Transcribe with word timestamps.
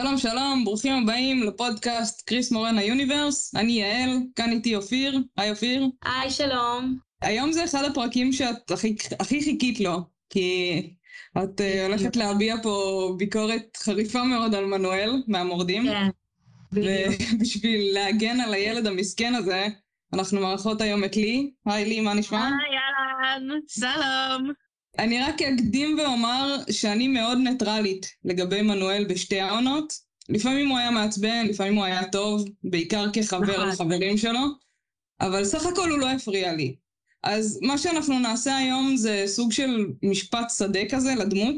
שלום 0.00 0.18
שלום, 0.18 0.64
ברוכים 0.64 1.02
הבאים 1.02 1.42
לפודקאסט 1.42 2.28
קריס 2.28 2.52
מורן 2.52 2.78
היוניברס, 2.78 3.54
אני 3.54 3.72
יעל, 3.72 4.18
כאן 4.36 4.50
איתי 4.50 4.76
אופיר, 4.76 5.18
היי 5.36 5.50
אופיר. 5.50 5.86
היי 6.04 6.30
שלום. 6.30 6.98
היום 7.22 7.52
זה 7.52 7.64
אחד 7.64 7.84
הפרקים 7.84 8.32
שאת 8.32 8.70
הכי, 8.70 8.96
הכי 9.20 9.42
חיכית 9.42 9.80
לו, 9.80 10.00
כי 10.30 10.80
את 11.38 11.60
uh, 11.60 11.86
הולכת 11.86 12.16
להביע 12.16 12.56
פה 12.62 13.14
ביקורת 13.18 13.76
חריפה 13.76 14.24
מאוד 14.24 14.54
על 14.54 14.64
מנואל 14.64 15.22
מהמורדים. 15.28 15.86
כן. 15.86 16.08
ובשביל 16.72 17.80
להגן 17.94 18.40
על 18.40 18.54
הילד 18.54 18.86
המסכן 18.86 19.34
הזה, 19.34 19.66
אנחנו 20.12 20.40
מארחות 20.40 20.80
היום 20.80 21.04
את 21.04 21.16
לי. 21.16 21.50
היי 21.66 21.84
לי, 21.84 22.00
מה 22.00 22.14
נשמע? 22.14 22.46
היי 22.46 22.78
אהלן, 23.24 23.58
שלום. 23.68 24.52
אני 24.98 25.22
רק 25.22 25.42
אקדים 25.42 25.98
ואומר 25.98 26.56
שאני 26.70 27.08
מאוד 27.08 27.38
ניטרלית 27.38 28.06
לגבי 28.24 28.62
מנואל 28.62 29.04
בשתי 29.08 29.40
העונות. 29.40 29.92
לפעמים 30.28 30.68
הוא 30.68 30.78
היה 30.78 30.90
מעצבן, 30.90 31.46
לפעמים 31.46 31.74
הוא 31.74 31.84
היה 31.84 32.08
טוב, 32.10 32.44
בעיקר 32.64 33.06
כחבר 33.12 33.52
נכון. 33.56 33.68
לחברים 33.68 34.16
שלו, 34.18 34.40
אבל 35.20 35.44
סך 35.44 35.66
הכל 35.66 35.90
הוא 35.90 35.98
לא 35.98 36.10
הפריע 36.10 36.52
לי. 36.54 36.76
אז 37.22 37.58
מה 37.62 37.78
שאנחנו 37.78 38.18
נעשה 38.18 38.56
היום 38.56 38.96
זה 38.96 39.22
סוג 39.26 39.52
של 39.52 39.86
משפט 40.02 40.50
שדה 40.58 40.80
כזה 40.90 41.14
לדמות. 41.14 41.56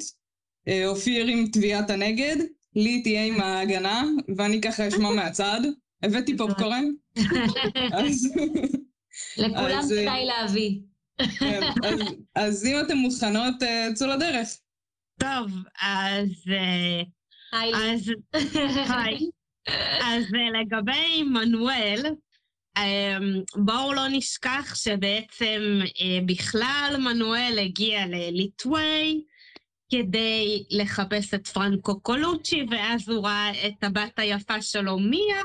אה, 0.68 0.86
אופיר 0.88 1.26
עם 1.26 1.46
תביעת 1.52 1.90
הנגד, 1.90 2.36
לי 2.76 3.02
תהיה 3.02 3.24
עם 3.24 3.40
ההגנה, 3.40 4.04
ואני 4.36 4.60
ככה 4.60 4.88
אשמע 4.88 5.10
מהצד. 5.10 5.60
הבאתי 6.02 6.36
פופקורן. 6.36 6.84
אז- 7.92 8.32
לכולם 9.36 9.60
אה, 9.92 10.02
כדאי 10.02 10.26
להביא. 10.26 10.89
כן, 11.38 11.60
אז- 11.84 12.00
אז 12.34 12.66
אם 12.66 12.80
אתם 12.86 12.96
מוכנות, 12.96 13.62
אה, 13.62 13.88
צאו 13.94 14.06
לדרך. 14.08 14.48
טוב, 15.20 15.50
אז... 15.82 16.28
אה, 16.52 17.02
היי. 17.60 17.72
אז 17.74 18.12
היי. 18.90 19.18
אז 20.02 20.24
אה, 20.34 20.60
לגבי 20.60 21.22
מנואל, 21.22 22.02
אה, 22.76 23.18
בואו 23.56 23.92
לא 23.92 24.08
נשכח 24.08 24.74
שבעצם 24.74 25.80
בכלל 26.26 26.96
מנואל 26.98 27.58
הגיע 27.62 28.06
לליטווי 28.06 29.22
כדי 29.92 30.64
לחפש 30.70 31.34
את 31.34 31.46
פרנקו 31.46 32.00
קולוצ'י, 32.00 32.66
ואז 32.70 33.08
הוא 33.08 33.24
ראה 33.26 33.66
את 33.66 33.84
הבת 33.84 34.18
היפה 34.18 34.62
שלו, 34.62 34.98
מיה, 34.98 35.42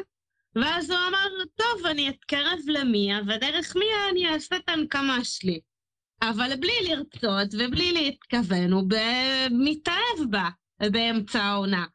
ואז 0.55 0.89
הוא 0.89 0.99
אמר, 1.09 1.27
טוב, 1.55 1.86
אני 1.86 2.09
אתקרב 2.09 2.59
למיה, 2.67 3.19
ודרך 3.27 3.75
מיה 3.75 4.09
אני 4.11 4.33
אעשה 4.33 4.55
את 4.55 4.69
הנקמה 4.69 5.19
שלי. 5.23 5.59
אבל 6.21 6.55
בלי 6.55 6.73
לרצות 6.89 7.53
ובלי 7.53 7.91
להתכוון, 7.91 8.71
הוא 8.71 8.83
מתאהב 9.52 10.30
בה 10.30 10.49
באמצע 10.91 11.44
העונה. 11.44 11.85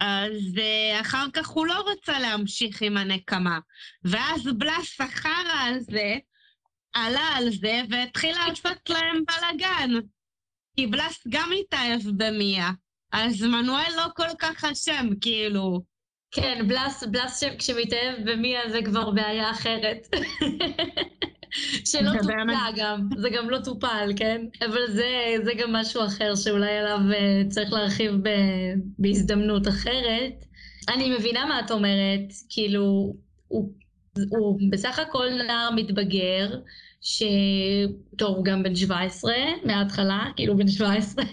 אז 0.00 0.54
uh, 0.56 1.00
אחר 1.00 1.26
כך 1.32 1.48
הוא 1.48 1.66
לא 1.66 1.84
רצה 1.92 2.18
להמשיך 2.18 2.82
עם 2.82 2.96
הנקמה. 2.96 3.58
ואז 4.04 4.42
בלס 4.58 5.00
החרא 5.00 5.68
הזה 5.68 6.14
עלה 6.92 7.28
על 7.36 7.50
זה 7.50 7.82
והתחיל 7.90 8.36
לעשות 8.36 8.90
להם 8.90 9.22
בלאגן. 9.26 9.90
כי 10.76 10.86
בלס 10.86 11.26
גם 11.28 11.50
התאהב 11.60 12.00
במיה, 12.16 12.70
אז 13.12 13.42
מנואל 13.42 13.92
לא 13.96 14.06
כל 14.16 14.28
כך 14.38 14.64
אשם, 14.64 15.06
כאילו. 15.20 15.80
כן, 16.30 16.68
בלס, 16.68 17.04
בלס 17.04 17.40
שם 17.40 17.56
כשמתאהב 17.58 18.30
במיה 18.30 18.70
זה 18.70 18.78
כבר 18.84 19.10
בעיה 19.10 19.50
אחרת. 19.50 20.06
שלא 21.84 22.10
טופלה. 22.18 22.66
גם, 22.76 23.08
זה 23.18 23.30
גם 23.30 23.50
לא 23.50 23.58
טופל, 23.64 24.12
כן? 24.16 24.46
אבל 24.66 24.86
זה, 24.88 25.34
זה 25.44 25.52
גם 25.58 25.72
משהו 25.72 26.04
אחר 26.06 26.34
שאולי 26.34 26.78
עליו 26.78 27.00
אה, 27.14 27.42
צריך 27.48 27.72
להרחיב 27.72 28.12
ב, 28.22 28.28
בהזדמנות 28.98 29.68
אחרת. 29.68 30.44
אני 30.88 31.10
מבינה 31.18 31.44
מה 31.46 31.60
את 31.60 31.70
אומרת, 31.70 32.32
כאילו, 32.48 33.14
הוא, 33.48 33.72
הוא 34.30 34.60
בסך 34.70 34.98
הכל 34.98 35.28
נער 35.46 35.70
מתבגר, 35.76 36.50
ש... 37.00 37.22
טוב, 38.18 38.36
הוא 38.36 38.44
גם 38.44 38.62
בן 38.62 38.76
17 38.76 39.32
מההתחלה, 39.64 40.24
כאילו 40.36 40.56
בן 40.56 40.68
17. 40.68 41.24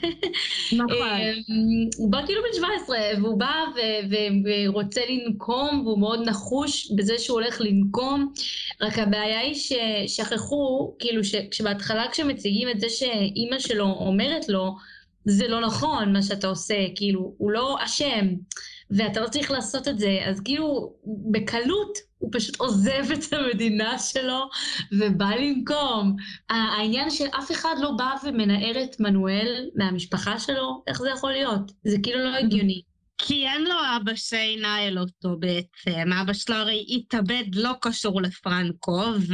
נכון. 0.71 0.91
אמ, 0.91 1.89
הוא 1.97 2.11
בא 2.11 2.25
כאילו 2.25 2.41
בן 2.41 2.57
17, 2.57 2.97
והוא 3.21 3.39
בא 3.39 3.53
ו- 3.75 4.09
ו- 4.11 4.49
ורוצה 4.69 5.01
לנקום, 5.09 5.81
והוא 5.85 5.99
מאוד 5.99 6.19
נחוש 6.29 6.91
בזה 6.91 7.19
שהוא 7.19 7.41
הולך 7.41 7.61
לנקום, 7.61 8.33
רק 8.81 8.99
הבעיה 8.99 9.39
היא 9.39 9.55
ששכחו, 10.07 10.95
כאילו 10.99 11.21
שבהתחלה 11.51 12.05
כשמציגים 12.11 12.69
את 12.69 12.79
זה 12.79 12.89
שאימא 12.89 13.59
שלו 13.59 13.85
אומרת 13.85 14.49
לו, 14.49 14.75
זה 15.25 15.47
לא 15.47 15.61
נכון 15.61 16.13
מה 16.13 16.21
שאתה 16.21 16.47
עושה, 16.47 16.75
כאילו, 16.95 17.33
הוא 17.37 17.51
לא 17.51 17.77
אשם, 17.85 18.27
ואתה 18.91 19.21
לא 19.21 19.27
צריך 19.27 19.51
לעשות 19.51 19.87
את 19.87 19.99
זה, 19.99 20.19
אז 20.25 20.41
כאילו, 20.41 20.93
בקלות 21.31 21.97
הוא 22.17 22.29
פשוט 22.33 22.55
עוזב 22.59 23.11
את 23.13 23.33
המדינה 23.33 23.99
שלו 23.99 24.49
ובא 24.91 25.29
לנקום. 25.29 26.15
ה- 26.49 26.53
העניין 26.53 27.09
שאף 27.09 27.51
אחד 27.51 27.75
לא 27.81 27.91
בא 27.91 28.15
ומנער 28.23 28.83
את 28.83 28.99
מנואל 28.99 29.69
מהמשפחה 29.75 30.39
שלו, 30.39 30.83
איך 30.87 30.99
זה 31.01 31.09
יכול 31.09 31.31
להיות? 31.31 31.71
זה 31.83 31.97
כאילו 32.03 32.19
לא 32.19 32.35
הגיוני. 32.35 32.81
כי 33.17 33.47
אין 33.47 33.63
לו 33.63 33.75
אבא 33.97 34.15
שינהל 34.15 34.99
אותו 34.99 35.37
בעצם. 35.39 36.13
אבא 36.21 36.33
שלו 36.33 36.55
הרי 36.55 36.85
התאבד 36.89 37.43
לא 37.55 37.71
קשור 37.81 38.21
לפרנקו, 38.21 39.03
ו... 39.19 39.33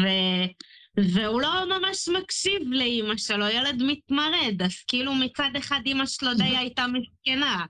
והוא 0.97 1.41
לא 1.41 1.65
ממש 1.65 2.09
מקשיב 2.09 2.61
לאימא 2.71 3.17
שלו, 3.17 3.47
ילד 3.47 3.83
מתמרד, 3.83 4.61
אז 4.65 4.71
כאילו 4.87 5.13
מצד 5.13 5.49
אחד 5.57 5.79
אימא 5.85 6.05
שלו 6.05 6.33
די 6.33 6.43
הייתה 6.43 6.85
מסכנה. 6.87 7.65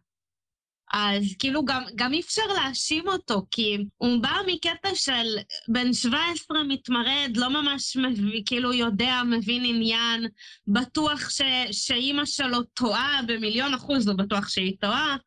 אז 0.93 1.23
כאילו 1.39 1.65
גם, 1.65 1.83
גם 1.95 2.13
אי 2.13 2.19
אפשר 2.19 2.41
להאשים 2.55 3.07
אותו, 3.07 3.45
כי 3.51 3.77
הוא 3.97 4.21
בא 4.21 4.33
מקטע 4.47 4.89
של 4.95 5.37
בן 5.67 5.93
17 5.93 6.63
מתמרד, 6.63 7.31
לא 7.35 7.49
ממש 7.49 7.97
מביא, 7.97 8.41
כאילו 8.45 8.73
יודע, 8.73 9.21
מבין 9.25 9.65
עניין, 9.65 10.27
בטוח 10.67 11.29
שאימא 11.71 12.25
שלו 12.25 12.63
טועה 12.63 13.19
במיליון 13.27 13.73
אחוז, 13.73 14.07
הוא 14.07 14.17
בטוח 14.17 14.49
שהיא 14.49 14.77
טועה. 14.79 15.17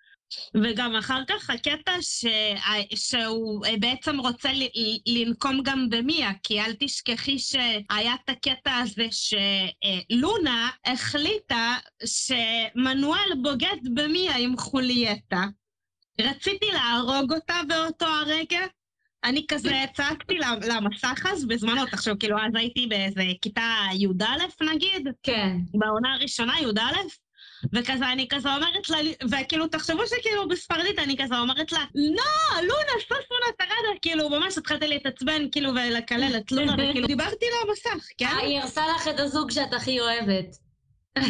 וגם 0.54 0.96
אחר 0.96 1.22
כך 1.28 1.50
הקטע 1.50 1.92
ש... 2.00 2.24
שהוא 2.94 3.66
בעצם 3.80 4.18
רוצה 4.20 4.52
ל... 4.52 4.62
לנקום 5.06 5.60
גם 5.64 5.90
במיה, 5.90 6.30
כי 6.42 6.60
אל 6.60 6.74
תשכחי 6.80 7.38
שהיה 7.38 8.14
את 8.14 8.28
הקטע 8.30 8.76
הזה 8.76 9.06
שלונה 10.10 10.70
החליטה 10.86 11.76
שמנואל 12.04 13.30
בוגד 13.42 13.76
במיה 13.94 14.36
עם 14.36 14.56
חולייתה. 14.56 15.44
רציתי 16.20 16.66
להרוג 16.72 17.32
אותה 17.32 17.60
באותו 17.68 18.06
הרגע. 18.06 18.60
אני 19.24 19.44
כזה 19.48 19.84
צעקתי 19.94 20.34
למסך 20.68 21.26
אז 21.32 21.46
בזמנו, 21.46 21.86
תחשוב, 21.86 22.18
כאילו 22.18 22.38
אז 22.38 22.52
הייתי 22.54 22.86
באיזה 22.86 23.22
כיתה 23.42 23.80
י"א 23.92 24.64
נגיד, 24.64 25.08
כן. 25.22 25.56
בעונה 25.74 26.14
הראשונה, 26.14 26.60
י"א, 26.60 26.96
וכזה, 27.72 28.12
אני 28.12 28.28
כזה 28.28 28.54
אומרת 28.54 28.90
לה, 28.90 28.98
וכאילו, 29.30 29.68
תחשבו 29.68 30.06
שכאילו 30.06 30.48
בספרדית 30.48 30.98
אני 30.98 31.16
כזה 31.16 31.38
אומרת 31.38 31.72
לה, 31.72 31.84
לא, 31.94 32.60
לונה, 32.60 32.92
סוסונה 33.00 33.46
תרדה, 33.58 33.98
כאילו, 34.02 34.28
ממש 34.30 34.58
התחלתי 34.58 34.88
להתעצבן, 34.88 35.50
כאילו, 35.52 35.70
ולקלל 35.70 36.36
את 36.36 36.52
לונה, 36.52 36.74
וכאילו, 36.74 37.06
דיברתי 37.14 37.46
למסך, 37.62 38.06
כן? 38.18 38.26
אה, 38.26 38.38
היא 38.38 38.60
הרסה 38.60 38.82
לך 38.96 39.08
את 39.08 39.20
הזוג 39.20 39.50
שאת 39.50 39.72
הכי 39.72 40.00
אוהבת. 40.00 40.63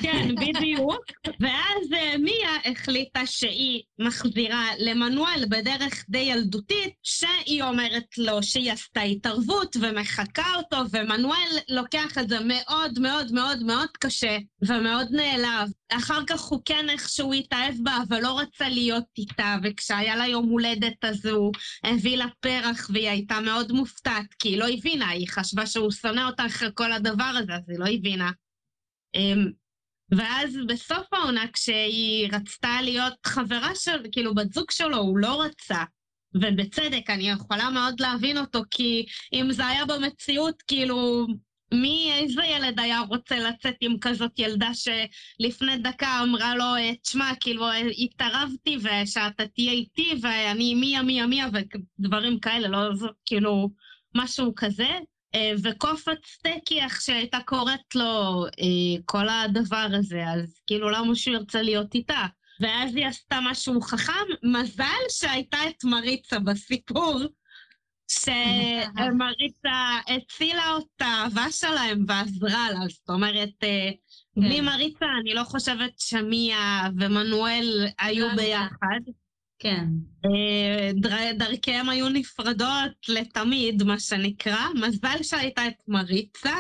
כן, 0.03 0.35
בדיוק. 0.35 1.05
ואז 1.41 1.93
אה, 1.93 2.19
מיה 2.19 2.73
החליטה 2.73 3.27
שהיא 3.27 3.83
מחזירה 3.99 4.69
למנואל 4.79 5.45
בדרך 5.49 6.05
די 6.09 6.19
ילדותית, 6.19 6.95
שהיא 7.03 7.63
אומרת 7.63 8.19
לו 8.19 8.43
שהיא 8.43 8.73
עשתה 8.73 9.01
התערבות 9.01 9.77
ומחקה 9.81 10.55
אותו, 10.57 10.77
ומנואל 10.93 11.49
לוקח 11.69 12.19
את 12.19 12.29
זה 12.29 12.39
מאוד 12.45 12.99
מאוד 12.99 13.33
מאוד 13.33 13.63
מאוד 13.63 13.89
קשה 14.01 14.39
ומאוד 14.63 15.09
נעלב. 15.11 15.69
אחר 15.93 16.25
כך 16.27 16.41
הוא 16.41 16.61
כן 16.65 16.89
איכשהו 16.89 17.33
התאהב 17.33 17.75
בה, 17.83 17.99
אבל 18.09 18.23
לא 18.23 18.39
רצה 18.39 18.69
להיות 18.69 19.05
איתה, 19.19 19.57
וכשהיה 19.63 20.17
לה 20.17 20.27
יום 20.27 20.49
הולדת 20.49 21.05
אז 21.05 21.27
הוא 21.27 21.53
הביא 21.85 22.17
לה 22.17 22.27
פרח, 22.41 22.91
והיא 22.93 23.09
הייתה 23.09 23.41
מאוד 23.41 23.73
מופתעת, 23.73 24.35
כי 24.39 24.49
היא 24.49 24.59
לא 24.59 24.67
הבינה, 24.69 25.09
היא 25.09 25.29
חשבה 25.29 25.67
שהוא 25.67 25.91
שונא 25.91 26.27
אותה 26.27 26.47
אחרי 26.47 26.69
כל 26.75 26.93
הדבר 26.93 27.33
הזה, 27.39 27.55
אז 27.55 27.63
היא 27.69 27.79
לא 27.79 27.87
הבינה. 27.95 28.31
ואז 30.11 30.59
בסוף 30.69 31.07
העונה, 31.13 31.45
כשהיא 31.53 32.29
רצתה 32.33 32.83
להיות 32.83 33.15
חברה 33.27 33.75
של, 33.75 34.03
כאילו, 34.13 34.35
בת 34.35 34.53
זוג 34.53 34.71
שלו, 34.71 34.97
הוא 34.97 35.19
לא 35.19 35.43
רצה. 35.43 35.85
ובצדק, 36.35 37.11
אני 37.11 37.31
יכולה 37.31 37.71
מאוד 37.71 38.01
להבין 38.01 38.39
אותו, 38.39 38.63
כי 38.71 39.07
אם 39.33 39.53
זה 39.53 39.67
היה 39.67 39.85
במציאות, 39.85 40.63
כאילו, 40.63 41.27
מי, 41.75 42.11
איזה 42.13 42.45
ילד 42.45 42.81
היה 42.81 43.01
רוצה 43.01 43.39
לצאת 43.39 43.75
עם 43.81 43.99
כזאת 44.01 44.39
ילדה 44.39 44.71
שלפני 44.75 45.79
דקה 45.79 46.21
אמרה 46.23 46.57
לו, 46.57 46.65
"אה, 46.77 46.95
תשמע, 47.03 47.31
כאילו, 47.41 47.65
אה, 47.65 47.81
התערבתי 47.99 48.77
ושאתה 48.77 49.47
תהיה 49.47 49.73
איתי, 49.73 50.15
ואני 50.23 50.75
מיה, 50.75 51.03
מיה, 51.03 51.27
מיה, 51.27 51.47
ודברים 51.99 52.41
כאלה, 52.41 52.69
לא, 52.69 52.95
זה 52.95 53.07
כאילו, 53.27 53.71
משהו 54.15 54.53
כזה. 54.57 54.89
אה, 55.35 55.53
סטייקי, 56.27 56.81
איך 56.81 57.03
שהייתה 57.03 57.39
קוראת 57.47 57.95
לו 57.95 58.45
אה, 58.47 59.03
כל 59.05 59.29
הדבר 59.29 59.87
הזה, 59.99 60.25
אז 60.29 60.61
כאילו 60.67 60.91
למה 60.91 61.15
שהוא 61.15 61.35
ירצה 61.37 61.63
להיות 61.63 61.95
איתה? 61.95 62.27
ואז 62.61 62.97
היא 62.97 63.07
עשתה 63.07 63.39
משהו 63.43 63.81
חכם. 63.81 64.13
מזל 64.43 64.85
שהייתה 65.09 65.59
את 65.69 65.85
מריצה 65.85 66.39
בסיפור, 66.39 67.21
שמריצה 68.09 69.99
הצילה 70.09 70.71
אותה, 70.73 71.05
האהבה 71.05 71.47
שלהם 71.51 72.05
ועזרה 72.09 72.71
לה. 72.71 72.89
זאת 72.89 73.09
אומרת, 73.11 73.55
אה, 73.63 73.91
בלי 74.37 74.57
כן. 74.57 74.65
מריצה 74.65 75.07
אני 75.21 75.35
לא 75.35 75.45
חושבת 75.45 75.93
שמיה 75.99 76.89
ומנואל 77.01 77.87
היו 77.99 78.29
לא, 78.29 78.35
ביחד. 78.35 79.01
כן. 79.65 79.85
אה, 80.25 80.91
דר- 80.95 81.33
דרכיהם 81.39 81.89
היו 81.89 82.09
נפרדות 82.09 83.09
לתמיד, 83.09 83.83
מה 83.83 84.01
שנקרא. 84.01 84.67
מזל 84.75 85.23
שהייתה 85.23 85.67
את 85.67 85.75
מריצה, 85.89 86.55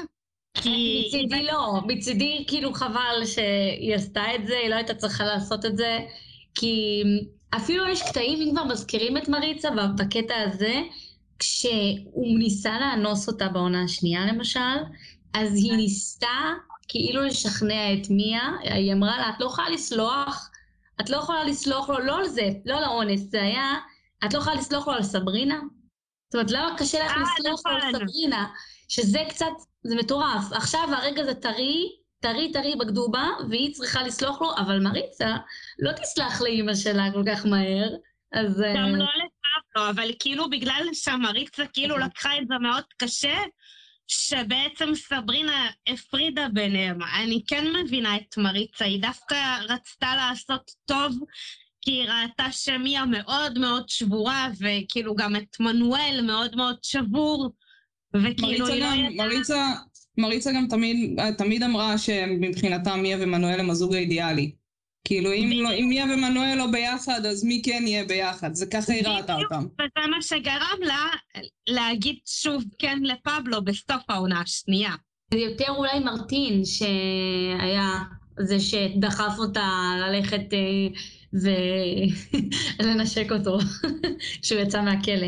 כי... 0.54 1.04
מצידי 1.06 1.44
לא, 1.44 1.80
מצידי 1.86 2.44
כאילו 2.48 2.74
חבל 2.74 3.24
שהיא 3.26 3.94
עשתה 3.94 4.22
את 4.34 4.46
זה, 4.46 4.54
היא 4.62 4.70
לא 4.70 4.74
הייתה 4.74 4.94
צריכה 4.94 5.24
לעשות 5.24 5.66
את 5.66 5.76
זה, 5.76 5.98
כי 6.54 7.02
אפילו 7.56 7.88
יש 7.88 8.02
קטעים, 8.02 8.40
אם 8.40 8.54
כבר 8.54 8.64
מזכירים 8.64 9.16
את 9.16 9.28
מריצה 9.28 9.68
בקטע 9.98 10.34
הזה, 10.40 10.82
כשהוא 11.38 12.38
ניסה 12.38 12.80
לאנוס 12.80 13.28
אותה 13.28 13.48
בעונה 13.48 13.84
השנייה 13.84 14.26
למשל, 14.26 14.60
אז 15.34 15.54
היא 15.54 15.72
ניסתה 15.72 16.52
כאילו 16.88 17.22
לשכנע 17.22 17.92
את 17.92 18.10
מיה, 18.10 18.50
היא 18.62 18.92
אמרה 18.92 19.18
לה, 19.18 19.28
את 19.28 19.40
לא 19.40 19.46
יכולה 19.46 19.70
לסלוח, 19.70 20.50
את 21.00 21.10
לא 21.10 21.16
יכולה 21.16 21.44
לסלוח 21.44 21.88
לו, 21.88 21.98
לא 21.98 22.18
על 22.18 22.28
זה, 22.28 22.48
לא 22.64 22.78
על 22.78 22.84
האונס, 22.84 23.20
זה 23.20 23.42
היה, 23.42 23.74
את 24.24 24.34
לא 24.34 24.38
יכולה 24.38 24.56
לסלוח 24.56 24.88
לו 24.88 24.94
על 24.94 25.02
סברינה? 25.02 25.60
זאת 26.28 26.34
אומרת, 26.34 26.50
למה 26.50 26.78
קשה 26.78 27.04
לך 27.04 27.12
אה, 27.12 27.22
לסלוח 27.22 27.60
לו 27.66 27.72
על. 27.72 27.92
סברינה? 27.92 28.46
שזה 28.88 29.18
קצת, 29.28 29.46
זה 29.82 29.96
מטורף. 29.96 30.52
עכשיו 30.52 30.88
הרגע 30.92 31.24
זה 31.24 31.34
טרי, 31.34 31.96
טרי 32.20 32.52
טרי 32.52 32.76
בגדו 32.76 33.06
בה, 33.06 33.28
והיא 33.50 33.74
צריכה 33.74 34.02
לסלוח 34.02 34.40
לו, 34.40 34.56
אבל 34.56 34.80
מריצה 34.80 35.36
לא 35.78 35.92
תסלח 35.92 36.40
לאימא 36.40 36.74
שלה 36.74 37.12
כל 37.12 37.22
כך 37.32 37.46
מהר, 37.46 37.88
אז... 38.32 38.62
אה, 38.62 38.74
גם 38.76 38.96
לא 38.96 39.04
לפבלו, 39.04 39.90
אבל 39.90 40.10
כאילו 40.18 40.50
בגלל 40.50 40.88
שהמריצה 40.92 41.66
כאילו 41.66 41.94
אוקיי. 41.94 42.08
לקחה 42.08 42.38
את 42.38 42.48
זה 42.48 42.54
מאוד 42.58 42.84
קשה, 42.96 43.36
שבעצם 44.08 44.94
סברינה 44.94 45.66
הפרידה 45.88 46.48
ביניהם. 46.52 46.98
אני 47.02 47.42
כן 47.46 47.64
מבינה 47.76 48.16
את 48.16 48.38
מריצה, 48.38 48.84
היא 48.84 49.02
דווקא 49.02 49.58
רצתה 49.68 50.16
לעשות 50.16 50.70
טוב, 50.84 51.18
כי 51.80 51.90
היא 51.90 52.08
ראתה 52.08 52.52
שמיה 52.52 53.04
מאוד 53.04 53.58
מאוד 53.58 53.88
שבורה, 53.88 54.48
וכאילו 54.60 55.14
גם 55.14 55.36
את 55.36 55.60
מנואל 55.60 56.20
מאוד 56.26 56.56
מאוד 56.56 56.76
שבור, 56.82 57.52
וכאילו 58.14 58.66
היא 58.66 58.80
לא 58.80 58.86
ידעה... 58.86 59.26
מריצה, 59.26 59.72
מריצה 60.18 60.52
גם 60.52 60.66
תמיד, 60.68 61.20
תמיד 61.38 61.62
אמרה 61.62 61.98
שמבחינתה 61.98 62.96
מיה 62.96 63.16
ומנואל 63.20 63.60
הם 63.60 63.70
הזוג 63.70 63.94
האידיאלי. 63.94 64.52
כאילו, 65.04 65.32
אם, 65.32 65.50
לא, 65.52 65.72
אם 65.72 65.86
מיה 65.88 66.04
ומנואל 66.04 66.54
לא 66.58 66.66
ביחד, 66.66 67.26
אז 67.26 67.44
מי 67.44 67.62
כן 67.64 67.82
יהיה 67.86 68.04
ביחד? 68.04 68.54
זה 68.54 68.66
ככה 68.66 68.92
היא 68.92 69.06
ראתה. 69.06 69.36
אותם. 69.36 69.66
וזה 69.74 70.06
מה 70.10 70.22
שגרם 70.22 70.78
לה 70.80 71.06
להגיד 71.68 72.16
שוב 72.26 72.64
כן 72.78 72.98
לפבלו 73.02 73.64
בסוף 73.64 74.02
העונה 74.08 74.40
השנייה. 74.40 74.94
זה 75.34 75.38
יותר 75.38 75.70
אולי 75.76 75.98
מרטין 75.98 76.62
שהיה 76.64 77.98
זה 78.38 78.60
שדחף 78.60 79.34
אותה 79.38 79.68
ללכת 80.00 80.52
אה, 80.52 80.88
ולנשק 82.82 83.32
אותו 83.38 83.58
כשהוא 84.42 84.60
יצא 84.60 84.82
מהכלא. 84.82 85.26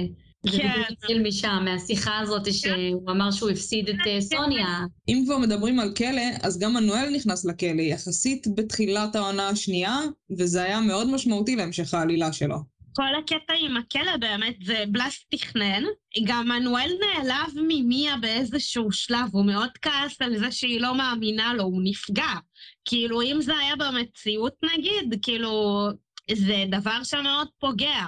זה 0.50 0.58
כן. 0.58 0.82
התחיל 0.90 1.22
משם, 1.22 1.62
מהשיחה 1.64 2.18
הזאת 2.18 2.54
שהוא 2.54 3.10
אמר 3.10 3.30
שהוא 3.30 3.50
הפסיד 3.50 3.88
את 3.88 4.06
אה, 4.06 4.20
סוניה. 4.20 4.80
אם 5.08 5.22
כבר 5.26 5.38
מדברים 5.38 5.80
על 5.80 5.94
כלא, 5.94 6.22
אז 6.42 6.58
גם 6.58 6.74
מנואל 6.74 7.10
נכנס 7.10 7.44
לכלא 7.44 7.82
יחסית 7.82 8.46
בתחילת 8.56 9.16
העונה 9.16 9.48
השנייה, 9.48 9.98
וזה 10.38 10.62
היה 10.62 10.80
מאוד 10.80 11.10
משמעותי 11.10 11.56
להמשך 11.56 11.94
העלילה 11.94 12.32
שלו. 12.32 12.76
כל 12.96 13.14
הקטע 13.18 13.52
עם 13.60 13.76
הכלא 13.76 14.16
באמת 14.16 14.56
זה 14.64 14.84
בלס 14.88 15.24
תכנן. 15.30 15.82
גם 16.24 16.48
מנואל 16.48 16.90
נעלב 17.00 17.52
ממיה 17.68 18.16
באיזשהו 18.16 18.92
שלב, 18.92 19.28
הוא 19.32 19.46
מאוד 19.46 19.70
כעס 19.82 20.22
על 20.22 20.38
זה 20.38 20.50
שהיא 20.50 20.80
לא 20.80 20.94
מאמינה 20.94 21.54
לו, 21.54 21.64
הוא 21.64 21.82
נפגע. 21.84 22.32
כאילו, 22.84 23.22
אם 23.22 23.40
זה 23.40 23.58
היה 23.58 23.76
במציאות 23.76 24.54
נגיד, 24.62 25.18
כאילו, 25.22 25.86
זה 26.32 26.64
דבר 26.70 27.04
שמאוד 27.04 27.48
פוגע. 27.58 28.06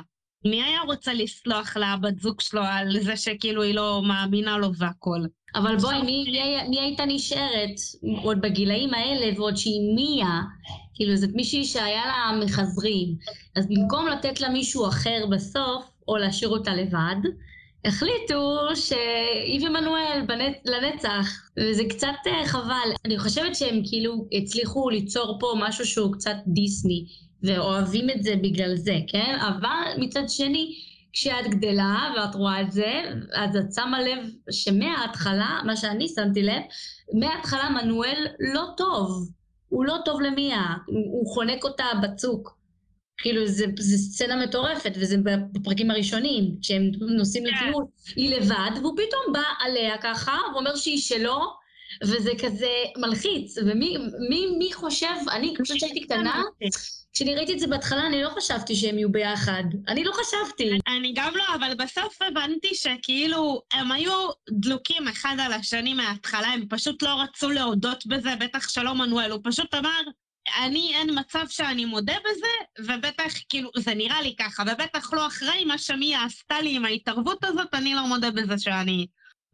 מי 0.50 0.62
היה 0.62 0.80
רוצה 0.86 1.14
לסלוח 1.14 1.76
לבת 1.76 2.18
זוג 2.20 2.40
שלו 2.40 2.62
על 2.62 3.00
זה 3.00 3.16
שכאילו 3.16 3.62
היא 3.62 3.74
לא 3.74 4.02
מאמינה 4.04 4.58
לו 4.58 4.74
והכל? 4.74 5.20
אבל 5.54 5.76
בואי, 5.76 6.02
מי, 6.02 6.24
מי, 6.30 6.68
מי 6.68 6.80
הייתה 6.80 7.04
נשארת 7.06 7.74
עוד 8.22 8.40
בגילאים 8.40 8.94
האלה, 8.94 9.38
ועוד 9.38 9.56
שהיא 9.56 9.80
מיה, 9.94 10.40
כאילו 10.94 11.16
זאת 11.16 11.30
מישהי 11.34 11.64
שהיה 11.64 12.06
לה 12.06 12.44
מחזרים, 12.44 13.14
אז 13.56 13.66
במקום 13.68 14.08
לתת 14.08 14.40
לה 14.40 14.48
מישהו 14.48 14.88
אחר 14.88 15.26
בסוף, 15.30 15.84
או 16.08 16.16
להשאיר 16.16 16.50
אותה 16.50 16.74
לבד, 16.74 17.16
החליטו 17.84 18.58
שהיא 18.74 19.66
ומנואל 19.66 20.22
בנצ... 20.26 20.56
לנצח, 20.64 21.50
וזה 21.58 21.82
קצת 21.88 22.14
אה, 22.26 22.46
חבל. 22.46 22.90
אני 23.04 23.18
חושבת 23.18 23.56
שהם 23.56 23.82
כאילו 23.88 24.26
הצליחו 24.32 24.90
ליצור 24.90 25.36
פה 25.40 25.54
משהו 25.58 25.86
שהוא 25.86 26.12
קצת 26.12 26.36
דיסני, 26.46 27.04
ואוהבים 27.42 28.10
את 28.10 28.22
זה 28.22 28.36
בגלל 28.42 28.76
זה, 28.76 28.96
כן? 29.08 29.38
אבל 29.40 30.02
מצד 30.02 30.28
שני, 30.28 30.74
כשאת 31.12 31.46
גדלה 31.50 32.12
ואת 32.16 32.34
רואה 32.34 32.60
את 32.60 32.72
זה, 32.72 33.02
אז 33.34 33.56
את 33.56 33.74
שמה 33.74 34.02
לב 34.02 34.18
שמההתחלה, 34.50 35.60
מה 35.66 35.76
שאני 35.76 36.08
שמתי 36.08 36.42
לב, 36.42 36.62
מההתחלה 37.14 37.70
מנואל 37.70 38.26
לא 38.54 38.64
טוב. 38.76 39.28
הוא 39.68 39.84
לא 39.84 39.96
טוב 40.04 40.20
למיה, 40.20 40.62
הוא, 40.86 41.34
חונק 41.34 41.64
אותה 41.64 41.84
בצוק. 42.02 42.58
כאילו, 43.18 43.46
זה, 43.46 43.66
זה 43.78 43.98
סצנה 43.98 44.46
מטורפת, 44.46 44.92
וזה 44.96 45.16
בפרקים 45.52 45.90
הראשונים, 45.90 46.56
כשהם 46.62 46.82
נוסעים 47.00 47.44
כן. 47.44 47.66
לטיול, 47.66 47.84
היא 48.16 48.36
לבד, 48.36 48.70
והוא 48.80 48.96
פתאום 48.96 49.32
בא 49.32 49.42
עליה 49.60 49.98
ככה, 49.98 50.38
ואומר 50.52 50.76
שהיא 50.76 50.98
שלו, 50.98 51.40
וזה 52.02 52.30
כזה 52.42 52.70
מלחיץ. 52.96 53.58
ומי 53.58 53.96
מי, 54.28 54.46
מי 54.58 54.72
חושב, 54.72 55.14
אני 55.30 55.54
חושבת 55.56 55.80
שהייתי 55.80 56.00
קטנה, 56.00 56.42
כשאני 57.18 57.34
ראיתי 57.34 57.52
את 57.52 57.58
זה 57.58 57.66
בהתחלה, 57.66 58.06
אני 58.06 58.22
לא 58.22 58.28
חשבתי 58.28 58.74
שהם 58.74 58.98
יהיו 58.98 59.12
ביחד. 59.12 59.62
אני 59.88 60.04
לא 60.04 60.12
חשבתי. 60.12 60.78
אני 60.86 61.12
גם 61.16 61.36
לא, 61.36 61.44
אבל 61.54 61.74
בסוף 61.74 62.22
הבנתי 62.22 62.74
שכאילו, 62.74 63.62
הם 63.72 63.92
היו 63.92 64.28
דלוקים 64.50 65.08
אחד 65.08 65.36
על 65.40 65.52
השני 65.52 65.94
מההתחלה, 65.94 66.48
הם 66.48 66.64
פשוט 66.68 67.02
לא 67.02 67.20
רצו 67.22 67.50
להודות 67.50 68.06
בזה, 68.06 68.36
בטח 68.40 68.68
שלא 68.68 68.94
מנואל, 68.94 69.30
הוא 69.30 69.40
פשוט 69.44 69.74
אמר, 69.74 70.00
אני, 70.62 70.92
אין 70.94 71.18
מצב 71.18 71.44
שאני 71.48 71.84
מודה 71.84 72.16
בזה, 72.30 72.84
ובטח, 72.92 73.32
כאילו, 73.48 73.70
זה 73.76 73.94
נראה 73.94 74.22
לי 74.22 74.34
ככה, 74.38 74.62
ובטח 74.62 75.12
לא 75.12 75.26
אחרי 75.26 75.64
מה 75.64 75.78
שמיה 75.78 76.24
עשתה 76.24 76.60
לי 76.60 76.76
עם 76.76 76.84
ההתערבות 76.84 77.44
הזאת, 77.44 77.74
אני 77.74 77.94
לא 77.94 78.06
מודה 78.06 78.30
בזה 78.30 78.58
שאני... 78.58 79.06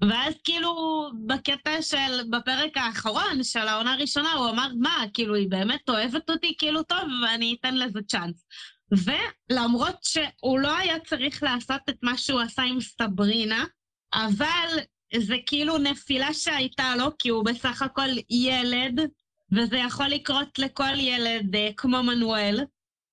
ואז 0.08 0.34
כאילו, 0.44 1.02
בקטע 1.26 1.82
של, 1.82 2.22
בפרק 2.30 2.76
האחרון 2.76 3.42
של 3.42 3.68
העונה 3.68 3.92
הראשונה, 3.92 4.32
הוא 4.32 4.50
אמר, 4.50 4.68
מה, 4.80 5.04
כאילו, 5.14 5.34
היא 5.34 5.50
באמת 5.50 5.88
אוהבת 5.88 6.30
אותי, 6.30 6.54
כאילו, 6.58 6.82
טוב, 6.82 7.08
ואני 7.22 7.56
אתן 7.60 7.74
לזה 7.74 8.00
צ'אנס. 8.08 8.46
ולמרות 8.92 9.96
שהוא 10.02 10.58
לא 10.58 10.76
היה 10.76 11.00
צריך 11.00 11.42
לעשות 11.42 11.80
את 11.88 11.96
מה 12.02 12.18
שהוא 12.18 12.40
עשה 12.40 12.62
עם 12.62 12.80
סברינה, 12.80 13.64
אבל 14.14 14.68
זה 15.16 15.36
כאילו 15.46 15.78
נפילה 15.78 16.34
שהייתה 16.34 16.96
לו, 16.96 17.10
כי 17.18 17.28
הוא 17.28 17.44
בסך 17.44 17.82
הכל 17.82 18.08
ילד, 18.30 19.00
וזה 19.52 19.76
יכול 19.76 20.06
לקרות 20.06 20.58
לכל 20.58 20.98
ילד 20.98 21.56
אה, 21.56 21.70
כמו 21.76 22.02
מנואל. 22.02 22.64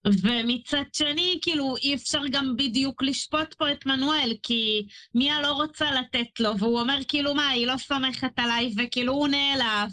ומצד 0.08 0.84
שני, 0.93 1.39
כאילו, 1.41 1.75
אי 1.77 1.96
אפשר 1.96 2.22
גם 2.31 2.55
בדיוק 2.58 3.03
לשפוט 3.03 3.53
פה 3.53 3.72
את 3.72 3.86
מנואל, 3.86 4.34
כי 4.43 4.86
מיה 5.15 5.41
לא 5.41 5.51
רוצה 5.51 5.91
לתת 5.91 6.39
לו, 6.39 6.58
והוא 6.58 6.79
אומר, 6.79 6.98
כאילו, 7.08 7.36
מה, 7.36 7.50
היא 7.50 7.67
לא 7.67 7.77
סומכת 7.77 8.39
עליי, 8.39 8.74
וכאילו, 8.77 9.13
הוא 9.13 9.27
נעלב. 9.27 9.91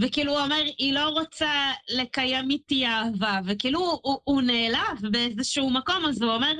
וכאילו, 0.00 0.32
הוא 0.32 0.40
אומר, 0.40 0.62
היא 0.78 0.92
לא 0.92 1.08
רוצה 1.08 1.72
לקיים 1.88 2.50
איתי 2.50 2.86
אהבה, 2.86 3.40
וכאילו, 3.46 4.00
הוא, 4.02 4.18
הוא 4.24 4.42
נעלב 4.42 5.10
באיזשהו 5.10 5.70
מקום, 5.70 6.04
אז 6.06 6.22
הוא 6.22 6.32
אומר, 6.32 6.52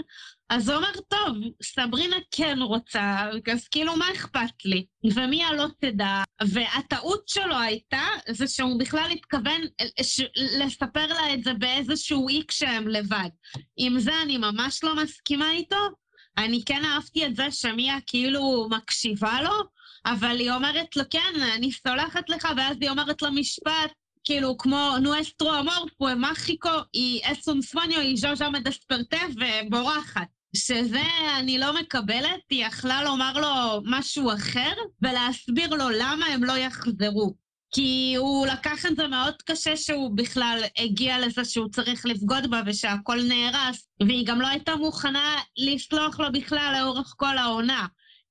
אז 0.50 0.68
הוא 0.68 0.76
אומר, 0.76 0.92
טוב, 1.08 1.36
סברינה 1.62 2.16
כן 2.30 2.58
רוצה, 2.62 3.30
אז 3.52 3.68
כאילו, 3.68 3.96
מה 3.96 4.12
אכפת 4.12 4.64
לי? 4.64 4.86
ומיה 5.14 5.52
לא 5.52 5.66
תדע. 5.80 6.22
והטעות 6.42 7.28
שלו 7.28 7.58
הייתה, 7.58 8.02
זה 8.28 8.46
שהוא 8.46 8.80
בכלל 8.80 9.10
התכוון 9.12 9.60
ש- 10.02 10.30
לספר 10.60 11.06
לה 11.06 11.34
את 11.34 11.44
זה 11.44 11.54
באיזשהו 11.54 12.28
אי 12.28 12.42
כשהם 12.48 12.88
לבד. 12.88 13.28
עם 13.76 13.98
זה 13.98 14.22
אני 14.22 14.38
ממש 14.38 14.84
לא 14.84 14.96
מסכימה 15.02 15.50
איתו. 15.50 15.88
אני 16.38 16.62
כן 16.66 16.84
אהבתי 16.84 17.26
את 17.26 17.36
זה 17.36 17.50
שמיה 17.50 17.96
כאילו 18.06 18.68
מקשיבה 18.70 19.42
לו, 19.42 19.52
אבל 20.06 20.36
היא 20.38 20.52
אומרת 20.52 20.96
לו, 20.96 21.02
כן, 21.10 21.42
אני 21.54 21.72
סולחת 21.72 22.28
לך, 22.28 22.48
ואז 22.56 22.76
היא 22.80 22.90
אומרת 22.90 23.22
לו 23.22 23.32
משפט, 23.32 23.90
כאילו, 24.24 24.56
כמו 24.58 24.96
fue 25.98 26.14
mágico, 26.14 26.88
y 26.92 27.22
es 27.24 27.48
un 27.48 27.62
sueño, 27.62 28.02
y 28.02 28.16
yo 28.16 28.34
ya 28.34 28.50
me 28.50 28.60
desperté, 28.60 29.20
ובורחת. 29.36 30.28
שזה 30.56 31.02
אני 31.38 31.58
לא 31.58 31.80
מקבלת, 31.80 32.40
היא 32.50 32.66
יכלה 32.66 33.02
לומר 33.04 33.32
לו 33.32 33.82
משהו 33.84 34.32
אחר, 34.32 34.72
ולהסביר 35.02 35.74
לו 35.74 35.90
למה 35.90 36.26
הם 36.26 36.44
לא 36.44 36.52
יחזרו. 36.52 37.34
כי 37.74 38.14
הוא 38.18 38.46
לקח 38.46 38.86
את 38.86 38.96
זה 38.96 39.08
מאוד 39.08 39.34
קשה 39.42 39.76
שהוא 39.76 40.16
בכלל 40.16 40.62
הגיע 40.78 41.18
לזה 41.18 41.44
שהוא 41.44 41.68
צריך 41.68 42.06
לבגוד 42.06 42.50
בה 42.50 42.62
ושהכול 42.66 43.22
נהרס, 43.22 43.88
והיא 44.06 44.26
גם 44.26 44.40
לא 44.40 44.46
הייתה 44.46 44.76
מוכנה 44.76 45.36
לסלוח 45.56 46.20
לו 46.20 46.32
בכלל 46.32 46.76
לאורך 46.78 47.14
כל 47.16 47.38
העונה. 47.38 47.86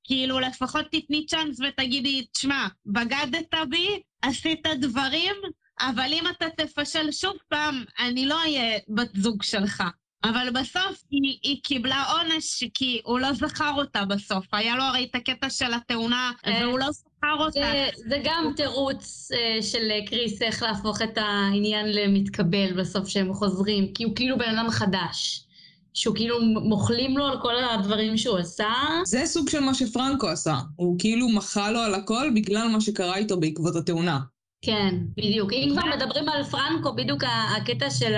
כאילו, 0.09 0.39
לפחות 0.39 0.85
תתני 0.91 1.25
צ'אנס 1.25 1.59
ותגידי, 1.59 2.25
תשמע, 2.31 2.67
בגדת 2.85 3.53
בי, 3.69 4.01
עשית 4.21 4.67
דברים, 4.79 5.35
אבל 5.79 6.09
אם 6.13 6.23
אתה 6.27 6.45
תפשל 6.57 7.11
שוב 7.11 7.33
פעם, 7.49 7.83
אני 7.99 8.25
לא 8.25 8.39
אהיה 8.39 8.79
בת 8.87 9.09
זוג 9.15 9.43
שלך. 9.43 9.83
אבל 10.23 10.49
בסוף 10.49 11.03
היא, 11.11 11.37
היא 11.43 11.63
קיבלה 11.63 12.03
עונש 12.11 12.63
כי 12.73 13.01
הוא 13.03 13.19
לא 13.19 13.33
זכר 13.33 13.73
אותה 13.77 14.05
בסוף. 14.05 14.53
היה 14.53 14.75
לו 14.75 14.83
הרי 14.83 15.07
את 15.11 15.15
הקטע 15.15 15.49
של 15.49 15.73
התאונה, 15.73 16.31
אה, 16.47 16.59
והוא 16.61 16.79
לא 16.79 16.91
זכר 16.91 17.35
אותה. 17.39 17.51
זה, 17.59 17.89
זה 17.95 18.21
גם 18.23 18.51
תירוץ 18.55 19.31
אה, 19.31 19.61
של 19.61 19.91
קריס 20.05 20.41
איך 20.41 20.63
להפוך 20.63 21.01
את 21.01 21.17
העניין 21.17 21.85
למתקבל 21.91 22.73
בסוף 22.73 23.07
שהם 23.07 23.33
חוזרים, 23.33 23.93
כי 23.93 24.03
הוא 24.03 24.15
כאילו 24.15 24.37
בן 24.37 24.57
אדם 24.57 24.69
חדש. 24.69 25.45
שהוא 25.93 26.15
כאילו 26.15 26.41
מוחלים 26.41 27.17
לו 27.17 27.25
על 27.25 27.41
כל 27.41 27.53
הדברים 27.63 28.17
שהוא 28.17 28.37
עשה. 28.37 28.73
זה 29.05 29.21
סוג 29.25 29.49
של 29.49 29.59
מה 29.59 29.73
שפרנקו 29.73 30.27
עשה. 30.27 30.55
הוא 30.75 30.95
כאילו 30.99 31.29
מחה 31.29 31.71
לו 31.71 31.79
על 31.79 31.95
הכל 31.95 32.29
בגלל 32.35 32.67
מה 32.67 32.81
שקרה 32.81 33.15
איתו 33.15 33.39
בעקבות 33.39 33.75
התאונה. 33.75 34.19
כן, 34.61 34.95
בדיוק. 35.17 35.53
אם 35.53 35.69
כבר 35.71 35.89
מדברים 35.95 36.29
על 36.29 36.43
פרנקו, 36.43 36.95
בדיוק 36.95 37.23
הקטע 37.57 37.89
של 37.89 38.13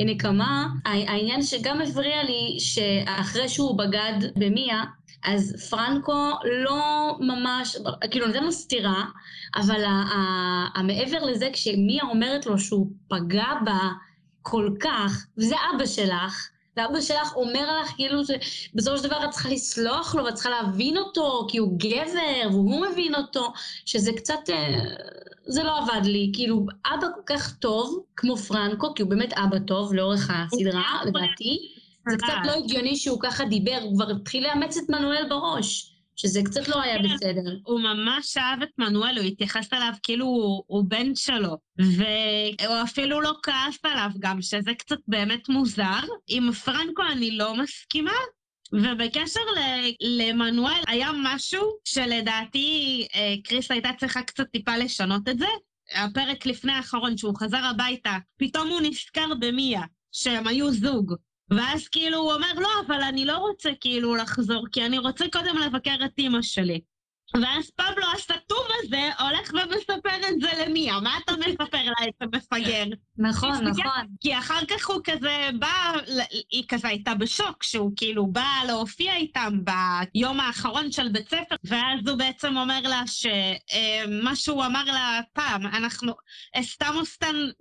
הנקמה, 0.00 0.68
העניין 0.84 1.42
שגם 1.42 1.80
הפריע 1.80 2.22
לי 2.22 2.56
שאחרי 2.60 3.48
שהוא 3.48 3.78
בגד 3.78 4.30
במיה, 4.36 4.82
אז 5.24 5.68
פרנקו 5.70 6.30
לא 6.62 7.12
ממש, 7.20 7.76
כאילו 8.10 8.26
נותן 8.26 8.44
לו 8.44 8.52
סטירה, 8.52 9.04
אבל 9.56 9.84
המעבר 10.74 11.24
לזה, 11.24 11.48
כשמיה 11.52 12.02
אומרת 12.02 12.46
לו 12.46 12.58
שהוא 12.58 12.90
פגע 13.08 13.52
בה 13.64 13.78
כל 14.42 14.70
כך, 14.80 15.26
וזה 15.38 15.54
אבא 15.74 15.86
שלך, 15.86 16.48
ואבא 16.76 17.00
שלך 17.00 17.36
אומר 17.36 17.80
לך 17.80 17.88
כאילו 17.96 18.22
שבסופו 18.24 18.98
של 18.98 19.04
דבר 19.04 19.24
את 19.24 19.30
צריכה 19.30 19.48
לסלוח 19.48 20.14
לו 20.14 20.24
ואת 20.24 20.34
צריכה 20.34 20.50
להבין 20.50 20.96
אותו 20.96 21.46
כי 21.50 21.58
הוא 21.58 21.78
גבר 21.78 22.48
והוא 22.50 22.86
מבין 22.86 23.14
אותו, 23.14 23.52
שזה 23.84 24.12
קצת, 24.12 24.50
אה, 24.50 24.78
זה 25.46 25.62
לא 25.62 25.78
עבד 25.78 26.06
לי. 26.06 26.30
כאילו, 26.34 26.66
אבא 26.86 27.06
כל 27.14 27.34
כך 27.34 27.56
טוב, 27.56 28.04
כמו 28.16 28.36
פרנקו, 28.36 28.94
כי 28.94 29.02
הוא 29.02 29.10
באמת 29.10 29.32
אבא 29.32 29.58
טוב 29.58 29.94
לאורך 29.94 30.30
הסדרה, 30.34 31.00
לדעתי. 31.06 31.72
זה 32.10 32.16
קצת 32.16 32.34
לא 32.44 32.52
הגיוני 32.52 32.96
שהוא 32.96 33.18
ככה 33.20 33.44
דיבר, 33.44 33.78
הוא 33.82 33.94
כבר 33.94 34.10
התחיל 34.10 34.48
לאמץ 34.48 34.76
את 34.76 34.88
מנואל 34.88 35.26
בראש. 35.28 35.95
שזה 36.16 36.40
קצת 36.44 36.68
לא 36.68 36.82
היה 36.82 36.98
כן, 36.98 37.14
בסדר. 37.14 37.56
הוא 37.64 37.80
ממש 37.80 38.36
אהב 38.36 38.62
את 38.62 38.68
מנואל, 38.78 39.18
הוא 39.18 39.26
התייחס 39.26 39.72
אליו 39.72 39.92
כאילו 40.02 40.26
הוא, 40.26 40.64
הוא 40.66 40.84
בן 40.88 41.14
שלו. 41.14 41.56
והוא 41.78 42.82
אפילו 42.84 43.20
לא 43.20 43.32
כעס 43.42 43.78
עליו 43.82 44.10
גם, 44.18 44.42
שזה 44.42 44.74
קצת 44.78 44.98
באמת 45.08 45.48
מוזר. 45.48 46.00
עם 46.28 46.52
פרנקו 46.52 47.02
אני 47.12 47.30
לא 47.30 47.56
מסכימה, 47.56 48.12
ובקשר 48.72 49.40
למנואל, 50.00 50.82
היה 50.86 51.10
משהו 51.24 51.62
שלדעתי 51.84 53.06
אה, 53.14 53.34
קריס 53.44 53.70
הייתה 53.70 53.90
צריכה 53.98 54.22
קצת 54.22 54.46
טיפה 54.52 54.76
לשנות 54.76 55.28
את 55.28 55.38
זה. 55.38 55.46
הפרק 55.94 56.46
לפני 56.46 56.72
האחרון, 56.72 57.16
שהוא 57.16 57.38
חזר 57.38 57.64
הביתה, 57.64 58.16
פתאום 58.36 58.68
הוא 58.68 58.80
נזכר 58.80 59.34
במיה, 59.40 59.82
שהם 60.12 60.46
היו 60.46 60.72
זוג. 60.72 61.14
ואז 61.50 61.88
כאילו 61.88 62.18
הוא 62.18 62.32
אומר, 62.32 62.52
לא, 62.56 62.68
אבל 62.86 63.02
אני 63.02 63.24
לא 63.24 63.38
רוצה 63.38 63.70
כאילו 63.80 64.16
לחזור, 64.16 64.66
כי 64.72 64.86
אני 64.86 64.98
רוצה 64.98 65.24
קודם 65.32 65.56
לבקר 65.58 65.96
את 66.04 66.12
אימא 66.18 66.42
שלי. 66.42 66.80
ואז 67.34 67.70
פבלו 67.70 68.06
הסתום 68.14 68.66
הזה 68.78 69.10
הולך 69.18 69.50
ומספר 69.52 70.28
את 70.28 70.40
זה 70.40 70.64
למיה. 70.64 71.00
מה 71.00 71.18
אתה 71.24 71.32
מספר 71.32 71.84
לה 71.84 72.08
את 72.08 72.22
המפגר? 72.22 72.84
נכון, 73.18 73.64
נכון. 73.64 74.06
כי 74.20 74.38
אחר 74.38 74.64
כך 74.68 74.88
הוא 74.88 75.00
כזה 75.04 75.48
בא, 75.58 75.92
היא 76.50 76.64
כזה 76.68 76.88
הייתה 76.88 77.14
בשוק, 77.14 77.62
שהוא 77.62 77.92
כאילו 77.96 78.26
בא 78.26 78.48
להופיע 78.66 79.14
איתם 79.16 79.58
ביום 80.14 80.40
האחרון 80.40 80.92
של 80.92 81.08
בית 81.08 81.28
ספר, 81.28 81.54
ואז 81.64 82.08
הוא 82.08 82.18
בעצם 82.18 82.56
אומר 82.56 82.80
לה 82.80 83.02
שמה 83.06 84.30
אה, 84.30 84.36
שהוא 84.36 84.64
אמר 84.64 84.84
לה 84.84 85.20
פעם, 85.32 85.66
אנחנו, 85.66 86.12
אסתמוס 86.54 87.18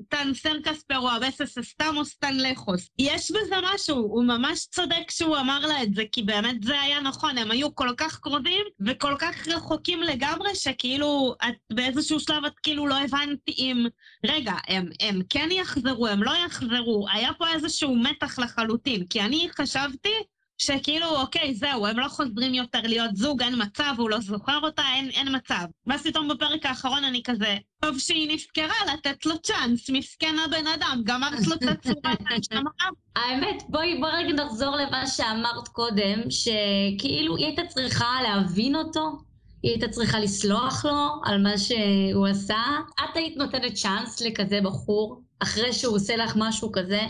טן 0.09 0.33
סרקס 0.33 0.83
פרו 0.83 1.09
אבסס 1.17 1.57
אסתמוס 1.57 2.15
טן 2.15 2.37
לחוס. 2.37 2.89
יש 2.99 3.31
בזה 3.31 3.55
משהו, 3.73 3.97
הוא 3.97 4.23
ממש 4.23 4.65
צודק 4.65 5.11
שהוא 5.11 5.37
אמר 5.37 5.59
לה 5.59 5.83
את 5.83 5.93
זה, 5.93 6.03
כי 6.11 6.23
באמת 6.23 6.63
זה 6.63 6.81
היה 6.81 6.99
נכון, 6.99 7.37
הם 7.37 7.51
היו 7.51 7.75
כל 7.75 7.89
כך 7.97 8.19
קרובים 8.19 8.65
וכל 8.85 9.15
כך 9.19 9.47
רחוקים 9.55 10.03
לגמרי, 10.03 10.55
שכאילו, 10.55 11.35
את 11.49 11.73
באיזשהו 11.73 12.19
שלב 12.19 12.45
את 12.45 12.59
כאילו 12.63 12.87
לא 12.87 12.95
הבנת 12.97 13.39
אם, 13.57 13.85
רגע, 14.25 14.53
הם, 14.67 14.89
הם 14.99 15.21
כן 15.29 15.49
יחזרו, 15.51 16.07
הם 16.07 16.23
לא 16.23 16.31
יחזרו, 16.45 17.05
היה 17.11 17.33
פה 17.33 17.51
איזשהו 17.53 17.95
מתח 17.95 18.39
לחלוטין, 18.39 19.05
כי 19.05 19.21
אני 19.21 19.47
חשבתי 19.57 20.13
שכאילו, 20.57 21.21
אוקיי, 21.21 21.53
זהו, 21.53 21.87
הם 21.87 21.99
לא 21.99 22.07
חוזרים 22.07 22.53
יותר 22.53 22.81
להיות 22.83 23.15
זוג, 23.15 23.41
אין 23.41 23.61
מצב, 23.61 23.93
הוא 23.97 24.09
לא 24.09 24.19
זוכר 24.19 24.59
אותה, 24.63 24.83
אין, 24.95 25.09
אין 25.09 25.35
מצב. 25.35 25.65
ואז 25.87 26.03
פתאום 26.03 26.27
בפרק 26.27 26.65
האחרון 26.65 27.03
אני 27.03 27.21
כזה, 27.23 27.57
טוב 27.79 27.99
שהיא 27.99 28.33
נזכרה 28.33 28.93
לתת 28.93 29.25
לו 29.25 29.39
צ'אנס, 29.41 29.89
מסכן 29.89 30.35
הבן 30.45 30.67
אדם, 30.67 31.01
גמרת 31.03 31.47
לו 31.47 31.55
את 31.55 31.63
הצורה 31.63 32.13
האמת, 33.15 33.63
בואי, 33.69 33.99
בואי 33.99 34.11
רגע 34.23 34.43
נחזור 34.43 34.75
למה 34.75 35.07
שאמרת 35.07 35.67
קודם, 35.67 36.21
שכאילו 36.29 37.37
היא 37.37 37.45
הייתה 37.45 37.61
צריכה 37.67 38.17
להבין 38.23 38.75
אותו, 38.75 39.17
היא 39.65 39.71
הייתה 39.71 39.87
צריכה 39.87 40.19
לסלוח 40.19 40.85
לו 40.85 41.21
על 41.23 41.43
מה 41.43 41.57
שהוא 41.57 42.27
עשה. 42.27 42.63
את 43.03 43.15
היית 43.17 43.37
נותנת 43.37 43.73
צ'אנס 43.73 44.21
לכזה 44.21 44.59
בחור, 44.63 45.21
אחרי 45.39 45.73
שהוא 45.73 45.95
עושה 45.95 46.15
לך 46.15 46.33
משהו 46.35 46.71
כזה, 46.71 47.01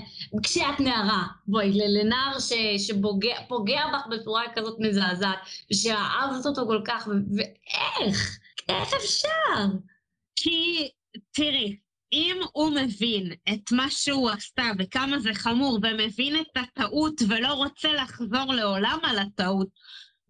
כשאת 0.44 0.80
נערה, 0.80 1.24
בואי, 1.48 1.72
לנער 1.74 2.40
ש, 2.40 2.54
שפוגע 2.78 3.86
בך 3.94 4.08
בצורה 4.12 4.44
כזאת 4.56 4.78
מזעזעת, 4.80 5.38
ושאהבת 5.72 6.46
אותו 6.46 6.66
כל 6.68 6.82
כך, 6.86 7.08
ואיך? 7.08 8.40
איך 8.70 8.94
אפשר? 8.94 9.66
כי, 10.36 10.90
תראי, 11.32 11.78
אם 12.14 12.38
הוא 12.54 12.72
מבין 12.72 13.32
את 13.54 13.72
מה 13.72 13.90
שהוא 13.90 14.30
עשתה 14.30 14.72
וכמה 14.80 15.20
זה 15.20 15.34
חמור, 15.34 15.80
ומבין 15.84 16.36
את 16.42 16.58
הטעות 16.58 17.22
ולא 17.28 17.54
רוצה 17.54 17.94
לחזור 17.94 18.54
לעולם 18.54 19.00
על 19.04 19.20
הטעות, 19.20 19.68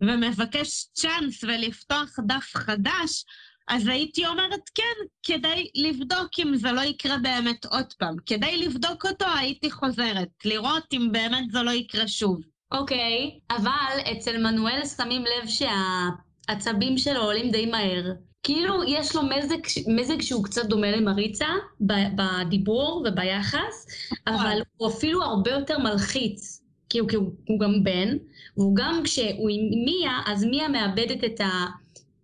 ומבקש 0.01 0.85
צ'אנס 0.93 1.43
ולפתוח 1.43 2.19
דף 2.27 2.51
חדש, 2.55 3.25
אז 3.67 3.87
הייתי 3.87 4.25
אומרת 4.27 4.69
כן, 4.75 5.05
כדי 5.23 5.69
לבדוק 5.75 6.29
אם 6.39 6.55
זה 6.55 6.71
לא 6.71 6.81
יקרה 6.81 7.17
באמת 7.17 7.65
עוד 7.65 7.93
פעם. 7.97 8.15
כדי 8.25 8.57
לבדוק 8.57 9.05
אותו 9.05 9.25
הייתי 9.37 9.71
חוזרת, 9.71 10.29
לראות 10.45 10.83
אם 10.93 11.09
באמת 11.11 11.51
זה 11.51 11.61
לא 11.61 11.71
יקרה 11.71 12.07
שוב. 12.07 12.41
אוקיי, 12.71 13.31
okay, 13.31 13.55
אבל 13.55 14.11
אצל 14.11 14.37
מנואל 14.37 14.85
שמים 14.97 15.21
לב 15.21 15.49
שהעצבים 15.49 16.97
שלו 16.97 17.21
עולים 17.21 17.51
די 17.51 17.65
מהר. 17.65 18.03
כאילו 18.43 18.83
יש 18.83 19.15
לו 19.15 19.21
מזג, 19.23 19.57
מזג 19.87 20.21
שהוא 20.21 20.43
קצת 20.43 20.65
דומה 20.65 20.91
למריצה 20.91 21.47
בדיבור 21.81 23.05
וביחס, 23.07 23.87
אבל 24.27 24.59
הוא 24.77 24.89
אפילו 24.89 25.23
הרבה 25.23 25.51
יותר 25.51 25.79
מלחיץ. 25.79 26.54
כי 26.95 26.99
הוא, 26.99 27.09
כי 27.09 27.15
הוא, 27.15 27.31
הוא 27.47 27.59
גם 27.59 27.83
בן, 27.83 28.17
והוא 28.57 28.75
גם 28.75 29.01
כשהוא 29.03 29.49
עם 29.49 29.85
מיה, 29.85 30.19
אז 30.25 30.43
מיה 30.43 30.67
מאבדת 30.67 31.23
את, 31.23 31.41
ה, 31.41 31.65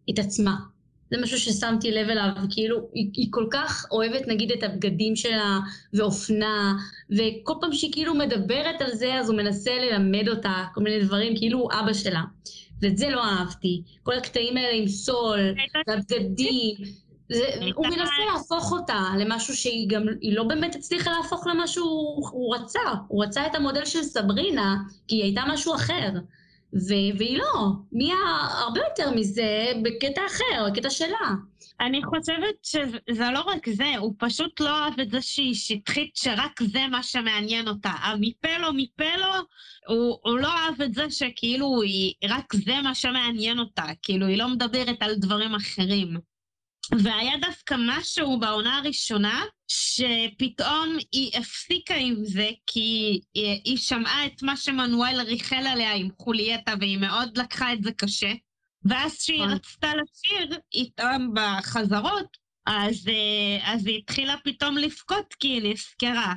את 0.10 0.20
עצמה. 0.20 0.56
זה 1.12 1.18
משהו 1.22 1.40
ששמתי 1.40 1.92
לב 1.92 2.10
אליו, 2.10 2.30
כאילו, 2.50 2.90
היא, 2.94 3.10
היא 3.13 3.28
כל 3.30 3.48
כך 3.51 3.86
אוהבת 3.92 4.28
נגיד 4.28 4.51
את 4.51 4.63
הבגדים 4.63 5.16
שלה 5.16 5.60
ואופנה, 5.94 6.74
וכל 7.10 7.54
פעם 7.62 7.74
שהיא 7.74 7.92
כאילו 7.92 8.16
מדברת 8.16 8.82
על 8.82 8.92
זה, 8.96 9.13
אז 9.16 9.30
הוא 9.30 9.38
מנסה 9.38 9.72
ללמד 9.72 10.30
אותה 10.30 10.66
כל 10.74 10.82
מיני 10.82 11.04
דברים, 11.04 11.38
כאילו 11.38 11.60
הוא 11.60 11.72
אבא 11.80 11.94
שלה. 11.94 12.22
ואת 12.82 12.98
זה 12.98 13.10
לא 13.10 13.24
אהבתי. 13.24 13.82
כל 14.04 14.13
הקטעים 14.13 14.58
האלה 14.58 14.78
עם 14.78 14.88
סול, 14.88 15.40
והבגדים, 15.88 16.75
זה, 16.86 16.92
הוא 17.76 17.88
מנסה 17.88 18.26
להפוך 18.34 18.72
אותה 18.72 19.00
למשהו 19.20 19.56
שהיא 19.56 19.90
גם, 19.90 20.04
היא 20.22 20.36
לא 20.36 20.44
באמת 20.44 20.76
הצליחה 20.76 21.12
להפוך 21.12 21.48
למה 21.48 21.68
שהוא 21.68 22.56
רצה. 22.56 22.80
הוא 23.08 23.24
רצה 23.24 23.48
את 23.48 23.56
המודל 23.56 23.86
של 23.86 24.04
סברינה, 24.04 24.78
כי 25.08 25.16
היא 25.16 25.24
הייתה 25.24 25.42
משהו 25.48 25.76
אחר. 25.76 26.10
ו- 26.74 27.18
והיא 27.18 27.38
לא, 27.38 27.70
מי 27.92 28.12
הרבה 28.66 28.80
יותר 28.90 29.12
מזה 29.16 29.72
בקטע 29.84 30.22
אחר, 30.28 30.70
בקטע 30.72 30.90
שלה. 30.90 31.36
אני 31.80 32.02
חושבת 32.04 32.56
שזה 32.64 33.30
לא 33.34 33.42
רק 33.42 33.70
זה, 33.70 33.98
הוא 33.98 34.14
פשוט 34.18 34.60
לא 34.60 34.80
אוהב 34.80 35.00
את 35.00 35.12
זה 35.12 35.22
שהיא 35.22 35.56
שטחית, 35.56 36.16
שרק 36.16 36.64
זה 36.64 36.88
מה 36.92 37.04
שמעניין 37.04 37.68
אותה. 37.68 37.90
המפה 37.90 38.58
לו, 38.60 38.68
מפה 38.74 39.16
לו, 39.18 39.34
הוא, 39.88 40.18
הוא 40.24 40.40
לא 40.40 40.48
אהב 40.48 40.82
את 40.82 40.94
זה 40.94 41.10
שכאילו 41.10 41.82
היא, 41.82 42.14
רק 42.30 42.54
זה 42.54 42.82
מה 42.84 42.96
שמעניין 42.96 43.60
אותה, 43.60 43.84
כאילו 44.02 44.26
היא 44.28 44.38
לא 44.38 44.48
מדברת 44.48 44.98
על 45.00 45.16
דברים 45.16 45.56
אחרים. 45.56 46.31
והיה 47.00 47.38
דווקא 47.41 47.75
משהו 47.79 48.39
בעונה 48.39 48.77
הראשונה, 48.77 49.43
שפתאום 49.67 50.98
היא 51.12 51.38
הפסיקה 51.38 51.95
עם 51.95 52.15
זה, 52.25 52.50
כי 52.67 53.19
היא 53.63 53.77
שמעה 53.77 54.25
את 54.25 54.43
מה 54.43 54.57
שמנואל 54.57 55.21
ריחל 55.21 55.67
עליה 55.67 55.93
עם 55.93 56.10
חולייטה, 56.21 56.74
והיא 56.79 56.98
מאוד 56.98 57.38
לקחה 57.38 57.74
את 57.74 57.83
זה 57.83 57.91
קשה. 57.91 58.31
ואז 58.86 59.17
כשהיא 59.17 59.41
נכון. 59.41 59.51
רצתה 59.51 59.88
לשיר 59.88 60.60
איתם 60.74 61.27
בחזרות, 61.33 62.38
אז, 62.65 63.07
אה, 63.07 63.74
אז 63.74 63.88
היא 63.88 63.98
התחילה 63.98 64.36
פתאום 64.43 64.77
לבכות 64.77 65.33
כי 65.39 65.48
היא 65.48 65.74
נזכרה. 65.74 66.33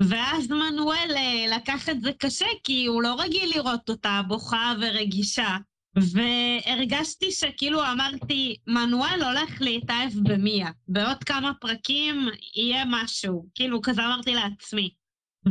ואז 0.00 0.50
מנואל 0.50 1.10
אה, 1.16 1.56
לקח 1.56 1.88
את 1.88 2.00
זה 2.00 2.12
קשה, 2.18 2.46
כי 2.64 2.86
הוא 2.86 3.02
לא 3.02 3.20
רגיל 3.20 3.50
לראות 3.54 3.90
אותה 3.90 4.20
בוכה 4.28 4.74
ורגישה. 4.80 5.56
והרגשתי 5.96 7.32
שכאילו 7.32 7.82
אמרתי, 7.92 8.56
מנואל 8.66 9.22
הולך 9.22 9.60
להתאהב 9.60 10.12
במיה. 10.22 10.70
בעוד 10.88 11.24
כמה 11.24 11.52
פרקים 11.60 12.28
יהיה 12.56 12.84
משהו. 12.86 13.46
כאילו, 13.54 13.82
כזה 13.82 14.06
אמרתי 14.06 14.34
לעצמי. 14.34 14.90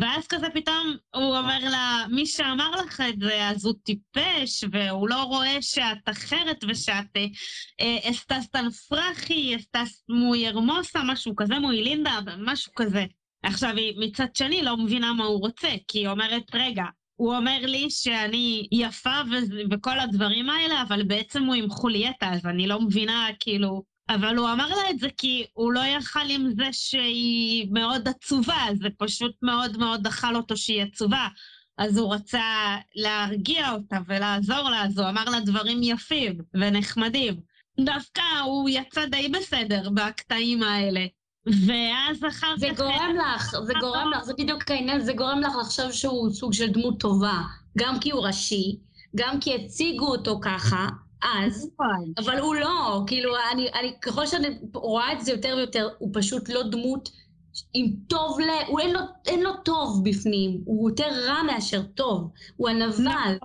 ואז 0.02 0.28
כזה 0.28 0.48
פתאום 0.54 0.96
הוא 1.16 1.38
אומר 1.38 1.60
לה, 1.70 2.06
מי 2.10 2.26
שאמר 2.26 2.72
לך 2.72 3.02
את 3.10 3.20
זה, 3.20 3.48
אז 3.48 3.66
הוא 3.66 3.74
טיפש, 3.84 4.64
והוא 4.72 5.10
לא 5.10 5.24
רואה 5.24 5.62
שאת 5.62 6.10
אחרת 6.10 6.64
ושאת 6.68 7.18
אה, 7.82 8.10
אסטסטן 8.10 8.70
פרחי, 8.70 9.56
אסטס 9.56 10.04
מוי 10.10 10.48
הרמוסה, 10.48 11.00
משהו 11.04 11.36
כזה, 11.36 11.60
מוי 11.60 11.84
לינדה, 11.84 12.20
משהו 12.38 12.72
כזה. 12.76 13.06
עכשיו, 13.44 13.76
היא 13.76 13.94
מצד 14.00 14.36
שני 14.36 14.62
לא 14.62 14.78
מבינה 14.78 15.14
מה 15.14 15.26
הוא 15.26 15.40
רוצה, 15.40 15.70
כי 15.88 16.00
היא 16.00 16.08
אומרת, 16.08 16.44
רגע, 16.54 16.84
הוא 17.18 17.36
אומר 17.36 17.60
לי 17.62 17.90
שאני 17.90 18.68
יפה 18.72 19.22
ו- 19.32 19.74
וכל 19.74 20.00
הדברים 20.00 20.50
האלה, 20.50 20.82
אבל 20.82 21.04
בעצם 21.04 21.44
הוא 21.44 21.56
עם 21.56 21.70
חולייתה, 21.70 22.30
אז 22.34 22.46
אני 22.46 22.68
לא 22.68 22.82
מבינה, 22.82 23.28
כאילו... 23.40 23.84
אבל 24.10 24.36
הוא 24.38 24.52
אמר 24.52 24.68
לה 24.68 24.90
את 24.90 25.00
זה 25.00 25.08
כי 25.18 25.46
הוא 25.54 25.74
לא 25.74 25.80
יכל 25.80 26.30
עם 26.30 26.50
זה 26.56 26.66
שהיא 26.72 27.68
מאוד 27.72 28.08
עצובה, 28.08 28.66
זה 28.74 28.88
פשוט 28.98 29.36
מאוד 29.42 29.78
מאוד 29.78 30.08
אכל 30.08 30.36
אותו 30.36 30.58
שהיא 30.58 30.84
עצובה. 30.84 31.28
אז 31.78 31.98
הוא 31.98 32.14
רצה 32.14 32.76
להרגיע 32.96 33.72
אותה 33.72 33.98
ולעזור 34.08 34.70
לה, 34.70 34.84
אז 34.84 35.00
הוא 35.00 35.10
אמר 35.10 35.26
לה 35.26 35.40
דברים 35.40 35.80
יפים 35.84 36.38
ונחמדים. 36.54 37.40
דווקא 37.80 38.22
הוא 38.44 38.70
יצא 38.70 39.06
די 39.06 39.30
בסדר 39.30 39.90
בקטעים 39.90 40.64
האלה. 40.64 41.06
ואז 41.48 42.18
אחר 42.28 42.54
כך... 42.56 42.60
זה 42.60 42.70
גורם 42.78 43.16
לך, 43.16 43.56
זה 43.64 43.74
גורם 43.80 44.12
לך, 44.12 44.24
זה 44.24 44.34
בדיוק 44.34 44.72
העניין, 44.72 45.02
זה 45.02 45.14
גורם 45.14 45.40
לך 45.40 45.56
לחשוב 45.62 45.92
שהוא 45.92 46.30
סוג 46.30 46.54
של 46.54 46.68
דמות 46.68 47.00
טובה, 47.00 47.42
גם 47.78 48.00
כי 48.00 48.12
הוא 48.12 48.28
ראשי, 48.28 48.76
גם 49.16 49.40
כי 49.40 49.56
הציגו 49.56 50.08
אותו 50.08 50.40
ככה, 50.42 50.88
אז, 51.24 51.70
נכון. 51.74 52.14
אבל 52.18 52.40
הוא 52.40 52.56
לא, 52.56 53.02
כאילו, 53.08 53.34
אני, 53.52 53.70
אני, 53.80 53.94
ככל 54.02 54.26
שאני 54.26 54.48
רואה 54.74 55.14
את 55.14 55.26
זה 55.26 55.32
יותר 55.32 55.54
ויותר, 55.58 55.90
הוא 55.98 56.10
פשוט 56.14 56.50
לא 56.50 56.64
דמות 56.64 57.10
עם 57.74 57.86
טוב 58.08 58.40
ל... 58.40 58.50
הוא 58.68 58.80
אין 58.80 58.94
לו, 58.94 59.00
אין 59.26 59.44
לו 59.44 59.52
טוב 59.66 60.02
בפנים, 60.04 60.62
הוא 60.66 60.90
יותר 60.90 61.08
רע 61.28 61.44
מאשר 61.44 61.84
טוב, 61.84 62.30
הוא 62.58 62.70
הנבל, 62.70 63.38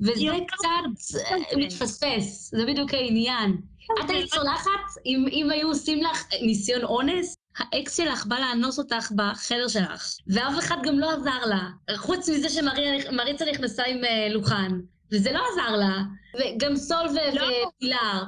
וזה 0.00 0.22
יותר 0.22 0.44
קצת 0.46 1.08
מתפספס, 1.56 2.50
זה 2.56 2.66
בדיוק 2.66 2.94
העניין. 2.94 3.56
את 4.04 4.10
היית 4.10 4.30
סולחת 4.34 4.70
אם, 5.06 5.24
אם 5.32 5.50
היו 5.50 5.68
עושים 5.68 6.02
לך 6.02 6.24
ניסיון 6.42 6.84
אונס? 6.84 7.36
האקס 7.58 7.96
שלך 7.96 8.26
בא 8.26 8.38
לאנוס 8.38 8.78
אותך 8.78 9.10
בחדר 9.16 9.68
שלך, 9.68 10.04
ואף 10.26 10.58
אחד 10.58 10.76
גם 10.84 10.98
לא 10.98 11.10
עזר 11.10 11.44
לה, 11.46 11.96
חוץ 11.96 12.28
מזה 12.28 12.48
שמריצה 12.48 13.44
נכנסה 13.44 13.84
עם 13.84 14.04
אה, 14.04 14.28
לוחן. 14.30 14.80
וזה 15.12 15.32
לא 15.32 15.40
עזר 15.52 15.76
לה, 15.76 16.02
וגם 16.38 16.76
סול 16.76 17.06
ו- 17.08 17.34
לא. 17.34 17.42
ופילר, 17.42 18.24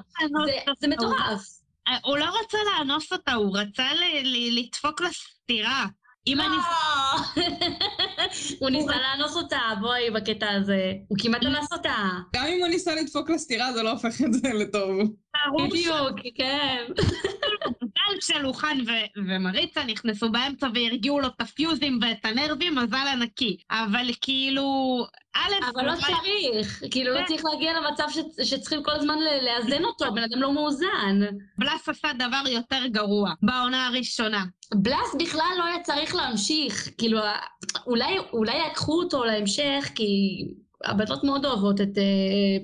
זה, 0.47 0.53
זה 0.81 0.89
מטורף. 0.89 1.43
אה, 1.89 1.97
הוא 2.05 2.17
לא 2.19 2.25
רצה 2.25 2.59
לאנוס 2.65 3.13
אותה, 3.13 3.33
הוא 3.33 3.59
רצה 3.59 3.95
ל- 3.95 4.27
ל- 4.27 4.59
לדפוק 4.59 5.01
לה 5.01 5.09
סטירה. 5.13 5.87
אם 6.27 6.41
אני... 6.41 6.57
לא. 6.57 7.43
הוא 8.61 8.71
ניסה 8.71 8.93
לאנוס 8.97 9.37
אותה, 9.37 9.59
בואי, 9.81 10.11
בקטע 10.11 10.51
הזה. 10.51 10.93
הוא 11.09 11.19
כמעט 11.21 11.43
אנס 11.43 11.73
אותה. 11.73 11.95
גם 12.37 12.47
אם 12.47 12.59
הוא 12.61 12.69
ניסה 12.69 12.95
לדפוק 12.95 13.31
לה 13.31 13.39
סטירה, 13.39 13.73
זה 13.73 13.83
לא 13.83 13.91
הופך 13.91 14.21
את 14.25 14.33
זה 14.33 14.49
לטוב. 14.49 14.99
בדיוק, 15.59 16.21
כן. 16.35 16.85
מזל 17.83 18.21
שלוחן 18.21 18.79
ומריצה 19.17 19.85
נכנסו 19.85 20.33
באמצע 20.33 20.69
והרגיעו 20.75 21.21
לו 21.21 21.29
את 21.29 21.41
הפיוזים 21.41 21.99
ואת 22.03 22.25
הנרבים, 22.25 22.75
מזל 22.75 23.07
ענקי. 23.13 23.57
אבל 23.71 24.11
כאילו, 24.21 24.97
א', 25.37 25.53
אבל 25.75 25.87
לא 25.87 25.93
צריך, 25.97 26.83
כאילו 26.91 27.15
לא 27.15 27.21
צריך 27.27 27.45
להגיע 27.45 27.73
למצב 27.81 28.05
שצריכים 28.43 28.83
כל 28.83 28.91
הזמן 28.91 29.17
לאזן 29.43 29.85
אותו, 29.85 30.15
בן 30.15 30.23
אדם 30.23 30.43
לא 30.43 30.53
מאוזן. 30.53 31.21
בלס 31.59 31.89
עשה 31.89 32.09
דבר 32.13 32.51
יותר 32.51 32.87
גרוע 32.87 33.33
בעונה 33.43 33.87
הראשונה. 33.87 34.45
בלאס 34.75 35.15
בכלל 35.19 35.55
לא 35.59 35.65
היה 35.65 35.81
צריך 35.83 36.15
להמשיך, 36.15 36.89
כאילו, 36.99 37.21
אולי, 37.87 38.19
אולי 38.33 38.57
ייקחו 38.57 38.93
אותו 39.03 39.25
להמשך, 39.25 39.91
כי 39.95 40.05
הבנות 40.85 41.25
מאוד 41.25 41.45
אוהבות 41.45 41.81
את 41.81 41.99
אה, 41.99 42.03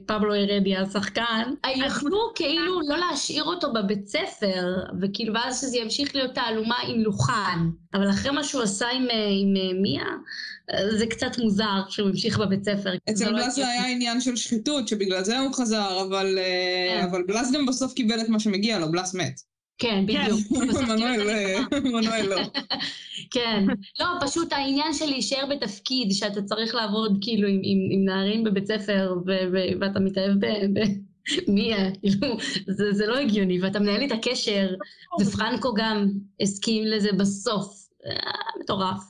פבלו 0.07 0.35
הרדיה, 0.35 0.81
השחקן. 0.83 1.55
יכלו 1.77 2.19
כאילו 2.35 2.81
לא 2.89 2.97
להשאיר 2.97 3.45
אותו 3.45 3.73
בבית 3.73 4.09
ספר, 4.09 4.77
וכאילו, 5.01 5.35
ואז 5.35 5.61
שזה 5.61 5.79
ימשיך 5.79 6.15
להיות 6.15 6.35
תעלומה 6.35 6.77
עם 6.89 7.01
לוחן. 7.01 7.69
אבל 7.95 8.11
אחרי 8.11 8.31
מה 8.31 8.45
שהוא 8.45 8.63
עשה 8.63 8.89
עם, 8.89 9.07
אה, 9.11 9.17
עם 9.31 9.55
אה, 9.57 9.81
מיה, 9.81 10.07
זה 10.99 11.07
קצת 11.07 11.39
מוזר 11.39 11.83
שהוא 11.89 12.09
המשיך 12.09 12.39
בבית 12.39 12.65
ספר. 12.65 12.91
אצל 13.11 13.31
לא 13.31 13.43
בלס 13.43 13.55
זה. 13.55 13.69
היה 13.69 13.87
עניין 13.87 14.21
של 14.21 14.37
שחיתות, 14.37 14.89
שבגלל 14.89 15.25
זה 15.25 15.39
הוא 15.39 15.55
חזר, 15.55 16.03
אבל, 16.09 16.39
אה, 16.39 17.01
כן. 17.01 17.07
אבל 17.11 17.23
בלס 17.27 17.53
גם 17.53 17.67
בסוף 17.67 17.93
קיבל 17.93 18.21
את 18.21 18.29
מה 18.29 18.41
שמגיע 18.41 18.79
לו, 18.79 18.93
בלס 18.93 19.15
מת. 19.15 19.54
כן, 19.79 20.05
בדיוק. 20.07 20.41
קיבל 20.49 20.71
את 20.71 20.89
מנואל, 20.89 21.31
אה. 21.31 21.61
מנואל 21.95 22.27
לא. 22.27 22.41
כן. 23.31 23.65
לא, 24.01 24.07
פשוט 24.21 24.53
העניין 24.53 24.95
של 24.95 25.07
להישאר 25.07 25.47
בתפקיד, 25.47 26.13
שאתה 26.13 26.43
צריך 26.43 26.75
לעבוד 26.75 27.19
כאילו 27.21 27.49
עם, 27.49 27.61
עם, 27.63 27.79
עם 27.91 28.05
נערים 28.05 28.45
בבית 28.45 28.67
ספר, 28.67 29.15
ו, 29.27 29.31
ו, 29.53 29.57
ואתה 29.81 30.01
מתאהב 30.01 30.33
ב... 30.33 30.47
ב... 30.47 30.81
מיה, 31.49 31.91
כאילו, 32.01 32.37
זה, 32.67 32.93
זה 32.93 33.07
לא 33.07 33.19
הגיוני, 33.19 33.61
ואתה 33.63 33.79
מנהל 33.79 34.01
איתה 34.01 34.17
קשר, 34.23 34.75
ופרנקו 35.21 35.75
גם 35.75 36.09
הסכים 36.41 36.85
לזה 36.87 37.13
בסוף. 37.13 37.85
אה, 38.07 38.61
מטורף. 38.61 39.01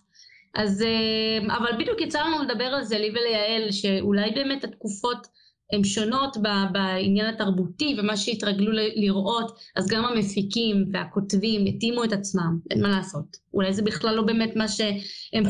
אז, 0.55 0.83
אה, 0.83 1.57
אבל 1.57 1.71
בדיוק 1.79 2.01
יצא 2.01 2.21
לנו 2.21 2.43
לדבר 2.43 2.65
על 2.65 2.85
זה, 2.85 2.99
לי 2.99 3.11
וליעל, 3.11 3.71
שאולי 3.71 4.31
באמת 4.31 4.65
התקופות 4.65 5.27
הן 5.73 5.85
שונות 5.85 6.37
בעניין 6.73 7.27
התרבותי 7.27 7.97
ומה 7.99 8.17
שהתרגלו 8.17 8.73
לראות, 8.97 9.59
אז 9.77 9.89
גם 9.89 10.05
המפיקים 10.05 10.85
והכותבים 10.93 11.67
התאימו 11.67 12.05
את 12.05 12.13
עצמם, 12.13 12.59
אין 12.71 12.83
מה 12.83 12.89
לעשות. 12.89 13.37
אולי 13.55 13.73
זה 13.73 13.83
בכלל 13.83 14.15
לא 14.15 14.23
באמת 14.23 14.57
מה 14.57 14.69
שהם. 14.69 14.95
הם 15.33 15.45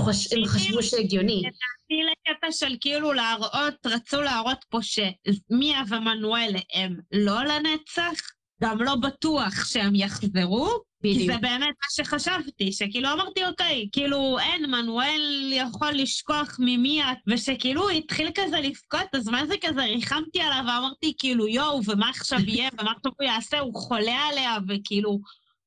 חשבו 0.46 0.82
שהגיוני. 0.82 1.42
אותי 1.84 2.02
לקטע 2.12 2.52
של 2.52 2.76
כאילו 2.80 3.12
להראות, 3.12 3.86
רצו 3.86 4.22
להראות 4.22 4.64
פה 4.68 4.78
שמיה 4.82 5.82
ומנואל 5.88 6.54
הם 6.74 6.96
לא 7.12 7.44
לנצח, 7.44 8.20
גם 8.62 8.82
לא 8.82 8.94
בטוח 8.94 9.64
שהם 9.64 9.94
יחזרו, 9.94 10.68
בדיוק. 11.04 11.32
זה 11.32 11.38
באמת 11.38 11.74
מה 11.82 11.88
שחשבתי, 11.90 12.72
שכאילו 12.72 13.12
אמרתי, 13.12 13.46
אוקיי, 13.46 13.88
כאילו 13.92 14.38
אין, 14.38 14.70
מנואל 14.70 15.52
יכול 15.52 15.90
לשכוח 15.92 16.56
ממיה, 16.58 17.06
ושכאילו 17.26 17.82
הוא 17.82 17.90
התחיל 17.90 18.30
כזה 18.34 18.60
לבכות, 18.60 19.14
אז 19.14 19.28
מה 19.28 19.46
זה 19.46 19.54
כזה, 19.60 19.84
ריחמתי 19.84 20.40
עליו 20.40 20.64
ואמרתי, 20.66 21.14
כאילו, 21.18 21.48
יואו, 21.48 21.80
ומה 21.86 22.08
עכשיו 22.08 22.38
יהיה, 22.46 22.68
ומה 22.80 22.90
עכשיו 22.90 23.12
הוא 23.20 23.26
יעשה, 23.26 23.58
הוא 23.58 23.74
חולה 23.74 24.18
עליה, 24.30 24.56
וכאילו, 24.68 25.20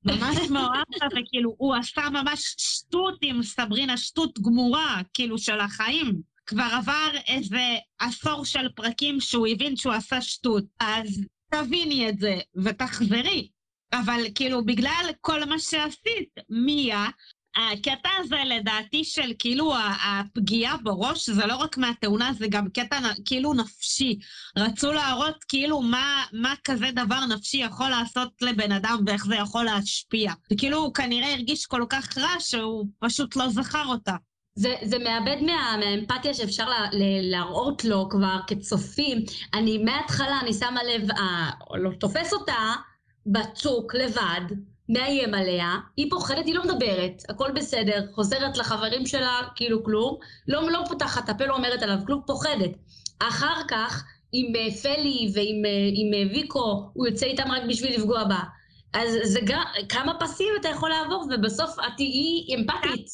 ממש 0.06 0.38
מאוהב 0.50 0.86
וכאילו, 1.12 1.56
הוא 1.58 1.76
עשה 1.76 2.10
ממש 2.10 2.56
שטות 2.58 3.18
עם 3.22 3.44
סברינה, 3.44 3.98
שטות 3.98 4.40
גמורה, 4.40 5.02
כאילו, 5.14 5.38
של 5.38 5.60
החיים. 5.60 6.38
כבר 6.46 6.68
עבר 6.72 7.10
איזה 7.28 7.76
עשור 8.00 8.46
של 8.46 8.70
פרקים 8.76 9.20
שהוא 9.20 9.48
הבין 9.48 9.76
שהוא 9.76 9.94
עשה 9.94 10.22
שטות, 10.22 10.64
אז 10.80 11.22
תביני 11.52 12.10
את 12.10 12.20
זה 12.20 12.36
ותחזרי. 12.56 13.48
אבל 13.94 14.22
כאילו, 14.36 14.66
בגלל 14.66 15.06
כל 15.22 15.46
מה 15.46 15.60
שעשית, 15.60 16.30
מיה, 16.50 17.06
הקטע 17.58 18.10
הזה 18.20 18.36
לדעתי 18.46 19.04
של 19.04 19.34
כאילו 19.40 19.74
הפגיעה 20.04 20.78
בראש, 20.78 21.30
זה 21.30 21.46
לא 21.46 21.56
רק 21.56 21.78
מהתאונה, 21.78 22.34
זה 22.34 22.46
גם 22.50 22.70
קטע 22.70 23.00
כאילו 23.26 23.54
נפשי. 23.54 24.20
רצו 24.58 24.92
להראות 24.92 25.44
כאילו 25.44 25.82
מה, 25.82 26.24
מה 26.34 26.54
כזה 26.64 26.92
דבר 26.92 27.26
נפשי 27.26 27.58
יכול 27.58 27.90
לעשות 27.90 28.30
לבן 28.42 28.72
אדם 28.72 28.98
ואיך 29.06 29.26
זה 29.26 29.36
יכול 29.36 29.64
להשפיע. 29.66 30.34
וכאילו 30.54 30.78
הוא 30.78 30.94
כנראה 30.94 31.34
הרגיש 31.34 31.66
כל 31.66 31.86
כך 31.90 32.18
רע 32.18 32.40
שהוא 32.40 32.86
פשוט 33.00 33.36
לא 33.36 33.50
זכר 33.50 33.86
אותה. 33.86 34.16
זה, 34.56 34.76
זה 34.84 35.00
מאבד 35.00 35.38
מה, 35.42 35.76
מהאמפתיה 35.80 36.34
שאפשר 36.34 36.70
לה, 36.70 36.90
ל- 36.92 37.32
להראות 37.32 37.86
לו 37.86 38.10
כבר 38.10 38.38
כצופים. 38.48 39.18
אני 39.54 39.78
מההתחלה, 39.78 40.40
אני 40.42 40.54
שמה 40.54 40.84
לב, 40.84 41.12
אה, 41.12 41.50
לא 41.74 41.92
תופס 42.00 42.34
אותה 42.34 42.54
בצוק 43.28 43.96
לבד, 43.96 44.56
מאיים 44.90 45.34
עליה, 45.34 45.76
היא 45.98 46.12
פוחדת, 46.12 46.46
היא 46.46 46.56
לא 46.56 46.64
מדברת, 46.64 47.24
הכל 47.30 47.52
בסדר, 47.56 48.06
חוזרת 48.12 48.58
לחברים 48.58 49.06
שלה, 49.06 49.40
כאילו 49.56 49.84
כלום, 49.84 50.18
לא, 50.48 50.72
לא 50.72 50.84
פותחת 50.88 51.30
הפה, 51.30 51.46
לא 51.46 51.56
אומרת 51.56 51.84
עליו 51.84 51.98
כלום, 52.06 52.22
פוחדת. 52.28 52.72
אחר 53.20 53.62
כך, 53.68 54.04
עם 54.32 54.56
אה, 54.56 54.72
פלי 54.82 55.32
ועם 55.34 55.66
אה, 55.66 55.90
עם 55.94 56.14
אה, 56.14 56.36
ויקו, 56.36 56.90
הוא 56.94 57.08
יוצא 57.08 57.26
איתם 57.26 57.52
רק 57.52 57.62
בשביל 57.70 57.96
לפגוע 57.96 58.24
בה. 58.24 58.40
אז 58.94 59.18
זה 59.24 59.40
גם, 59.46 59.64
כמה 59.90 60.20
פסים 60.20 60.48
אתה 60.60 60.70
יכול 60.70 60.90
לעבור, 60.90 61.28
ובסוף 61.32 61.80
את 61.80 61.94
תהיי 61.98 62.56
אמפתית. 62.56 63.08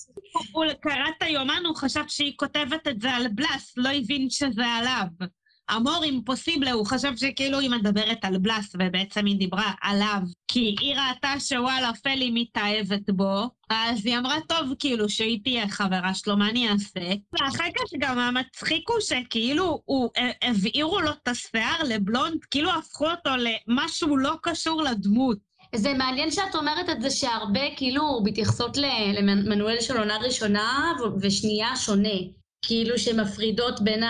הוא 0.52 0.65
קרא 0.82 1.08
את 1.17 1.23
היומן, 1.23 1.62
הוא 1.65 1.76
חשב 1.76 2.04
שהיא 2.08 2.34
כותבת 2.36 2.88
את 2.88 3.02
זה 3.02 3.12
על 3.12 3.28
בלס, 3.28 3.73
לא 3.78 3.89
הבין 3.89 4.30
שזה 4.30 4.65
עליו. 4.65 5.28
אמור 5.71 6.04
אימפוסיבלה, 6.04 6.71
הוא 6.71 6.86
חשב 6.86 7.12
שכאילו 7.15 7.60
היא 7.60 7.69
מדברת 7.69 8.26
על 8.26 8.38
בלאס, 8.38 8.76
ובעצם 8.76 9.26
היא 9.26 9.38
דיברה 9.38 9.71
עליו, 9.82 10.19
כי 10.47 10.76
היא 10.80 10.95
ראתה 10.95 11.34
שוואלה, 11.39 11.91
פלי 12.04 12.32
מתאהבת 12.34 13.10
בו, 13.10 13.49
אז 13.69 14.06
היא 14.06 14.17
אמרה, 14.17 14.36
טוב, 14.47 14.73
כאילו, 14.80 15.10
שהיא 15.10 15.39
תהיה 15.43 15.67
חברה 15.67 16.13
שלו, 16.13 16.38
מה 16.38 16.49
אני 16.49 16.69
אעשה? 16.69 17.13
ואחר 17.34 17.69
כך 17.78 17.93
גם 17.99 18.19
המצחיק 18.19 18.89
הוא 18.89 18.99
שכאילו, 18.99 19.82
הוא, 19.86 20.10
הבעירו 20.41 20.99
לו 20.99 21.12
את 21.12 21.28
השיער 21.28 21.84
לבלונד, 21.84 22.43
כאילו 22.52 22.71
הפכו 22.71 23.10
אותו 23.12 23.30
למשהו 23.38 24.17
לא 24.17 24.34
קשור 24.41 24.82
לדמות. 24.82 25.38
זה 25.76 25.93
מעניין 25.93 26.32
שאת 26.32 26.56
אומרת 26.56 26.89
את 26.89 27.02
זה 27.02 27.10
שהרבה 27.10 27.76
כאילו 27.78 28.21
מתייחסות 28.23 28.78
למנואל 29.13 29.82
של 29.82 29.97
עונה 29.97 30.17
ראשונה 30.17 30.91
ושנייה 31.21 31.76
שונה. 31.76 32.43
כאילו 32.63 32.99
שמפרידות 32.99 33.82
בין 33.82 34.04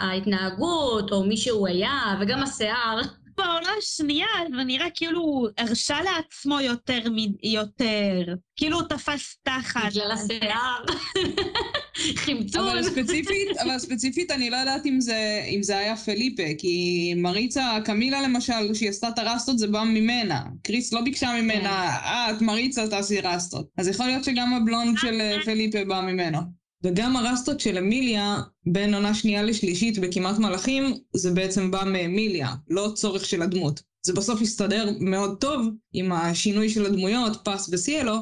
ההתנהגות, 0.00 1.12
או 1.12 1.24
מי 1.24 1.36
שהוא 1.36 1.68
היה, 1.68 2.16
וגם 2.20 2.42
השיער. 2.42 3.00
בעונה 3.36 3.68
השנייה 3.78 4.26
זה 4.56 4.64
נראה 4.64 4.86
כאילו 4.94 5.20
הוא 5.20 5.48
הרשה 5.58 5.98
לעצמו 6.02 6.60
יותר, 6.60 7.02
יותר. 7.42 8.34
כאילו 8.56 8.80
הוא 8.80 8.88
תפס 8.88 9.36
תחת. 9.42 9.90
בגלל 9.90 10.10
השיער. 10.12 10.84
חמצון. 12.16 12.68
אבל 12.68 12.82
ספציפית, 12.82 13.48
אבל 13.62 13.78
ספציפית 13.78 14.30
אני 14.30 14.50
לא 14.50 14.56
יודעת 14.56 14.86
אם 14.86 15.00
זה, 15.00 15.44
אם 15.48 15.62
זה 15.62 15.78
היה 15.78 15.96
פליפה, 15.96 16.42
כי 16.58 17.14
מריצה, 17.16 17.78
קמילה 17.84 18.22
למשל, 18.22 18.74
שהיא 18.74 18.88
עשתה 18.88 19.08
את 19.08 19.18
הרסטות 19.18 19.58
זה 19.58 19.66
בא 19.66 19.82
ממנה. 19.82 20.42
קריס 20.62 20.92
לא 20.92 21.00
ביקשה 21.00 21.32
ממנה, 21.42 21.60
כן. 21.60 22.06
אה, 22.06 22.30
את 22.30 22.42
מריצה 22.42 22.88
תעשי 22.88 23.20
רסטות. 23.20 23.68
אז 23.78 23.88
יכול 23.88 24.06
להיות 24.06 24.24
שגם 24.24 24.54
הבלונד 24.54 24.98
של 24.98 25.20
אה, 25.20 25.36
פליפה 25.44 25.84
בא 25.84 26.00
ממנו. 26.00 26.59
וגם 26.84 27.16
הרסטות 27.16 27.60
של 27.60 27.78
אמיליה, 27.78 28.36
בין 28.66 28.94
עונה 28.94 29.14
שנייה 29.14 29.42
לשלישית 29.42 29.98
בכמעט 29.98 30.38
מלאכים, 30.38 30.94
זה 31.14 31.30
בעצם 31.30 31.70
בא 31.70 31.82
מאמיליה, 31.86 32.48
לא 32.68 32.92
צורך 32.94 33.24
של 33.24 33.42
הדמות. 33.42 33.82
זה 34.02 34.12
בסוף 34.12 34.40
הסתדר 34.40 34.90
מאוד 35.00 35.40
טוב 35.40 35.68
עם 35.92 36.12
השינוי 36.12 36.68
של 36.68 36.86
הדמויות, 36.86 37.40
פס 37.44 37.70
וסיאלו, 37.72 38.14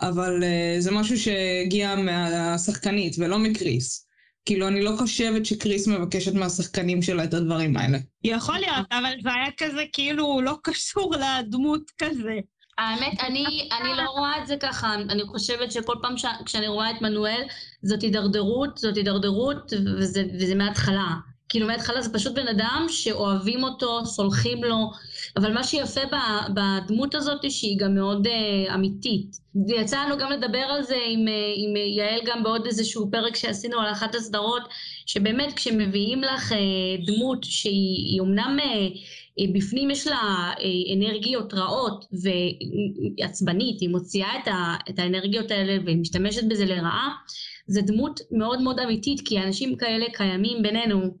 אבל 0.00 0.42
uh, 0.42 0.80
זה 0.80 0.90
משהו 0.90 1.18
שהגיע 1.18 1.96
מהשחקנית 1.96 3.16
ולא 3.18 3.38
מקריס. 3.38 4.06
כאילו, 4.44 4.68
אני 4.68 4.82
לא 4.82 4.96
חושבת 4.98 5.46
שקריס 5.46 5.88
מבקשת 5.88 6.34
מהשחקנים 6.34 7.02
שלה 7.02 7.24
את 7.24 7.34
הדברים 7.34 7.76
האלה. 7.76 7.98
יכול 8.24 8.58
להיות, 8.58 8.86
אבל 8.90 9.12
זה 9.22 9.28
היה 9.32 9.50
כזה 9.56 9.84
כאילו 9.92 10.40
לא 10.42 10.58
קשור 10.62 11.14
לדמות 11.14 11.90
כזה. 11.98 12.38
האמת, 12.78 13.20
אני, 13.20 13.68
אני 13.80 13.96
לא 13.96 14.10
רואה 14.10 14.42
את 14.42 14.46
זה 14.46 14.56
ככה, 14.56 14.94
אני 14.94 15.22
חושבת 15.22 15.72
שכל 15.72 15.94
פעם 16.02 16.18
ש... 16.18 16.24
כשאני 16.44 16.68
רואה 16.68 16.90
את 16.90 17.02
מנואל, 17.02 17.42
זאת 17.82 18.02
הידרדרות, 18.02 18.78
זאת 18.78 18.96
הידרדרות, 18.96 19.72
וזה, 19.98 20.24
וזה 20.40 20.54
מההתחלה. 20.54 21.08
כאילו 21.48 21.66
מההתחלה 21.66 22.02
זה 22.02 22.12
פשוט 22.12 22.34
בן 22.34 22.48
אדם 22.48 22.86
שאוהבים 22.88 23.64
אותו, 23.64 24.06
סולחים 24.06 24.64
לו, 24.64 24.90
אבל 25.36 25.52
מה 25.52 25.64
שיפה 25.64 26.00
בדמות 26.54 27.14
הזאת 27.14 27.50
שהיא 27.50 27.78
גם 27.78 27.94
מאוד 27.94 28.26
uh, 28.26 28.74
אמיתית. 28.74 29.36
יצא 29.68 30.04
לנו 30.04 30.18
גם 30.18 30.30
לדבר 30.30 30.58
על 30.58 30.82
זה 30.82 30.96
עם, 31.06 31.26
uh, 31.28 31.30
עם 31.56 31.76
יעל 31.76 32.20
גם 32.26 32.42
בעוד 32.42 32.66
איזשהו 32.66 33.10
פרק 33.10 33.36
שעשינו 33.36 33.80
על 33.80 33.92
אחת 33.92 34.14
הסדרות, 34.14 34.62
שבאמת 35.06 35.52
כשמביאים 35.56 36.22
לך 36.22 36.52
uh, 36.52 36.56
דמות 37.06 37.44
שהיא 37.44 38.20
אומנם... 38.20 38.58
Uh, 38.60 39.21
בפנים 39.54 39.90
יש 39.90 40.06
לה 40.06 40.52
אנרגיות 40.96 41.54
רעות 41.54 42.04
ועצבנית, 42.12 43.80
היא 43.80 43.88
מוציאה 43.88 44.38
את, 44.42 44.48
ה, 44.48 44.74
את 44.90 44.98
האנרגיות 44.98 45.50
האלה 45.50 45.84
והיא 45.84 45.98
משתמשת 45.98 46.44
בזה 46.44 46.64
לרעה, 46.64 47.14
זה 47.66 47.82
דמות 47.82 48.20
מאוד 48.30 48.62
מאוד 48.62 48.78
אמיתית, 48.78 49.20
כי 49.28 49.38
אנשים 49.38 49.76
כאלה 49.76 50.06
קיימים 50.12 50.62
בינינו, 50.62 51.16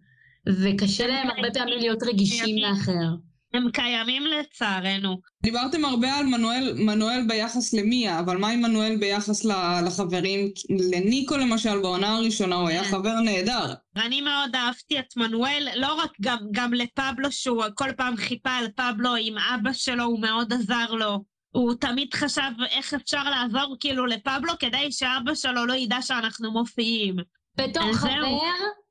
וקשה 0.48 1.06
להם 1.06 1.30
הרבה 1.30 1.50
פעמים 1.54 1.78
להיות 1.78 2.02
רגישים 2.02 2.58
לאחר. 2.58 3.31
הם 3.54 3.70
קיימים 3.70 4.22
לצערנו. 4.26 5.20
דיברתם 5.42 5.84
הרבה 5.84 6.14
על 6.14 6.26
מנואל, 6.26 6.74
מנואל 6.76 7.24
ביחס 7.28 7.72
למיה, 7.72 8.18
אבל 8.18 8.36
מה 8.36 8.48
עם 8.48 8.62
מנואל 8.62 8.96
ביחס 8.96 9.44
לחברים? 9.86 10.48
לניקו 10.92 11.36
למשל, 11.36 11.78
בעונה 11.82 12.16
הראשונה 12.16 12.56
הוא 12.56 12.68
היה 12.68 12.84
כן. 12.84 12.90
חבר 12.90 13.20
נהדר. 13.20 13.74
אני 13.96 14.20
מאוד 14.20 14.56
אהבתי 14.56 14.98
את 14.98 15.16
מנואל, 15.16 15.68
לא 15.76 15.94
רק 15.94 16.10
גם, 16.20 16.38
גם 16.50 16.74
לפבלו, 16.74 17.32
שהוא 17.32 17.64
כל 17.74 17.92
פעם 17.96 18.16
חיפה 18.16 18.50
על 18.50 18.68
פבלו 18.76 19.14
עם 19.20 19.34
אבא 19.38 19.72
שלו, 19.72 20.04
הוא 20.04 20.20
מאוד 20.20 20.52
עזר 20.52 20.90
לו. 20.92 21.24
הוא 21.50 21.74
תמיד 21.74 22.14
חשב 22.14 22.50
איך 22.70 22.94
אפשר 22.94 23.22
לעזור 23.30 23.76
כאילו 23.80 24.06
לפבלו 24.06 24.52
כדי 24.58 24.92
שאבא 24.92 25.34
שלו 25.34 25.66
לא 25.66 25.74
ידע 25.74 26.02
שאנחנו 26.02 26.52
מופיעים. 26.52 27.16
בתור 27.56 27.92
חבר, 27.92 28.38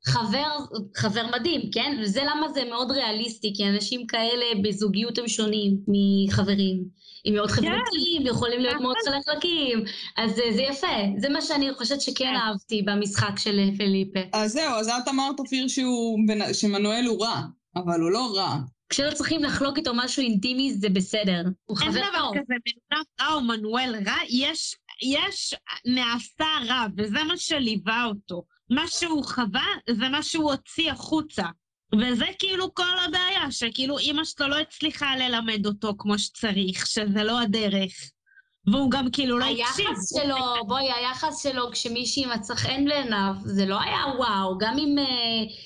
חבר, 0.06 0.58
חבר 0.96 1.26
מדהים, 1.36 1.62
כן? 1.74 1.98
וזה 2.02 2.22
למה 2.24 2.50
זה 2.54 2.64
מאוד 2.70 2.92
ריאליסטי, 2.92 3.54
כי 3.56 3.68
אנשים 3.68 4.08
כאלה 4.08 4.46
בזוגיות 4.64 5.18
הם 5.18 5.28
שונים 5.28 5.78
מחברים. 5.88 6.84
הם 7.26 7.34
מאוד 7.34 7.52
כן. 7.52 7.56
חברתיים, 7.56 8.26
יכולים 8.26 8.62
להיות 8.62 8.82
מאוד 8.82 8.96
חלקלקים, 9.06 9.84
אז 10.18 10.32
זה 10.36 10.62
יפה. 10.62 10.88
זה 11.18 11.30
מה 11.30 11.42
שאני 11.42 11.74
חושבת 11.74 12.02
שכן 12.02 12.26
כן. 12.26 12.36
אהבתי 12.36 12.82
במשחק 12.82 13.40
של 13.40 13.60
פליפה. 13.78 14.20
אז 14.34 14.52
זהו, 14.52 14.76
אז 14.76 14.90
את 14.90 15.08
אמרת 15.08 15.40
אופיר 15.40 15.68
שמנואל 16.54 17.06
הוא 17.06 17.26
רע, 17.26 17.42
אבל 17.76 18.02
הוא 18.02 18.12
לא 18.12 18.34
רע. 18.36 18.58
כשלא 18.90 19.14
צריכים 19.14 19.44
לחלוק 19.44 19.78
איתו 19.78 19.92
משהו 19.96 20.24
אינטימי 20.24 20.74
זה 20.74 20.90
בסדר. 20.90 21.44
הוא 21.66 21.78
חבר 21.78 21.88
טוב. 21.88 21.96
אין 21.96 22.06
דבר 22.10 22.30
כזה 22.32 22.54
מנונף 22.66 23.08
רע 23.22 23.34
או 23.34 23.42
מנואל 23.42 23.96
רע, 24.08 24.18
יש, 24.30 24.76
יש 25.04 25.54
נעשה 25.86 26.46
רע, 26.68 26.86
וזה 26.98 27.24
מה 27.24 27.38
שליווה 27.38 28.06
אותו. 28.06 28.44
מה 28.72 28.88
שהוא 28.88 29.26
חווה 29.26 29.68
זה 29.90 30.10
מה 30.10 30.24
שהוא 30.24 30.52
הוציא 30.52 30.92
החוצה. 30.92 31.46
וזה 32.00 32.26
כאילו 32.40 32.74
כל 32.74 33.00
הבעיה, 33.08 33.52
שכאילו 33.52 33.98
אימא 33.98 34.24
שלו 34.26 34.48
לא 34.48 34.60
הצליחה 34.60 35.16
ללמד 35.16 35.66
אותו 35.66 35.94
כמו 35.98 36.20
שצריך, 36.20 36.88
שזה 36.88 37.24
לא 37.24 37.42
הדרך. 37.42 37.92
והוא 38.68 38.92
גם 38.92 39.12
כאילו 39.12 39.40
לא 39.40 39.46
הקשיב. 39.46 39.88
היחס 39.88 40.14
שלו, 40.14 40.68
בואי, 40.68 40.92
היחס 40.92 41.44
שלו 41.44 41.72
כשמישהי 41.72 42.26
מצא 42.26 42.56
חן 42.56 42.86
בעיניו, 42.86 43.34
זה 43.46 43.66
לא 43.66 43.82
היה 43.82 44.04
וואו. 44.18 44.58
גם 44.58 44.76
עם, 44.80 44.98
אה, 44.98 45.06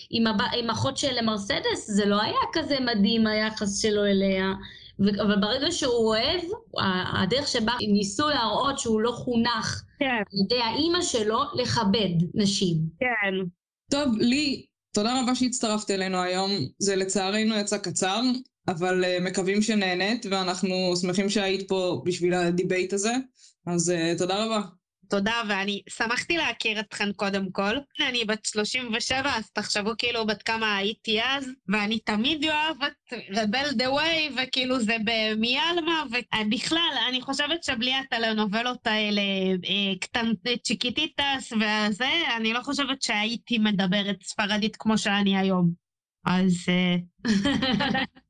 עם. 0.09 0.23
עם 0.57 0.69
אחות 0.69 0.97
של 0.97 1.21
מרסדס, 1.21 1.87
זה 1.87 2.05
לא 2.05 2.21
היה 2.21 2.39
כזה 2.53 2.77
מדהים 2.79 3.27
היחס 3.27 3.81
שלו 3.81 4.05
אליה. 4.05 4.53
אבל 4.99 5.35
ברגע 5.41 5.71
שהוא 5.71 6.07
אוהב, 6.07 6.41
הדרך 7.23 7.47
שבה 7.47 7.73
ניסו 7.93 8.29
להראות 8.29 8.79
שהוא 8.79 9.01
לא 9.01 9.11
חונך 9.11 9.83
כן. 9.99 10.05
על 10.05 10.45
ידי 10.45 10.61
האימא 10.61 11.01
שלו 11.01 11.39
לכבד 11.53 12.09
נשים. 12.33 12.77
כן. 12.99 13.45
טוב, 13.91 14.17
לי, 14.17 14.65
תודה 14.93 15.21
רבה 15.21 15.35
שהצטרפת 15.35 15.91
אלינו 15.91 16.21
היום. 16.21 16.51
זה 16.79 16.95
לצערנו 16.95 17.55
יצא 17.55 17.77
קצר, 17.77 18.21
אבל 18.67 19.03
אה, 19.03 19.23
מקווים 19.23 19.61
שנהנית, 19.61 20.25
ואנחנו 20.29 20.93
שמחים 21.01 21.29
שהיית 21.29 21.67
פה 21.67 22.01
בשביל 22.05 22.33
ה 22.33 22.42
debate 22.42 22.93
הזה, 22.93 23.13
אז 23.67 23.89
אה, 23.89 24.17
תודה 24.17 24.45
רבה. 24.45 24.61
תודה, 25.09 25.41
ואני 25.49 25.81
שמחתי 25.89 26.37
להכיר 26.37 26.79
אתכן 26.79 27.11
קודם 27.13 27.51
כל. 27.51 27.77
אני 28.07 28.25
בת 28.25 28.45
37, 28.45 29.29
אז 29.35 29.49
תחשבו 29.51 29.91
כאילו 29.97 30.25
בת 30.25 30.43
כמה 30.43 30.77
הייתי 30.77 31.21
אז, 31.23 31.49
ואני 31.67 31.99
תמיד 31.99 32.45
אוהבת 32.45 33.13
Rebelde 33.29 33.91
Way, 33.91 34.29
וכאילו 34.37 34.79
זה 34.79 34.97
ב 35.05 35.17
mi 35.18 35.42
alma, 35.42 36.03
ובכלל, 36.09 36.93
אני 37.09 37.21
חושבת 37.21 37.63
שבלי 37.63 37.93
הטלנובלות 37.93 38.87
האלה, 38.87 39.21
אה, 39.65 39.95
קטן, 40.01 40.31
צ'יקיטיטס 40.63 41.53
וזה, 41.53 42.09
אני 42.37 42.53
לא 42.53 42.61
חושבת 42.61 43.01
שהייתי 43.01 43.57
מדברת 43.57 44.23
ספרדית 44.23 44.75
כמו 44.75 44.97
שאני 44.97 45.37
היום. 45.37 45.71
אז... 46.25 46.65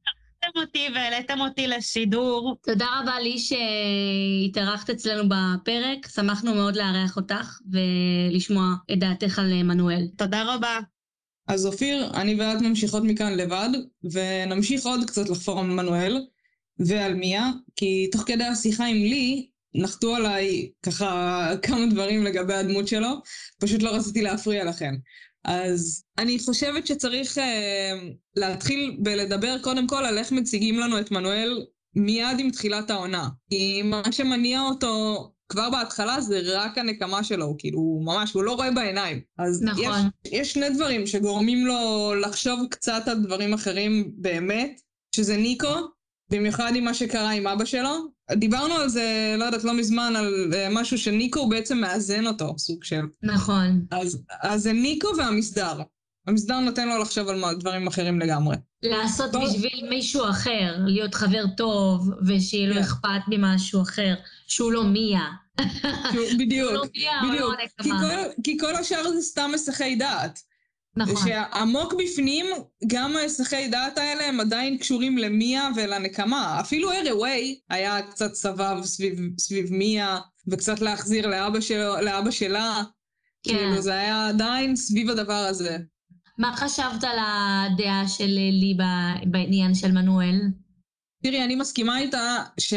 שהזמנתם 0.56 0.60
אותי 0.60 0.88
והעליתם 0.96 1.42
אותי 1.42 1.68
לשידור. 1.68 2.58
תודה 2.64 2.86
רבה 3.02 3.20
לי 3.20 3.36
שהתארחת 3.40 4.90
אצלנו 4.90 5.30
בפרק, 5.30 6.08
שמחנו 6.16 6.56
מאוד 6.56 6.76
לארח 6.76 7.18
אותך 7.18 7.60
ולשמוע 7.72 8.76
את 8.94 9.00
דעתך 9.00 9.40
על 9.40 9.64
מנואל. 9.64 10.08
תודה 10.18 10.54
רבה. 10.54 10.80
אז 11.48 11.66
אופיר, 11.66 12.12
אני 12.14 12.36
ואת 12.36 12.62
ממשיכות 12.62 13.04
מכאן 13.04 13.38
לבד, 13.38 13.70
ונמשיך 14.12 14.86
עוד 14.86 15.00
קצת 15.08 15.30
לחפור 15.30 15.60
על 15.60 15.66
מנואל 15.66 16.22
ועל 16.80 17.14
מיה, 17.14 17.52
כי 17.76 18.10
תוך 18.12 18.22
כדי 18.22 18.44
השיחה 18.44 18.86
עם 18.86 18.98
לי, 18.98 19.50
נחתו 19.76 20.16
עליי 20.16 20.70
ככה 20.84 21.50
כמה 21.62 21.86
דברים 21.86 22.24
לגבי 22.24 22.54
הדמות 22.54 22.88
שלו, 22.88 23.10
פשוט 23.60 23.82
לא 23.82 23.90
רציתי 23.90 24.22
להפריע 24.22 24.66
לכם. 24.66 24.96
אז 25.46 26.04
אני 26.18 26.40
חושבת 26.40 26.88
שצריך 26.88 27.38
uh, 27.38 27.42
להתחיל 28.36 28.98
בלדבר 29.00 29.58
קודם 29.62 29.88
כל 29.88 30.06
על 30.06 30.18
איך 30.18 30.32
מציגים 30.32 30.80
לנו 30.80 31.00
את 31.00 31.12
מנואל 31.12 31.66
מיד 31.96 32.40
עם 32.40 32.52
תחילת 32.52 32.90
העונה. 32.90 33.30
כי 33.50 33.82
מה 33.82 34.02
שמניע 34.12 34.62
אותו 34.62 35.32
כבר 35.50 35.70
בהתחלה 35.70 36.22
זה 36.22 36.42
רק 36.46 36.78
הנקמה 36.78 37.24
שלו, 37.24 37.56
כאילו, 37.58 37.80
הוא 37.80 38.06
ממש, 38.06 38.34
הוא 38.34 38.44
לא 38.44 38.54
רואה 38.54 38.72
בעיניים. 38.72 39.22
אז 39.38 39.64
נכון. 39.64 40.00
יש, 40.26 40.34
יש 40.34 40.54
שני 40.54 40.70
דברים 40.70 41.08
שגורמים 41.08 41.66
לו 41.66 42.14
לחשוב 42.22 42.68
קצת 42.70 43.04
על 43.08 43.24
דברים 43.24 43.54
אחרים 43.54 44.12
באמת, 44.18 44.82
שזה 45.16 45.38
ניקו, 45.38 45.74
במיוחד 46.32 46.72
עם 46.76 46.84
מה 46.84 46.94
שקרה 46.94 47.32
עם 47.32 47.48
אבא 47.48 47.66
שלו, 47.66 47.90
דיברנו 48.32 48.74
על 48.74 48.90
זה, 48.90 49.36
לא 49.38 49.46
יודעת, 49.46 49.64
לא 49.64 49.74
מזמן, 49.74 50.14
על 50.16 50.54
אה, 50.56 50.68
משהו 50.72 50.98
שניקו 50.98 51.50
בעצם 51.50 51.78
מאזן 51.78 52.28
אותו, 52.28 52.56
סוג 52.58 52.84
של. 52.84 53.02
נכון. 53.24 53.86
אז, 53.92 54.24
אז 54.42 54.62
זה 54.64 54.74
ניקו 54.74 55.08
והמסדר. 55.18 55.82
המסדר 56.28 56.60
נותן 56.60 56.88
לו 56.88 56.98
לחשוב 57.02 57.28
על 57.30 57.42
דברים 57.60 57.88
אחרים 57.88 58.20
לגמרי. 58.20 58.56
לעשות 58.84 59.32
טוב. 59.32 59.44
בשביל 59.46 59.90
מישהו 59.90 60.30
אחר, 60.30 60.76
להיות 60.86 61.16
חבר 61.16 61.44
טוב, 61.58 62.10
ושיהיה 62.28 62.68
לו 62.68 62.74
כן. 62.76 62.82
אכפת 62.82 63.22
ממשהו 63.28 63.82
אחר, 63.82 64.16
שהוא 64.48 64.72
לא 64.72 64.84
מיה. 64.84 65.26
שהוא- 66.12 66.40
בדיוק, 66.40 66.72
לא 66.72 66.84
מיה, 66.96 67.12
בדיוק. 67.30 67.52
לא 67.80 67.84
כי. 67.84 67.90
כל- 67.90 68.42
כי 68.44 68.58
כל 68.60 68.76
השאר 68.76 69.12
זה 69.12 69.22
סתם 69.22 69.52
מסכי 69.54 69.96
דעת. 69.96 70.40
נכון. 70.98 71.16
שעמוק 71.28 71.94
בפנים, 71.94 72.46
גם 72.88 73.16
ההסחי 73.16 73.68
דעת 73.68 73.98
האלה 73.98 74.28
הם 74.28 74.40
עדיין 74.40 74.78
קשורים 74.78 75.18
למיה 75.18 75.70
ולנקמה. 75.76 76.60
אפילו 76.60 76.92
ארווי 76.92 77.60
היה 77.70 78.02
קצת 78.02 78.34
סבב 78.34 78.84
סביב, 78.84 79.20
סביב 79.40 79.74
מיה, 79.74 80.20
וקצת 80.48 80.82
להחזיר 80.82 81.28
לאבא, 81.28 81.62
שלו, 81.62 82.02
לאבא 82.02 82.32
שלה. 82.32 82.84
כן. 83.44 83.58
כאילו, 83.58 83.82
זה 83.82 83.94
היה 83.94 84.28
עדיין 84.28 84.76
סביב 84.76 85.10
הדבר 85.10 85.34
הזה. 85.34 85.78
מה 86.38 86.56
חשבת 86.56 87.04
על 87.04 87.18
הדעה 87.20 88.08
של 88.08 88.28
לי 88.52 88.78
בעניין 89.26 89.76
של 89.76 89.92
מנואל? 89.92 90.42
תראי, 91.24 91.44
אני 91.44 91.56
מסכימה 91.56 92.00
איתה 92.00 92.38
ש... 92.60 92.74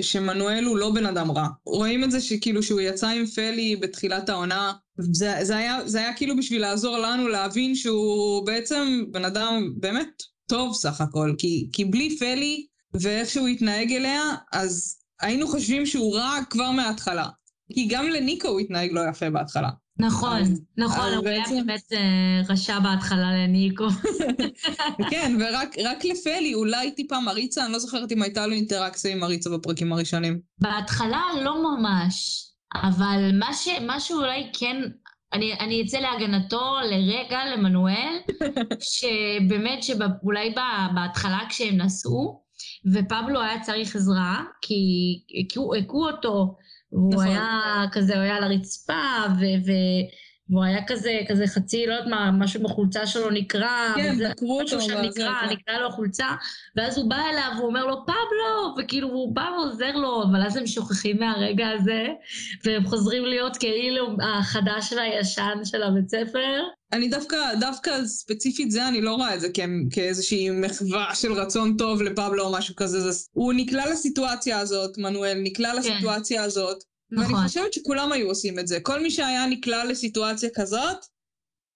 שמנואל 0.00 0.64
הוא 0.64 0.78
לא 0.78 0.90
בן 0.90 1.06
אדם 1.06 1.30
רע. 1.30 1.48
רואים 1.66 2.04
את 2.04 2.10
זה 2.10 2.20
שכאילו 2.20 2.62
שהוא 2.62 2.80
יצא 2.80 3.08
עם 3.08 3.26
פלי 3.26 3.76
בתחילת 3.76 4.28
העונה, 4.28 4.72
זה, 5.00 5.34
זה, 5.42 5.56
היה, 5.56 5.88
זה 5.88 5.98
היה 5.98 6.12
כאילו 6.14 6.36
בשביל 6.36 6.60
לעזור 6.60 6.98
לנו 6.98 7.28
להבין 7.28 7.74
שהוא 7.74 8.46
בעצם 8.46 9.04
בן 9.10 9.24
אדם 9.24 9.72
באמת 9.76 10.08
טוב 10.48 10.74
סך 10.74 11.00
הכל, 11.00 11.34
כי, 11.38 11.68
כי 11.72 11.84
בלי 11.84 12.16
פלי 12.18 12.66
ואיך 13.00 13.28
שהוא 13.28 13.48
התנהג 13.48 13.92
אליה, 13.92 14.22
אז 14.52 14.98
היינו 15.20 15.46
חושבים 15.48 15.86
שהוא 15.86 16.16
רע 16.16 16.34
כבר 16.50 16.70
מההתחלה. 16.70 17.26
כי 17.74 17.86
גם 17.90 18.06
לניקו 18.08 18.48
הוא 18.48 18.60
התנהג 18.60 18.92
לא 18.92 19.00
יפה 19.10 19.30
בהתחלה. 19.30 19.68
נכון, 20.00 20.36
אז- 20.42 20.60
נכון, 20.76 21.06
אז 21.06 21.14
הוא 21.14 21.28
היה 21.28 21.40
בעצם- 21.40 21.54
באמת 21.66 21.80
אה, 21.92 21.98
רשע 22.48 22.78
בהתחלה 22.78 23.32
לניקו. 23.32 23.84
כן, 25.10 25.36
ורק 25.40 25.76
רק 25.84 26.04
לפלי, 26.04 26.54
אולי 26.54 26.90
טיפה 26.90 27.20
מריצה, 27.20 27.64
אני 27.64 27.72
לא 27.72 27.78
זוכרת 27.78 28.12
אם 28.12 28.22
הייתה 28.22 28.46
לו 28.46 28.52
אינטראקציה 28.52 29.12
עם 29.12 29.18
מריצה 29.18 29.50
בפרקים 29.50 29.92
הראשונים. 29.92 30.40
בהתחלה 30.60 31.22
לא 31.44 31.54
ממש, 31.62 32.44
אבל 32.74 33.30
מה, 33.38 33.54
ש, 33.54 33.68
מה 33.68 34.00
שאולי 34.00 34.50
כן, 34.58 34.82
אני, 35.32 35.52
אני 35.60 35.82
אצא 35.82 35.98
להגנתו 35.98 36.76
לרגע 36.90 37.38
למנואל, 37.54 38.16
שבאמת 38.94 39.82
שאולי 39.82 40.54
בהתחלה 40.94 41.40
כשהם 41.48 41.76
נסעו, 41.76 42.42
ופבלו 42.92 43.40
היה 43.40 43.60
צריך 43.60 43.96
עזרה, 43.96 44.44
כי 44.62 44.74
הכו, 45.40 46.08
אותו, 46.08 46.56
והוא 46.92 47.14
נכון. 47.14 47.26
היה 47.26 47.84
כזה, 47.92 48.14
הוא 48.14 48.22
היה 48.22 48.36
על 48.36 48.44
הרצפה, 48.44 49.02
ו, 49.40 49.42
ו, 49.66 49.72
והוא 50.50 50.64
היה 50.64 50.78
כזה, 50.86 51.10
כזה 51.28 51.46
חצי, 51.46 51.86
לא 51.86 51.92
יודעת 51.92 52.08
מה, 52.10 52.30
משהו 52.30 52.62
בחולצה 52.62 53.06
שלו 53.06 53.30
נקרע, 53.30 53.92
כן, 53.96 54.16
דקרו 54.30 54.60
משהו 54.64 54.78
אותו. 54.78 54.88
שם 54.88 54.96
וזה- 54.98 55.08
נקרע, 55.08 55.40
נקרע 55.52 55.78
לו 55.78 55.86
החולצה, 55.88 56.26
ואז 56.76 56.98
הוא 56.98 57.10
בא 57.10 57.16
אליו, 57.32 57.50
והוא 57.56 57.66
אומר 57.66 57.86
לו, 57.86 57.96
פבלו! 58.06 58.74
וכאילו, 58.84 59.08
הוא 59.08 59.34
בא 59.34 59.48
ועוזר 59.56 59.92
לו, 59.96 60.22
אבל 60.30 60.42
אז 60.46 60.56
הם 60.56 60.66
שוכחים 60.66 61.16
מהרגע 61.20 61.68
הזה, 61.68 62.06
והם 62.64 62.86
חוזרים 62.86 63.24
להיות 63.24 63.56
כאילו 63.56 64.06
החדש 64.38 64.92
והישן 64.92 65.58
של 65.64 65.82
הבית 65.82 66.08
ספר. 66.08 66.62
אני 66.92 67.08
דווקא, 67.08 67.36
דווקא 67.60 68.04
ספציפית 68.04 68.70
זה, 68.70 68.88
אני 68.88 69.00
לא 69.00 69.14
רואה 69.14 69.34
את 69.34 69.40
זה 69.40 69.48
כאיזושהי 69.90 70.50
מחווה 70.50 71.14
של 71.14 71.32
רצון 71.32 71.76
טוב 71.76 72.02
לפבלו 72.02 72.44
או 72.44 72.52
משהו 72.52 72.76
כזה. 72.76 73.00
זה, 73.12 73.24
הוא 73.32 73.52
נקלע 73.56 73.90
לסיטואציה 73.90 74.58
הזאת, 74.58 74.98
מנואל 74.98 75.38
נקלע 75.42 75.74
לסיטואציה 75.74 76.42
הזאת, 76.42 76.78
נכון. 77.12 77.34
ואני 77.34 77.48
חושבת 77.48 77.72
שכולם 77.72 78.12
היו 78.12 78.28
עושים 78.28 78.58
את 78.58 78.66
זה. 78.68 78.80
כל 78.80 79.00
מי 79.02 79.10
שהיה 79.10 79.46
נקלע 79.46 79.84
לסיטואציה 79.84 80.50
כזאת, 80.54 80.96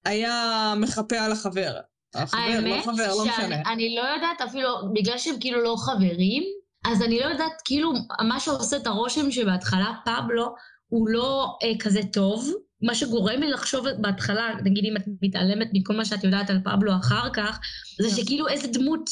היה 0.04 0.74
מחפה 0.76 1.18
על 1.18 1.32
החבר. 1.32 1.74
החבר, 2.14 2.60
לא 2.60 2.82
חבר, 2.82 3.08
לא 3.08 3.24
משנה. 3.24 3.62
שאני 3.64 3.96
לא 3.96 4.02
יודעת 4.02 4.40
אפילו, 4.40 4.68
בגלל 4.94 5.18
שהם 5.18 5.34
כאילו 5.40 5.62
לא 5.62 5.76
חברים, 5.78 6.42
אז 6.84 7.02
אני 7.02 7.20
לא 7.20 7.24
יודעת, 7.24 7.52
כאילו, 7.64 7.92
מה 8.28 8.40
שעושה 8.40 8.76
את 8.76 8.86
הרושם 8.86 9.30
שבהתחלה 9.30 9.92
פבלו 10.04 10.54
הוא 10.88 11.08
לא 11.08 11.58
אה, 11.62 11.78
כזה 11.78 12.00
טוב, 12.12 12.52
מה 12.82 12.94
שגורם 12.94 13.40
לי 13.40 13.50
לחשוב 13.50 13.86
בהתחלה, 14.00 14.54
נגיד 14.64 14.84
אם 14.84 14.96
את 14.96 15.02
מתעלמת 15.22 15.68
מכל 15.72 15.96
מה 15.96 16.04
שאת 16.04 16.24
יודעת 16.24 16.50
על 16.50 16.58
פבלו 16.64 16.92
אחר 16.96 17.30
כך, 17.32 17.60
זה 18.00 18.08
כן. 18.08 18.16
שכאילו 18.16 18.48
איזה 18.48 18.68
דמות 18.68 19.10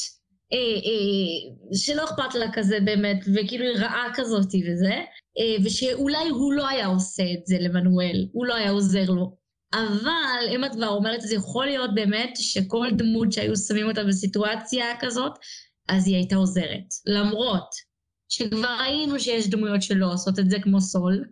אה, 0.53 0.57
אה, 0.57 1.75
שלא 1.77 2.03
אכפת 2.03 2.35
לה 2.35 2.45
כזה 2.53 2.77
באמת, 2.85 3.19
וכאילו 3.35 3.65
היא 3.65 3.77
רעה 3.77 4.07
כזאתי 4.15 4.63
וזה, 4.71 5.01
ושאולי 5.63 6.29
הוא 6.29 6.53
לא 6.53 6.67
היה 6.67 6.85
עושה 6.85 7.23
את 7.23 7.45
זה 7.45 7.57
למנואל, 7.59 8.27
הוא 8.31 8.45
לא 8.45 8.55
היה 8.55 8.71
עוזר 8.71 9.11
לו. 9.11 9.37
אבל 9.73 10.55
אם 10.55 10.65
את 10.65 10.71
כבר 10.71 10.87
אומרת, 10.87 11.21
זה 11.21 11.35
יכול 11.35 11.65
להיות 11.65 11.95
באמת 11.95 12.33
שכל 12.35 12.87
דמות 12.91 13.31
שהיו 13.31 13.57
שמים 13.57 13.87
אותה 13.87 14.03
בסיטואציה 14.03 14.85
כזאת, 14.99 15.31
אז 15.87 16.07
היא 16.07 16.15
הייתה 16.15 16.35
עוזרת. 16.35 16.85
למרות 17.05 17.69
שכבר 18.29 18.77
ראינו 18.79 19.19
שיש 19.19 19.49
דמויות 19.49 19.81
שלא 19.81 20.13
עושות 20.13 20.39
את 20.39 20.49
זה, 20.49 20.57
כמו 20.59 20.81
סול. 20.81 21.23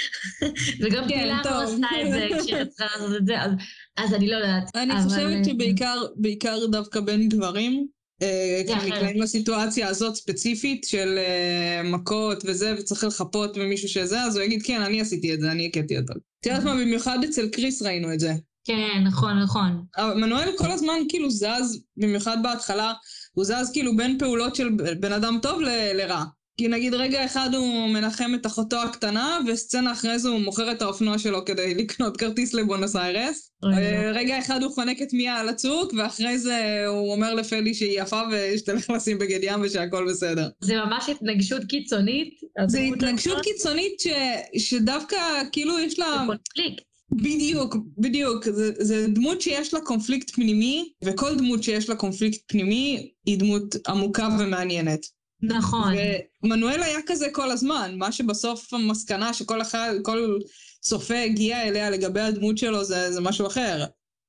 וגם 0.80 1.08
כן, 1.08 1.20
פילה 1.20 1.42
לא. 1.44 1.64
עושה 1.64 1.86
את 2.02 2.10
זה 2.12 2.28
כשהיא 2.42 2.64
צריכה 2.64 2.84
לעשות 2.84 3.16
את 3.16 3.26
זה, 3.26 3.42
אז, 3.42 3.50
אז 3.96 4.14
אני 4.14 4.30
לא 4.30 4.36
יודעת. 4.36 4.76
אני 4.76 4.92
אבל, 4.92 5.02
חושבת 5.02 5.36
אה, 5.38 5.44
שבעיקר 5.44 6.02
בעיקר 6.16 6.66
דווקא 6.66 7.00
בין 7.00 7.28
גברים, 7.28 7.86
אה, 8.22 8.62
זה 8.66 8.72
כי 8.72 8.78
אחרת. 8.78 8.92
נקלעים 8.92 9.22
לסיטואציה 9.22 9.88
הזאת 9.88 10.14
ספציפית 10.14 10.84
של 10.84 11.18
אה, 11.18 11.82
מכות 11.82 12.42
וזה, 12.46 12.74
וצריך 12.78 13.04
לחפות 13.04 13.56
במישהו 13.58 13.88
שזה, 13.88 14.22
אז 14.22 14.36
הוא 14.36 14.44
יגיד, 14.44 14.62
כן, 14.64 14.82
אני 14.82 15.00
עשיתי 15.00 15.34
את 15.34 15.40
זה, 15.40 15.50
אני 15.50 15.66
הכיתי 15.66 15.98
אותו. 15.98 16.12
את 16.40 16.46
יודעת 16.46 16.64
מה, 16.64 16.74
במיוחד 16.74 17.18
אצל 17.24 17.48
קריס 17.48 17.82
ראינו 17.82 18.12
את 18.12 18.20
זה. 18.20 18.34
כן, 18.64 19.02
נכון, 19.06 19.38
נכון. 19.42 19.84
אבל 19.96 20.14
מנואל 20.14 20.48
כל 20.56 20.70
הזמן 20.70 20.94
כאילו 21.08 21.30
זז, 21.30 21.84
במיוחד 21.96 22.36
בהתחלה, 22.42 22.92
הוא 23.32 23.44
זז 23.44 23.70
כאילו 23.72 23.96
בין 23.96 24.18
פעולות 24.18 24.56
של 24.56 24.68
בן 25.00 25.12
אדם 25.12 25.38
טוב 25.42 25.60
לרע. 25.94 26.24
כי 26.56 26.68
נגיד 26.68 26.94
רגע 26.94 27.24
אחד 27.24 27.54
הוא 27.54 27.88
מנחם 27.88 28.32
את 28.34 28.46
אחותו 28.46 28.82
הקטנה, 28.82 29.38
וסצנה 29.46 29.92
אחרי 29.92 30.18
זה 30.18 30.28
הוא 30.28 30.40
מוכר 30.40 30.72
את 30.72 30.82
האופנוע 30.82 31.18
שלו 31.18 31.44
כדי 31.44 31.74
לקנות 31.74 32.16
כרטיס 32.16 32.54
לבונוס 32.54 32.96
איירס. 32.96 33.50
אוי, 33.62 33.74
אה, 33.74 34.12
לא. 34.12 34.18
רגע 34.18 34.38
אחד 34.38 34.62
הוא 34.62 34.72
חונק 34.72 35.02
את 35.02 35.12
מיה 35.12 35.36
על 35.36 35.48
הצוק, 35.48 35.92
ואחרי 35.98 36.38
זה 36.38 36.86
הוא 36.86 37.12
אומר 37.12 37.34
לפלי 37.34 37.74
שהיא 37.74 38.00
יפה 38.00 38.20
ושתלך 38.32 38.90
לשים 38.90 39.18
בגד 39.18 39.38
ים 39.42 39.60
ושהכול 39.62 40.10
בסדר. 40.10 40.48
זה 40.60 40.74
ממש 40.76 41.08
התנגשות 41.08 41.64
קיצונית. 41.64 42.40
זה 42.68 42.78
הדמות 42.78 42.96
התנגשות 42.96 43.42
קיצונית 43.42 44.00
ש... 44.00 44.06
שדווקא 44.58 45.16
כאילו 45.52 45.78
יש 45.78 45.98
לה... 45.98 46.06
זה 46.06 46.26
קונפליקט. 46.26 46.82
בדיוק, 47.12 47.76
בדיוק. 47.98 48.44
זה, 48.44 48.72
זה 48.78 49.06
דמות 49.08 49.40
שיש 49.40 49.74
לה 49.74 49.80
קונפליקט 49.80 50.30
פנימי, 50.30 50.92
וכל 51.04 51.34
דמות 51.34 51.62
שיש 51.62 51.88
לה 51.88 51.94
קונפליקט 51.94 52.40
פנימי 52.46 53.10
היא 53.26 53.38
דמות 53.38 53.76
עמוקה 53.86 54.28
ומעניינת. 54.40 55.21
נכון. 55.42 55.94
ומנואל 56.42 56.82
היה 56.82 56.98
כזה 57.06 57.26
כל 57.32 57.50
הזמן, 57.50 57.94
מה 57.98 58.12
שבסוף 58.12 58.74
המסקנה 58.74 59.34
שכל 59.34 59.62
אחד, 59.62 59.94
כל 60.02 60.38
צופה 60.80 61.18
הגיע 61.18 61.62
אליה 61.62 61.90
לגבי 61.90 62.20
הדמות 62.20 62.58
שלו 62.58 62.84
זה, 62.84 63.12
זה 63.12 63.20
משהו 63.20 63.46
אחר. 63.46 63.84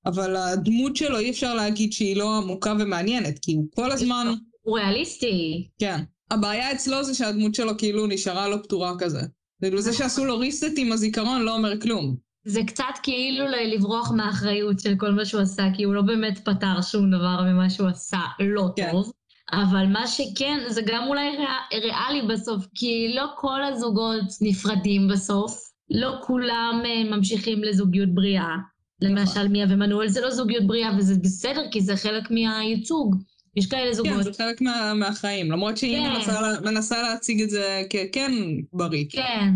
אבל 0.05 0.35
הדמות 0.35 0.95
שלו 0.95 1.17
אי 1.17 1.29
אפשר 1.29 1.55
להגיד 1.55 1.93
שהיא 1.93 2.17
לא 2.17 2.37
עמוקה 2.37 2.73
ומעניינת, 2.79 3.39
כי 3.39 3.53
הוא 3.53 3.67
כל 3.75 3.91
הזמן... 3.91 4.27
הוא 4.61 4.79
ריאליסטי. 4.79 5.67
כן. 5.79 6.03
הבעיה 6.31 6.71
אצלו 6.71 7.03
זה 7.03 7.13
שהדמות 7.13 7.55
שלו 7.55 7.77
כאילו 7.77 8.07
נשארה 8.07 8.49
לא 8.49 8.57
פתורה 8.57 8.93
כזה. 8.99 9.21
כאילו 9.61 9.81
זה 9.81 9.93
שעשו 9.93 10.25
לו 10.25 10.39
ריסט 10.39 10.73
עם 10.77 10.91
הזיכרון 10.91 11.41
לא 11.41 11.55
אומר 11.55 11.81
כלום. 11.81 12.15
זה 12.45 12.61
קצת 12.67 12.83
כאילו 13.03 13.45
לברוח 13.47 14.11
מהאחריות 14.11 14.79
של 14.79 14.95
כל 14.97 15.11
מה 15.11 15.25
שהוא 15.25 15.41
עשה, 15.41 15.63
כי 15.75 15.83
הוא 15.83 15.93
לא 15.93 16.01
באמת 16.01 16.39
פתר 16.45 16.81
שום 16.81 17.11
דבר 17.11 17.41
ממה 17.41 17.69
שהוא 17.69 17.87
עשה 17.87 18.19
לא 18.39 18.69
כן. 18.75 18.91
טוב. 18.91 19.11
אבל 19.51 19.85
מה 19.87 20.07
שכן, 20.07 20.59
זה 20.67 20.81
גם 20.85 21.03
אולי 21.07 21.29
ריאל, 21.29 21.83
ריאלי 21.83 22.27
בסוף, 22.27 22.65
כי 22.75 23.13
לא 23.15 23.25
כל 23.37 23.63
הזוגות 23.63 24.25
נפרדים 24.41 25.07
בסוף. 25.07 25.73
לא 25.89 26.15
כולם 26.21 26.81
אה, 26.85 27.17
ממשיכים 27.17 27.63
לזוגיות 27.63 28.09
בריאה. 28.13 28.55
למשל 29.01 29.47
מיה 29.47 29.65
ומנואל 29.69 30.07
זה 30.07 30.21
לא 30.21 30.31
זוגיות 30.31 30.67
בריאה, 30.67 30.91
וזה 30.97 31.15
בסדר, 31.23 31.61
כי 31.71 31.81
זה 31.81 31.95
חלק 31.95 32.31
מהייצוג. 32.31 33.15
יש 33.55 33.65
כאלה 33.65 33.87
כן, 33.87 33.93
זוגות. 33.93 34.23
זה 34.23 34.33
חלק 34.33 34.61
מה, 34.61 34.93
מהחיים, 34.93 35.51
למרות 35.51 35.77
שהיא 35.77 35.97
כן. 35.97 36.11
מנסה, 36.13 36.41
מנסה 36.63 37.01
להציג 37.01 37.41
את 37.41 37.49
זה 37.49 37.81
ככן 37.89 38.31
בריא. 38.73 39.05
כן, 39.09 39.49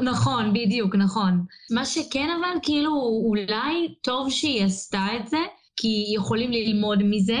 נכון, 0.00 0.52
בדיוק, 0.52 0.96
נכון. 0.96 1.44
מה 1.70 1.84
שכן 1.84 2.28
אבל, 2.38 2.58
כאילו, 2.62 2.92
אולי 3.26 3.94
טוב 4.02 4.30
שהיא 4.30 4.64
עשתה 4.64 5.06
את 5.20 5.28
זה, 5.28 5.38
כי 5.76 6.04
יכולים 6.14 6.50
ללמוד 6.50 7.02
מזה, 7.02 7.38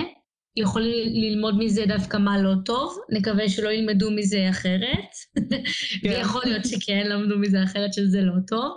יכולים 0.56 1.08
ללמוד 1.22 1.58
מזה 1.58 1.84
דווקא 1.88 2.16
מה 2.16 2.42
לא 2.42 2.54
טוב, 2.64 2.98
נקווה 3.10 3.48
שלא 3.48 3.68
ילמדו 3.68 4.10
מזה 4.10 4.46
אחרת, 4.50 5.10
ויכול 6.04 6.42
להיות 6.44 6.64
שכן 6.64 7.06
למדו 7.06 7.38
מזה 7.38 7.64
אחרת 7.64 7.94
שזה 7.94 8.20
לא 8.20 8.34
טוב, 8.46 8.72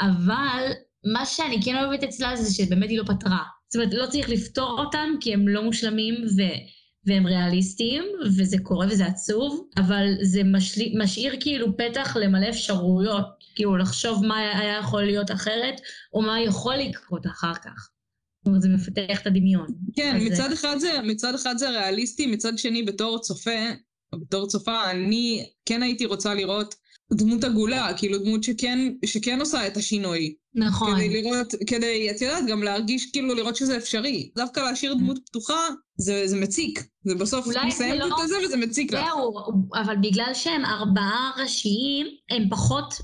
אבל 0.00 0.62
מה 1.12 1.26
שאני 1.26 1.62
כן 1.64 1.76
אוהבת 1.76 2.04
אצלה 2.04 2.36
זה 2.36 2.54
שבאמת 2.54 2.90
היא 2.90 2.98
לא 2.98 3.04
פתרה. 3.04 3.42
זאת 3.68 3.76
אומרת, 3.76 3.94
לא 3.94 4.06
צריך 4.06 4.28
לפתור 4.28 4.78
אותם 4.78 5.08
כי 5.20 5.34
הם 5.34 5.48
לא 5.48 5.62
מושלמים 5.62 6.14
ו... 6.14 6.42
והם 7.06 7.26
ריאליסטיים, 7.26 8.04
וזה 8.36 8.56
קורה 8.62 8.86
וזה 8.86 9.06
עצוב, 9.06 9.68
אבל 9.76 10.06
זה 10.22 10.44
משלי, 10.44 10.94
משאיר 10.98 11.34
כאילו 11.40 11.76
פתח 11.76 12.16
למלא 12.16 12.48
אפשרויות, 12.48 13.26
כאילו 13.54 13.76
לחשוב 13.76 14.26
מה 14.26 14.38
היה 14.38 14.78
יכול 14.78 15.02
להיות 15.02 15.30
אחרת, 15.30 15.80
או 16.12 16.22
מה 16.22 16.40
יכול 16.40 16.76
לקרות 16.76 17.26
אחר 17.26 17.54
כך. 17.54 17.90
אומרת, 18.46 18.62
זה 18.62 18.68
מפתח 18.68 19.20
את 19.22 19.26
הדמיון. 19.26 19.66
כן, 19.94 20.16
אז 20.16 20.22
מצד 20.22 20.52
אחד, 20.52 20.78
זה, 20.78 20.90
מצד 21.04 21.34
אחד 21.34 21.58
זה 21.58 21.70
ריאליסטי, 21.70 22.26
מצד 22.26 22.58
שני 22.58 22.82
בתור 22.82 23.18
צופה, 23.18 23.70
או 24.12 24.20
בתור 24.20 24.46
צופה, 24.46 24.90
אני 24.90 25.46
כן 25.66 25.82
הייתי 25.82 26.06
רוצה 26.06 26.34
לראות 26.34 26.74
דמות 27.12 27.44
עגולה, 27.44 27.88
כאילו 27.96 28.18
דמות 28.18 28.42
שכן, 28.42 28.78
שכן 29.04 29.40
עושה 29.40 29.66
את 29.66 29.76
השינוי. 29.76 30.34
נכון. 30.54 30.94
כדי 30.94 31.22
לראות, 31.22 31.54
כדי, 31.66 32.10
את 32.10 32.20
יודעת, 32.20 32.46
גם 32.46 32.62
להרגיש, 32.62 33.10
כאילו, 33.12 33.34
לראות 33.34 33.56
שזה 33.56 33.76
אפשרי. 33.76 34.30
דווקא 34.36 34.60
להשאיר 34.60 34.94
דמות 34.94 35.18
פתוחה, 35.26 35.60
זה, 35.98 36.22
זה 36.26 36.36
מציק. 36.36 36.86
זה 37.04 37.14
בסוף 37.14 37.46
מסיים 37.66 38.00
לא- 38.00 38.06
את 38.24 38.28
זה 38.28 38.34
וזה 38.44 38.56
מציק 38.56 38.92
לך. 38.92 39.04
זהו, 39.04 39.32
אבל 39.74 39.96
בגלל 40.02 40.30
שהם 40.34 40.64
ארבעה 40.64 41.30
ראשיים, 41.42 42.06
הם 42.30 42.48
פחות 42.50 42.94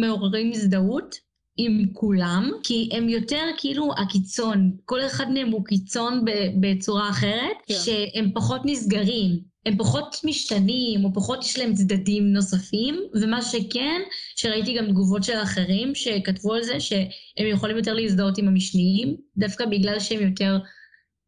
מעוררים 0.00 0.52
הזדהות 0.54 1.14
עם 1.56 1.84
כולם, 1.92 2.50
כי 2.62 2.88
הם 2.92 3.08
יותר 3.08 3.44
כאילו 3.56 3.90
הקיצון. 3.96 4.76
כל 4.84 5.00
אחד 5.00 5.30
מהם 5.30 5.50
הוא 5.50 5.64
קיצון 5.64 6.24
בצורה 6.60 7.10
אחרת, 7.10 7.56
כן. 7.66 7.74
שהם 7.84 8.30
פחות 8.34 8.60
נסגרים. 8.64 9.54
הם 9.66 9.78
פחות 9.78 10.16
משתנים, 10.24 11.04
או 11.04 11.14
פחות 11.14 11.44
יש 11.44 11.58
להם 11.58 11.74
צדדים 11.74 12.32
נוספים, 12.32 13.00
ומה 13.20 13.42
שכן, 13.42 14.00
שראיתי 14.36 14.74
גם 14.78 14.86
תגובות 14.86 15.24
של 15.24 15.36
אחרים 15.42 15.94
שכתבו 15.94 16.54
על 16.54 16.62
זה, 16.62 16.80
שהם 16.80 17.46
יכולים 17.46 17.76
יותר 17.76 17.94
להזדהות 17.94 18.38
עם 18.38 18.48
המשניים, 18.48 19.16
דווקא 19.36 19.66
בגלל 19.66 20.00
שהם 20.00 20.22
יותר 20.28 20.58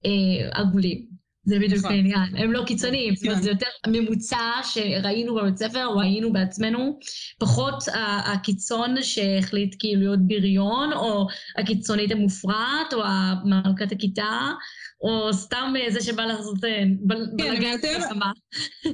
אה, 0.07 0.61
עגולים. 0.61 1.16
זה 1.47 1.59
בדיוק 1.59 1.79
נכון. 1.79 1.93
העניין. 1.93 2.37
הם 2.37 2.53
לא 2.53 2.65
קיצוניים, 2.67 3.15
זאת 3.17 3.25
אומרת, 3.25 3.37
כן. 3.37 3.43
זה 3.43 3.51
יותר 3.51 3.67
ממוצע 3.87 4.51
שראינו 4.63 5.35
בבית 5.35 5.57
ספר, 5.57 5.87
או 5.87 6.01
היינו 6.01 6.33
בעצמנו, 6.33 6.99
פחות 7.39 7.85
הקיצון 8.25 8.95
שהחליט 9.03 9.77
כאילו 9.79 10.01
להיות 10.01 10.27
בריון, 10.27 10.93
או 10.93 11.27
הקיצונית 11.59 12.11
המופרעת, 12.13 12.93
או 12.93 13.03
מלכת 13.45 13.93
הכיתה, 13.93 14.51
או 15.01 15.33
סתם 15.33 15.75
זה 15.89 16.01
שבא 16.01 16.23
לעשות 16.25 16.65
אה, 16.65 16.83
בל- 17.01 17.27
כן, 17.39 17.55
במלחמה. 17.83 18.33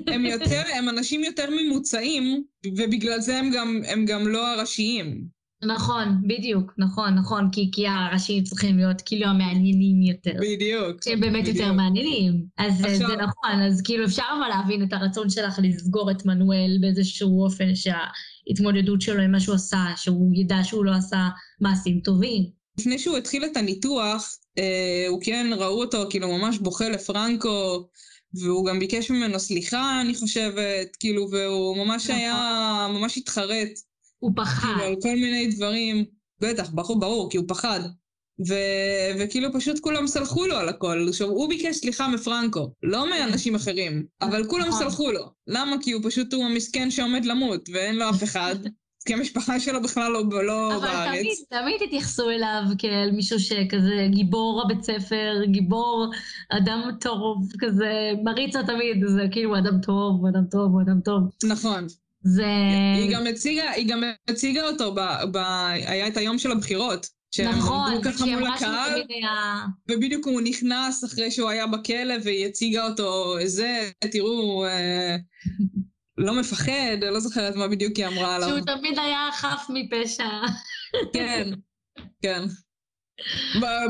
הם 0.07 0.27
יותר, 0.35 0.63
הם 0.79 0.89
אנשים 0.89 1.25
יותר 1.25 1.49
ממוצעים, 1.51 2.43
ובגלל 2.79 3.21
זה 3.21 3.39
הם 3.39 3.51
גם, 3.55 3.81
הם 3.89 4.05
גם 4.05 4.29
לא 4.29 4.53
הראשיים. 4.53 5.42
נכון, 5.65 6.23
בדיוק, 6.27 6.73
נכון, 6.79 7.15
נכון, 7.15 7.49
כי, 7.53 7.71
כי 7.73 7.87
הראשים 7.89 8.43
צריכים 8.45 8.77
להיות 8.77 9.01
כאילו 9.07 9.27
המעניינים 9.27 10.03
יותר. 10.03 10.33
בדיוק. 10.41 11.05
שהם 11.05 11.21
באמת 11.21 11.47
יותר 11.49 11.61
בדיוק. 11.61 11.77
מעניינים. 11.77 12.45
אז 12.59 12.81
עכשיו- 12.85 12.97
זה 13.09 13.17
נכון, 13.17 13.63
אז 13.67 13.83
כאילו 13.85 14.05
אפשר 14.05 14.23
אבל 14.39 14.49
להבין 14.49 14.83
את 14.83 14.93
הרצון 14.93 15.31
שלך 15.31 15.59
לסגור 15.63 16.11
את 16.11 16.27
מנואל 16.27 16.79
באיזשהו 16.81 17.45
אופן 17.45 17.75
שההתמודדות 17.75 19.01
שלו 19.01 19.23
עם 19.23 19.33
מה 19.33 19.41
שהוא 19.41 19.55
עשה, 19.55 19.85
שהוא 19.97 20.33
ידע 20.35 20.59
שהוא 20.65 20.85
לא 20.85 20.93
עשה 20.93 21.29
מעשים 21.61 22.01
טובים. 22.05 22.43
לפני 22.79 22.99
שהוא 22.99 23.17
התחיל 23.17 23.45
את 23.45 23.57
הניתוח, 23.57 24.37
אה, 24.59 25.05
הוא 25.09 25.21
כן, 25.23 25.47
ראו 25.57 25.81
אותו 25.83 26.05
כאילו 26.11 26.39
ממש 26.39 26.59
בוכה 26.59 26.89
לפרנקו, 26.89 27.89
והוא 28.35 28.67
גם 28.67 28.79
ביקש 28.79 29.11
ממנו 29.11 29.39
סליחה, 29.39 30.01
אני 30.01 30.15
חושבת, 30.15 30.97
כאילו, 31.01 31.31
והוא 31.31 31.77
ממש 31.77 32.05
נכון. 32.05 32.17
היה, 32.17 32.87
ממש 32.91 33.19
התחרט, 33.19 33.69
הוא 34.23 34.33
פחד. 34.37 34.69
כאילו, 34.69 34.83
על 34.85 34.95
כל 35.03 35.15
מיני 35.15 35.47
דברים. 35.47 36.05
בטח, 36.41 36.71
ברור, 36.71 37.01
ברור, 37.01 37.31
כי 37.31 37.37
הוא 37.37 37.45
פחד. 37.49 37.81
ו- 38.49 39.19
וכאילו 39.21 39.53
פשוט 39.53 39.81
כולם 39.81 40.07
סלחו 40.07 40.47
לו 40.47 40.57
על 40.57 40.69
הכל. 40.69 41.07
עכשיו, 41.09 41.29
הוא 41.29 41.49
ביקש 41.49 41.77
סליחה 41.77 42.09
מפרנקו, 42.09 42.73
לא 42.83 43.11
מאנשים 43.11 43.55
אחרים, 43.55 44.05
אבל 44.23 44.47
כולם 44.49 44.69
נכון. 44.69 44.79
סלחו 44.79 45.13
לו. 45.13 45.31
למה? 45.47 45.77
כי 45.83 45.93
הוא 45.93 46.03
פשוט, 46.05 46.35
הוא 46.35 46.45
המסכן 46.45 46.91
שעומד 46.91 47.25
למות, 47.25 47.69
ואין 47.73 47.97
לו 47.97 48.11
אף 48.11 48.23
אחד. 48.23 48.55
כי 49.07 49.15
המשפחה 49.15 49.61
שלו 49.61 49.83
בכלל 49.83 50.13
לא, 50.13 50.45
לא 50.45 50.77
אבל 50.77 50.87
בארץ. 50.87 51.47
תמיד, 51.49 51.63
תמיד 51.63 51.83
התייחסו 51.85 52.31
אליו 52.31 52.63
כאל 52.79 53.11
מישהו 53.13 53.41
שכזה 53.41 54.07
גיבור 54.11 54.63
הבית 54.65 54.83
ספר, 54.85 55.33
גיבור, 55.47 56.11
אדם 56.53 56.91
טוב, 57.01 57.49
כזה, 57.59 58.11
מריצה 58.25 58.61
תמיד, 58.67 59.07
זה 59.07 59.23
כאילו 59.33 59.59
אדם 59.59 59.81
טוב, 59.81 60.27
אדם 60.27 60.45
טוב, 60.51 60.81
אדם 60.81 61.01
טוב. 61.05 61.23
נכון. 61.45 61.87
זה... 62.25 62.47
היא 62.97 63.17
גם 63.17 63.27
הציגה, 63.27 63.71
היא 63.71 63.89
גם 63.89 64.03
הציגה 64.29 64.63
אותו, 64.63 64.95
ב, 64.95 65.01
ב, 65.33 65.37
היה 65.87 66.09
את 66.09 66.17
היום 66.17 66.39
של 66.39 66.53
הבחירות. 66.53 67.07
נכון, 67.45 67.93
עמדו 67.93 68.03
ככה 68.03 68.19
שהיא 68.19 68.37
מול 68.37 68.45
אמרה 68.45 68.59
שהוא 68.59 68.71
תמיד 68.93 69.07
היה... 69.09 69.65
ובדיוק 69.91 70.27
הוא 70.27 70.41
נכנס 70.41 71.05
אחרי 71.05 71.31
שהוא 71.31 71.51
היה 71.51 71.67
בכלא, 71.67 72.15
והיא 72.25 72.47
הציגה 72.47 72.87
אותו, 72.87 73.37
זה, 73.45 73.91
תראו, 74.11 74.65
אה, 74.65 75.17
לא 76.19 76.41
מפחד, 76.41 76.97
לא 77.13 77.21
זוכרת 77.21 77.57
מה 77.57 77.69
בדיוק 77.69 77.97
היא 77.97 78.07
אמרה 78.07 78.37
עליו. 78.37 78.49
שהוא 78.49 78.61
תמיד 78.61 78.99
היה 78.99 79.29
חף 79.33 79.67
מפשע. 79.69 80.29
כן, 81.13 81.51
כן. 82.23 82.43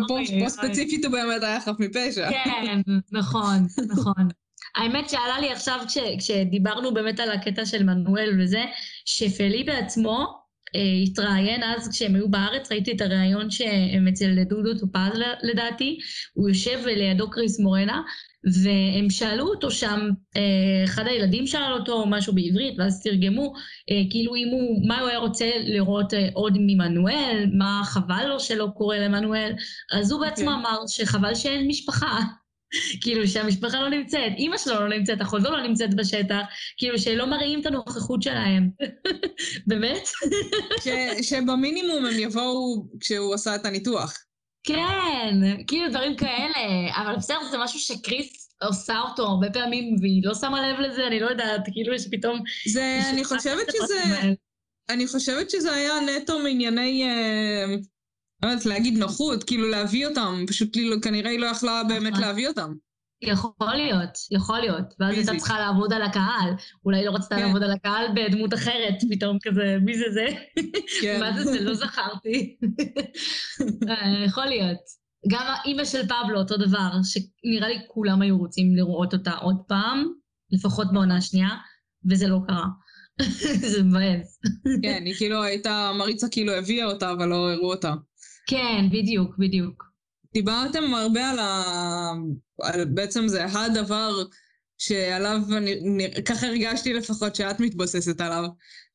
פה. 0.09 0.19
ספציפית 0.49 1.05
הוא 1.05 1.13
באמת 1.13 1.43
היה 1.43 1.61
חף 1.61 1.75
מפשע. 1.79 2.31
כן, 2.31 2.81
נכון, 3.13 3.67
נכון. 3.89 4.29
האמת 4.75 5.11
שעלה 5.11 5.41
לי 5.41 5.53
עכשיו, 5.53 5.81
כש, 5.89 5.99
כשדיברנו 6.19 6.95
באמת 6.95 7.21
על 7.21 7.31
הקטע 7.31 7.67
של 7.67 7.83
מנואל 7.83 8.41
וזה, 8.41 8.65
שפלי 9.05 9.65
בעצמו 9.65 10.43
אה, 10.77 10.81
התראיין 11.05 11.63
אז 11.63 11.89
כשהם 11.89 12.15
היו 12.15 12.29
בארץ, 12.29 12.73
ראיתי 12.73 12.93
את 12.93 13.01
הריאיון 13.01 13.51
שהם 13.51 14.09
אצל 14.09 14.43
דודו 14.43 14.79
טופז 14.79 15.21
לדעתי, 15.43 15.99
הוא 16.35 16.49
יושב 16.49 16.87
לידו 16.87 17.31
קריס 17.31 17.61
מורנה, 17.61 18.03
והם 18.45 19.11
שאלו 19.11 19.49
אותו 19.49 19.71
שם, 19.71 20.11
אה, 20.37 20.85
אחד 20.85 21.07
הילדים 21.07 21.47
שאל 21.47 21.73
אותו 21.73 22.07
משהו 22.07 22.35
בעברית, 22.35 22.75
ואז 22.79 23.03
תרגמו, 23.03 23.53
אה, 23.91 24.03
כאילו 24.11 24.35
אם 24.37 24.49
הוא, 24.53 24.89
מה 24.89 25.01
הוא 25.01 25.09
היה 25.09 25.19
רוצה 25.19 25.51
לראות 25.59 26.15
אה, 26.15 26.29
עוד 26.33 26.57
ממנואל, 26.61 27.47
מה 27.53 27.83
חבל 27.85 28.27
לו 28.29 28.41
שלא 28.41 28.69
קורה 28.77 28.99
למנואל, 28.99 29.53
אז 29.93 30.13
הוא 30.13 30.21
בעצמו 30.21 30.51
אוקיי. 30.51 30.61
אמר 30.61 30.79
שחבל 30.87 31.35
שאין 31.35 31.69
משפחה. 31.69 32.21
כאילו 33.01 33.29
שהמשפחה 33.29 33.81
לא 33.81 33.89
נמצאת, 33.89 34.33
אימא 34.39 34.59
שלו 34.59 34.75
לא 34.75 34.89
נמצאת, 34.89 35.23
אחותו 35.23 35.51
לא 35.51 35.63
נמצאת 35.63 35.95
בשטח, 35.95 36.43
כאילו 36.77 36.99
שלא 36.99 37.27
מראים 37.27 37.61
את 37.61 37.67
הנוכחות 37.67 38.23
שלהם. 38.23 38.71
באמת? 39.67 40.09
ש- 40.85 41.29
שבמינימום 41.29 42.07
הם 42.07 42.19
יבואו 42.19 42.87
כשהוא 43.01 43.35
עשה 43.35 43.55
את 43.55 43.67
הניתוח. 43.67 44.19
כן, 44.65 45.35
כאילו 45.67 45.89
דברים 45.91 46.17
כאלה, 46.17 46.97
אבל 46.97 47.17
בסדר, 47.17 47.39
זה 47.51 47.59
משהו 47.59 47.79
שקריס 47.81 48.43
עושה 48.63 49.01
אותו 49.01 49.23
הרבה 49.23 49.51
פעמים, 49.51 49.97
והיא 50.01 50.23
לא 50.25 50.35
שמה 50.35 50.69
לב 50.69 50.81
לזה, 50.81 51.07
אני 51.07 51.21
לא 51.21 51.27
יודעת, 51.27 51.61
כאילו 51.73 51.99
שפתאום... 51.99 52.41
זה, 52.73 53.01
אני 53.13 53.25
חושבת 53.25 53.67
שזה... 53.73 54.03
אני 54.89 55.07
חושבת 55.07 55.51
שזה 55.51 55.73
היה 55.73 55.93
נטו 56.01 56.39
מענייני, 56.39 57.05
אה, 57.05 57.65
לא 58.45 58.49
יודעת, 58.49 58.67
להגיד 58.67 58.99
נוחות, 58.99 59.45
כאילו 59.45 59.69
להביא 59.69 60.07
אותם, 60.07 60.45
פשוט 60.49 60.69
כאילו, 60.73 61.01
כנראה 61.01 61.31
היא 61.31 61.39
לא 61.39 61.47
יכלה 61.47 61.83
באמת 61.89 62.13
נכון. 62.13 62.25
להביא 62.25 62.49
אותם. 62.49 62.73
יכול 63.23 63.75
להיות, 63.75 64.19
יכול 64.31 64.59
להיות. 64.59 64.95
ואז 65.01 65.15
הייתה. 65.15 65.33
צריכה 65.37 65.61
לעבוד 65.61 65.93
על 65.93 66.03
הקהל. 66.03 66.51
אולי 66.85 66.99
היא 66.99 67.07
לא 67.07 67.11
רצתה 67.11 67.37
כן. 67.37 67.43
לעבוד 67.43 67.63
על 67.63 67.73
הקהל 67.73 68.07
בדמות 68.15 68.55
אחרת, 68.55 68.95
פתאום 69.11 69.39
כזה, 69.43 69.77
מי 69.83 69.99
זה 69.99 70.05
זה? 70.13 70.27
כן. 71.03 71.21
מה 71.21 71.33
זה 71.33 71.45
זה? 71.45 71.61
לא 71.61 71.75
זכרתי. 71.75 72.57
אה, 73.89 74.25
יכול 74.27 74.47
להיות. 74.47 75.03
גם 75.29 75.47
האימא 75.47 75.85
של 75.85 76.03
פבלו, 76.07 76.39
אותו 76.39 76.57
דבר, 76.57 76.91
שנראה 77.05 77.69
לי 77.69 77.79
כולם 77.89 78.23
היו 78.23 78.39
רוצים 78.39 78.77
לראות 78.77 79.13
אותה 79.13 79.33
עוד 79.33 79.57
פעם, 79.69 80.13
לפחות 80.51 80.93
בעונה 80.93 81.17
השנייה, 81.17 81.49
וזה 82.11 82.29
לא 82.29 82.39
קרה. 82.49 82.67
זה 83.73 83.83
מבאס. 83.83 84.39
כן, 84.83 85.03
היא 85.07 85.15
כאילו 85.15 85.43
הייתה, 85.43 85.93
מריצה 85.99 86.29
כאילו 86.29 86.53
הביאה 86.53 86.87
אותה, 86.87 87.13
אבל 87.13 87.29
לא 87.29 87.53
הראו 87.53 87.71
אותה. 87.71 87.95
כן, 88.47 88.85
בדיוק, 88.93 89.35
בדיוק. 89.39 89.85
דיברתם 90.35 90.95
הרבה 90.95 91.31
על 91.31 91.39
ה... 91.39 91.63
על 92.63 92.85
בעצם 92.85 93.29
זה 93.29 93.45
הדבר 93.45 94.23
שעליו, 94.79 95.41
אני, 95.57 96.11
ככה 96.25 96.47
הרגשתי 96.47 96.93
לפחות 96.93 97.35
שאת 97.35 97.61
מתבססת 97.61 98.21
עליו, 98.21 98.45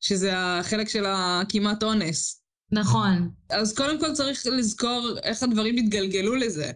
שזה 0.00 0.30
החלק 0.34 0.88
של 0.88 1.04
הכמעט 1.06 1.82
אונס. 1.82 2.42
נכון. 2.72 3.30
אז 3.50 3.74
קודם 3.76 4.00
כל 4.00 4.12
צריך 4.12 4.46
לזכור 4.46 5.08
איך 5.22 5.42
הדברים 5.42 5.76
התגלגלו 5.76 6.34
לזה. 6.34 6.70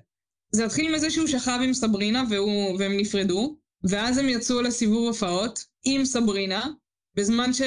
זה 0.52 0.64
התחיל 0.64 0.94
מזה 0.94 1.10
שהוא 1.10 1.26
שכב 1.26 1.58
עם 1.64 1.74
סברינה 1.74 2.24
והוא, 2.30 2.78
והם 2.78 2.96
נפרדו, 2.96 3.56
ואז 3.84 4.18
הם 4.18 4.28
יצאו 4.28 4.62
לסיבוב 4.62 5.06
הופעות 5.06 5.64
עם 5.84 6.04
סברינה, 6.04 6.66
בזמן, 7.14 7.52
ש... 7.52 7.62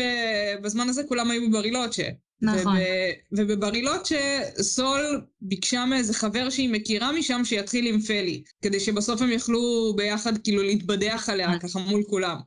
בזמן 0.62 0.90
הזה 0.90 1.04
כולם 1.08 1.32
היו 1.32 1.50
בברילוצ'ה. 1.50 2.04
נכון. 2.42 2.78
וב... 2.78 3.40
ובברילוצ'ה 3.40 4.40
סול 4.62 5.22
ביקשה 5.42 5.86
מאיזה 5.86 6.14
חבר 6.14 6.50
שהיא 6.50 6.70
מכירה 6.70 7.12
משם 7.12 7.42
שיתחיל 7.46 7.88
עם 7.88 8.02
פלי, 8.02 8.44
כדי 8.62 8.80
שבסוף 8.80 9.22
הם 9.22 9.32
יוכלו 9.32 9.94
ביחד 9.96 10.38
כאילו 10.38 10.64
להתבדח 10.64 11.30
עליה 11.30 11.60
ככה 11.60 11.80
מול 11.80 12.04
כולם. 12.10 12.38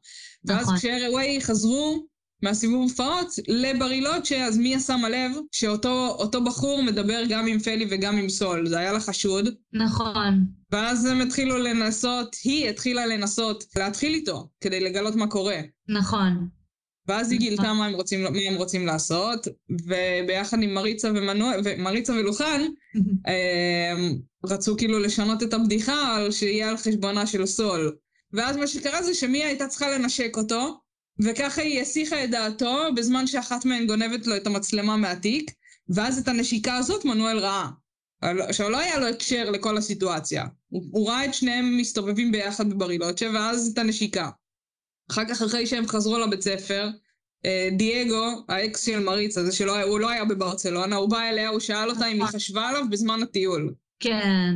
ואז 0.44 0.62
נכון. 0.62 0.76
כשארווי 0.76 1.40
חזרו 1.40 2.06
מהסיבוב 2.42 2.82
הופעות 2.82 3.28
לברילוצ'ה, 3.48 4.44
אז 4.44 4.58
מיה 4.58 4.80
שמה 4.80 5.08
לב 5.08 5.32
שאותו 5.52 6.08
אותו 6.18 6.44
בחור 6.44 6.82
מדבר 6.82 7.22
גם 7.28 7.46
עם 7.46 7.58
פלי 7.58 7.86
וגם 7.90 8.16
עם 8.16 8.28
סול, 8.28 8.66
זה 8.68 8.78
היה 8.78 8.92
לה 8.92 9.00
חשוד. 9.00 9.48
נכון. 9.72 10.44
ואז 10.72 11.04
הם 11.04 11.20
התחילו 11.20 11.58
לנסות, 11.58 12.36
היא 12.44 12.68
התחילה 12.68 13.06
לנסות 13.06 13.64
להתחיל 13.76 14.14
איתו, 14.14 14.48
כדי 14.60 14.80
לגלות 14.80 15.14
מה 15.14 15.26
קורה. 15.26 15.60
נכון. 15.88 16.48
ואז 17.08 17.32
היא 17.32 17.40
גילתה 17.40 17.72
מה 17.72 17.86
הם 17.86 17.94
רוצים, 17.94 18.22
מה 18.22 18.28
הם 18.48 18.54
רוצים 18.54 18.86
לעשות, 18.86 19.46
וביחד 19.70 20.62
עם 20.62 20.74
מריצה 20.74 21.08
ומנואל, 21.08 21.60
מריצה 21.78 22.12
ולוחן, 22.12 22.60
אמ, 23.28 24.18
רצו 24.44 24.76
כאילו 24.76 24.98
לשנות 24.98 25.42
את 25.42 25.54
הבדיחה 25.54 26.16
על 26.16 26.30
שיהיה 26.30 26.68
על 26.70 26.76
חשבונה 26.76 27.26
של 27.26 27.46
סול. 27.46 27.96
ואז 28.32 28.56
מה 28.56 28.66
שקרה 28.66 29.02
זה 29.02 29.14
שמיה 29.14 29.46
הייתה 29.46 29.66
צריכה 29.66 29.90
לנשק 29.90 30.36
אותו, 30.36 30.80
וככה 31.20 31.62
היא 31.62 31.80
הסיחה 31.80 32.24
את 32.24 32.30
דעתו 32.30 32.76
בזמן 32.96 33.26
שאחת 33.26 33.64
מהן 33.64 33.86
גונבת 33.86 34.26
לו 34.26 34.36
את 34.36 34.46
המצלמה 34.46 34.96
מהתיק, 34.96 35.50
ואז 35.88 36.18
את 36.18 36.28
הנשיקה 36.28 36.76
הזאת 36.76 37.04
מנואל 37.04 37.38
ראה. 37.38 37.68
עכשיו, 38.22 38.70
לא 38.70 38.78
היה 38.78 38.98
לו 38.98 39.06
הקשר 39.06 39.50
לכל 39.50 39.78
הסיטואציה. 39.78 40.46
הוא, 40.68 40.82
הוא 40.90 41.08
ראה 41.08 41.24
את 41.24 41.34
שניהם 41.34 41.76
מסתובבים 41.76 42.32
ביחד 42.32 42.70
בברילוצ'ה, 42.70 43.26
ואז 43.34 43.70
את 43.72 43.78
הנשיקה. 43.78 44.30
אחר 45.10 45.24
כך, 45.28 45.42
אחרי 45.42 45.66
שהם 45.66 45.86
חזרו 45.86 46.18
לבית 46.18 46.42
ספר, 46.42 46.88
אה, 47.46 47.68
דייגו, 47.72 48.44
האקס 48.48 48.86
של 48.86 48.98
מריצה, 48.98 49.44
זה 49.44 49.52
שהוא 49.52 50.00
לא 50.00 50.10
היה 50.10 50.24
בברצלונה, 50.24 50.96
הוא 50.96 51.10
בא 51.10 51.20
אליה, 51.20 51.48
הוא 51.48 51.60
שאל 51.60 51.90
אותה 51.90 52.06
אם 52.06 52.12
היא 52.12 52.22
נכון. 52.22 52.34
חשבה 52.34 52.68
עליו 52.68 52.82
בזמן 52.90 53.22
הטיול. 53.22 53.74
כן. 54.00 54.54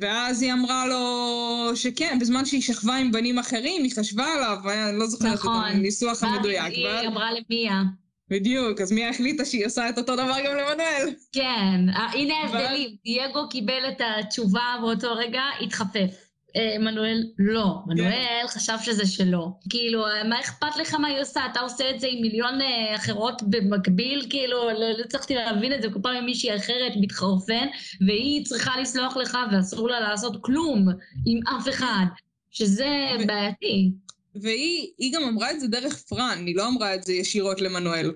ואז 0.00 0.42
היא 0.42 0.52
אמרה 0.52 0.86
לו 0.86 1.76
שכן, 1.76 2.18
בזמן 2.20 2.44
שהיא 2.44 2.62
שכבה 2.62 2.96
עם 2.96 3.12
בנים 3.12 3.38
אחרים, 3.38 3.82
היא 3.82 3.92
חשבה 3.96 4.26
עליו, 4.26 4.58
אני 4.88 4.98
לא 4.98 5.06
זוכרת 5.06 5.32
נכון. 5.32 5.64
את 5.66 5.74
הניסוח 5.74 6.22
המדויק. 6.22 6.64
היא 6.64 6.86
ואז... 6.86 7.06
אמרה 7.06 7.28
למיה. 7.32 7.82
בדיוק, 8.30 8.80
אז 8.80 8.92
מיה 8.92 9.10
החליטה 9.10 9.44
שהיא 9.44 9.66
עושה 9.66 9.88
את 9.88 9.98
אותו 9.98 10.16
דבר 10.16 10.36
גם 10.46 10.56
למנואל. 10.56 11.14
כן, 11.32 11.80
הנה 12.12 12.34
ההבדלים, 12.34 12.96
דייגו 13.04 13.48
קיבל 13.48 13.88
את 13.88 14.00
התשובה 14.18 14.76
באותו 14.80 15.14
רגע, 15.14 15.42
התחפף. 15.60 16.25
אה, 16.56 16.78
מנואל 16.78 17.24
לא, 17.38 17.78
מנואל 17.86 18.10
כן. 18.10 18.46
חשב 18.48 18.76
שזה 18.82 19.06
שלו. 19.06 19.58
כאילו, 19.70 20.04
מה 20.28 20.40
אכפת 20.40 20.76
לך 20.76 20.94
מה 20.94 21.08
היא 21.08 21.20
עושה? 21.20 21.40
אתה 21.52 21.60
עושה 21.60 21.90
את 21.90 22.00
זה 22.00 22.06
עם 22.10 22.22
מיליון 22.22 22.60
אה, 22.60 22.94
אחרות 22.94 23.42
במקביל? 23.42 24.26
כאילו, 24.30 24.70
לא, 24.70 24.72
לא 24.72 25.04
הצלחתי 25.04 25.34
להבין 25.34 25.72
את 25.72 25.82
זה, 25.82 25.88
כל 25.90 25.98
פעם 26.02 26.16
עם 26.16 26.24
מישהי 26.24 26.56
אחרת 26.56 26.92
מתחרפן, 27.00 27.66
והיא 28.06 28.44
צריכה 28.44 28.80
לסלוח 28.80 29.16
לך 29.16 29.38
ואסור 29.52 29.88
לה 29.88 30.00
לעשות 30.00 30.36
כלום 30.40 30.88
עם 31.26 31.40
אף 31.46 31.68
אחד, 31.68 32.04
שזה. 32.50 33.08
בעייתי. 33.26 33.90
והיא 34.34 35.12
גם 35.12 35.22
אמרה 35.22 35.50
את 35.50 35.60
זה 35.60 35.68
דרך 35.68 35.96
פרן, 35.96 36.44
היא 36.46 36.56
לא 36.56 36.68
אמרה 36.68 36.94
את 36.94 37.02
זה 37.02 37.12
ישירות 37.12 37.60
למנואל. 37.60 38.10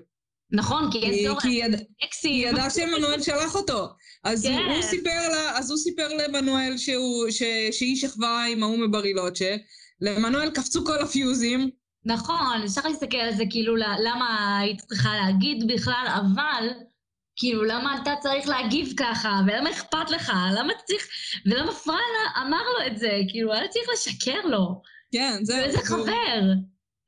נכון, 0.51 0.91
כי 0.91 0.99
אין 0.99 1.27
צורך. 1.27 1.43
כי 1.43 1.63
היא 2.23 2.47
ידעה 2.47 2.69
שמנואל 2.69 3.21
שלח 3.21 3.55
אותו. 3.55 3.87
אז 4.23 4.45
כן. 4.45 4.71
הוא 4.73 4.81
סיפר 4.81 5.27
לה, 5.31 5.57
אז 5.57 5.71
הוא 5.71 5.77
סיפר 5.77 6.07
למנואל 6.07 6.77
שהוא, 6.77 7.29
ש, 7.29 7.43
שהיא 7.71 7.95
שכבה 7.95 8.43
עם 8.43 8.63
ההוא 8.63 8.77
מברילוצ'ה. 8.77 9.55
למנואל 10.01 10.49
קפצו 10.49 10.85
כל 10.85 10.99
הפיוזים. 10.99 11.69
נכון, 12.05 12.61
אפשר 12.65 12.81
להסתכל 12.87 13.17
על 13.17 13.33
זה 13.33 13.43
כאילו 13.49 13.75
למה 13.75 14.59
היית 14.59 14.81
צריכה 14.81 15.09
להגיד 15.15 15.67
בכלל, 15.67 16.07
אבל 16.15 16.67
כאילו 17.35 17.63
למה 17.63 18.01
אתה 18.01 18.13
צריך 18.21 18.47
להגיב 18.47 18.93
ככה, 18.97 19.41
ולמה 19.47 19.71
אכפת 19.71 20.09
לך, 20.09 20.31
למה 20.57 20.73
צריך, 20.85 21.07
ולמה 21.45 21.71
פראלה 21.71 22.47
אמר 22.47 22.63
לו 22.63 22.87
את 22.87 22.99
זה, 22.99 23.09
כאילו 23.29 23.53
היה 23.53 23.67
צריך 23.67 23.85
לשקר 23.93 24.41
לו. 24.45 24.81
כן, 25.11 25.39
זהו. 25.41 25.57
ואיזה 25.57 25.77
חבר. 25.77 26.41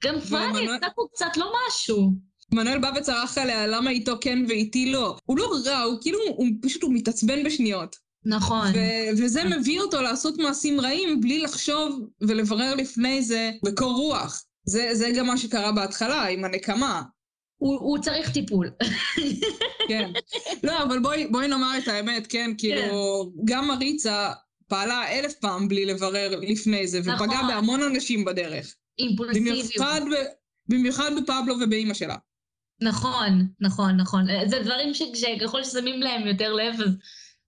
גם 0.03 0.19
פראלה 0.19 0.61
יצא 0.61 0.87
פה 0.95 1.01
קצת 1.13 1.37
לא 1.37 1.53
משהו. 1.67 2.13
מנואל 2.53 2.79
בא 2.79 2.91
וצרח 2.95 3.37
עליה 3.37 3.67
למה 3.67 3.89
איתו 3.89 4.15
כן 4.21 4.39
ואיתי 4.47 4.91
לא. 4.91 5.17
הוא 5.25 5.37
לא 5.37 5.49
רע, 5.65 5.81
הוא 5.81 5.97
כאילו, 6.01 6.19
הוא 6.27 6.47
פשוט, 6.61 6.83
הוא 6.83 6.93
מתעצבן 6.93 7.43
בשניות. 7.43 7.95
נכון. 8.25 8.67
ו- 8.73 9.23
וזה 9.23 9.43
מביא 9.43 9.81
אותו 9.81 10.01
לעשות 10.01 10.37
מעשים 10.37 10.81
רעים 10.81 11.21
בלי 11.21 11.39
לחשוב 11.39 11.99
ולברר 12.21 12.75
לפני 12.75 13.21
זה 13.21 13.51
בקור 13.65 13.93
רוח. 13.93 14.43
זה, 14.65 14.89
זה 14.93 15.11
גם 15.15 15.27
מה 15.27 15.37
שקרה 15.37 15.71
בהתחלה, 15.71 16.27
עם 16.27 16.45
הנקמה. 16.45 17.01
הוא, 17.57 17.79
הוא 17.79 17.97
צריך 17.97 18.31
טיפול. 18.31 18.69
כן. 19.89 20.11
לא, 20.63 20.83
אבל 20.83 20.99
בואי, 20.99 21.27
בואי 21.27 21.47
נאמר 21.47 21.77
את 21.77 21.87
האמת, 21.87 22.27
כן? 22.27 22.51
כאילו, 22.57 23.31
כן. 23.35 23.41
גם 23.45 23.67
מריצה 23.67 24.31
פעלה 24.67 25.11
אלף 25.11 25.33
פעם 25.33 25.67
בלי 25.67 25.85
לברר 25.85 26.39
לפני 26.41 26.87
זה, 26.87 26.99
נכון. 26.99 27.13
ופגעה 27.13 27.47
בהמון 27.47 27.81
אנשים 27.81 28.25
בדרך. 28.25 28.75
אימפולסיביות. 28.99 29.57
במיוחד, 29.57 30.01
ב, 30.11 30.15
במיוחד 30.67 31.11
בפבלו 31.17 31.55
ובאימא 31.61 31.93
שלה. 31.93 32.15
נכון, 32.81 33.47
נכון, 33.59 33.97
נכון. 33.97 34.25
זה 34.47 34.59
דברים 34.59 34.93
שככל 34.93 35.63
ששמים 35.63 36.01
להם 36.01 36.27
יותר 36.27 36.53
לב, 36.53 36.81
אז 36.81 36.97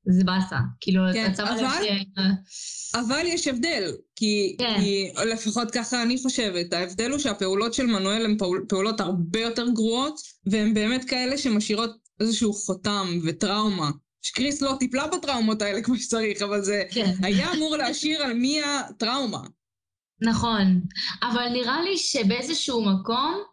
זה 0.10 0.24
באסה. 0.24 0.58
כאילו, 0.82 1.02
כן, 1.14 1.32
אתה 1.34 1.44
אבל, 1.44 1.58
ש... 1.58 1.88
אבל 2.96 3.22
יש 3.26 3.48
הבדל, 3.48 3.92
כי, 4.16 4.56
כן. 4.60 4.76
כי 4.80 5.12
לפחות 5.34 5.72
ככה 5.72 6.04
אני 6.04 6.18
חושבת, 6.24 6.74
ההבדל 6.74 7.12
הוא 7.12 7.20
שהפעולות 7.20 7.74
של 7.74 7.86
מנואל 7.86 8.26
הן 8.26 8.38
פעול, 8.38 8.66
פעולות 8.70 9.00
הרבה 9.02 9.40
יותר 9.40 9.70
גרועות, 9.70 10.20
והן 10.46 10.74
באמת 10.74 11.06
כאלה 11.06 11.38
שמשאירות 11.38 11.92
איזשהו 12.20 12.54
חותם 12.54 13.08
וטראומה. 13.24 13.92
שקריס 14.22 14.62
לא 14.62 14.76
טיפלה 14.80 15.08
בטראומות 15.08 15.62
האלה 15.62 15.82
כמו 15.82 15.98
שצריך, 15.98 16.42
אבל 16.42 16.62
זה 16.62 16.84
כן. 16.92 17.14
היה 17.24 17.54
אמור 17.54 17.78
להשאיר 17.78 18.24
על 18.24 18.34
מי 18.34 18.62
הטראומה. 18.64 19.42
נכון, 20.22 20.82
אבל 21.24 21.50
נראה 21.50 21.82
לי 21.84 21.98
שבאיזשהו 21.98 22.86
מקום 22.86 23.44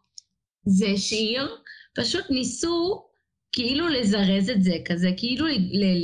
זה 0.66 0.86
שיר 0.96 1.56
פשוט 1.94 2.24
ניסו 2.30 3.02
כאילו 3.52 3.88
לזרז 3.88 4.50
את 4.50 4.62
זה, 4.62 4.76
כזה 4.84 5.10
כאילו 5.16 5.46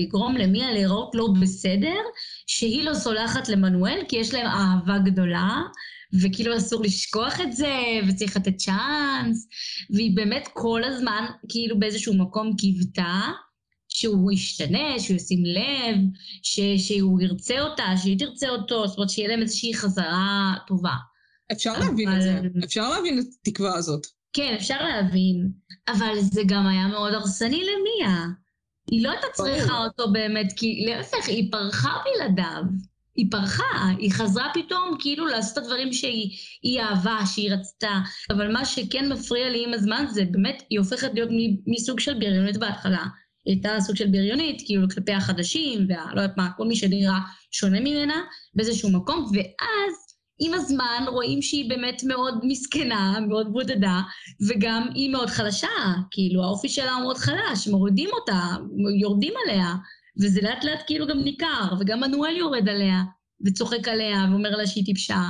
לגרום 0.01 0.36
למיה 0.36 0.72
לראות 0.72 1.14
לא 1.14 1.28
בסדר, 1.41 1.99
שהיא 2.47 2.82
לא 2.82 2.95
סולחת 2.95 3.49
למנואל, 3.49 4.01
כי 4.09 4.16
יש 4.16 4.34
להם 4.34 4.47
אהבה 4.47 4.99
גדולה, 4.99 5.62
וכאילו 6.22 6.57
אסור 6.57 6.82
לשכוח 6.82 7.41
את 7.41 7.53
זה, 7.53 7.76
וצריך 8.09 8.36
לתת 8.36 8.57
צ'אנס, 8.57 9.49
והיא 9.91 10.16
באמת 10.16 10.49
כל 10.53 10.84
הזמן 10.84 11.24
כאילו 11.49 11.78
באיזשהו 11.78 12.14
מקום 12.14 12.57
קיוותה 12.57 13.20
שהוא 13.89 14.32
ישתנה, 14.32 14.99
שהוא 14.99 15.16
ישים 15.16 15.45
לב, 15.45 15.97
ש- 16.43 16.89
שהוא 16.89 17.20
ירצה 17.20 17.61
אותה, 17.61 17.84
שהיא 18.03 18.18
תרצה 18.18 18.49
אותו, 18.49 18.86
זאת 18.86 18.97
אומרת 18.97 19.11
שיהיה 19.11 19.28
להם 19.28 19.43
איזושהי 19.43 19.74
חזרה 19.74 20.55
טובה. 20.66 20.95
אפשר 21.53 21.72
אבל... 21.76 21.86
להבין 21.86 22.16
את 22.16 22.22
זה, 22.22 22.41
אפשר 22.64 22.89
להבין 22.89 23.18
את 23.18 23.26
התקווה 23.41 23.74
הזאת. 23.74 24.18
כן, 24.39 24.55
אפשר 24.55 24.82
להבין, 24.82 25.51
אבל 25.89 26.14
זה 26.20 26.43
גם 26.47 26.66
היה 26.66 26.86
מאוד 26.86 27.14
הרסני 27.14 27.62
למיה. 27.62 28.26
היא 28.91 29.05
לא 29.05 29.11
הייתה 29.11 29.26
צריכה 29.32 29.84
אותו 29.84 30.12
באמת, 30.12 30.53
כי 30.57 30.84
להפך, 30.86 31.28
היא 31.28 31.53
פרחה 31.53 31.93
בלעדיו. 32.05 32.62
היא 33.16 33.26
פרחה, 33.30 33.89
היא 33.99 34.12
חזרה 34.12 34.51
פתאום 34.55 34.97
כאילו 34.99 35.26
לעשות 35.26 35.59
את 35.59 35.62
הדברים 35.62 35.93
שהיא 35.93 36.80
אהבה, 36.80 37.18
שהיא 37.26 37.53
רצתה. 37.53 38.01
אבל 38.30 38.53
מה 38.53 38.64
שכן 38.64 39.12
מפריע 39.12 39.51
לי 39.51 39.64
עם 39.64 39.74
הזמן 39.74 40.05
זה 40.11 40.24
באמת, 40.30 40.62
היא 40.70 40.78
הופכת 40.78 41.11
להיות 41.14 41.28
מסוג 41.66 42.01
של 42.01 42.14
בריונית 42.14 42.57
בהתחלה. 42.57 43.05
היא 43.45 43.55
הייתה 43.55 43.80
סוג 43.80 43.97
של 43.97 44.07
בריונית, 44.07 44.62
כאילו 44.66 44.89
כלפי 44.95 45.12
החדשים, 45.12 45.84
ולא 45.84 46.20
יודעת 46.20 46.36
מה, 46.36 46.51
כל 46.57 46.66
מי 46.66 46.76
שנראה 46.76 47.18
שונה 47.51 47.80
ממנה 47.80 48.22
באיזשהו 48.55 48.91
מקום, 48.91 49.18
ואז 49.32 50.07
עם 50.39 50.55
הזמן 50.55 51.05
רואים 51.09 51.43
שהיא 51.43 51.68
באמת 51.68 52.03
מאוד 52.05 52.34
מסכנה, 52.43 53.18
מאוד 53.28 53.53
בודדה, 53.53 54.01
וגם 54.49 54.89
היא 54.95 55.11
מאוד 55.11 55.28
חלשה, 55.28 55.68
כאילו 56.11 56.45
האופי 56.45 56.68
שלה 56.68 56.93
הוא 56.93 57.03
מאוד 57.03 57.16
חלש, 57.16 57.68
מורידים 57.68 58.11
אותה, 58.12 58.41
יורדים 59.01 59.32
עליה, 59.45 59.74
וזה 60.22 60.41
לאט 60.43 60.64
לאט 60.64 60.80
כאילו 60.86 61.07
גם 61.07 61.18
ניכר, 61.18 61.74
וגם 61.80 62.01
מנואל 62.01 62.36
יורד 62.36 62.68
עליה, 62.68 63.03
וצוחק 63.47 63.89
עליה, 63.89 64.26
ואומר 64.30 64.51
לה 64.51 64.66
שהיא 64.66 64.84
טיפשה, 64.84 65.22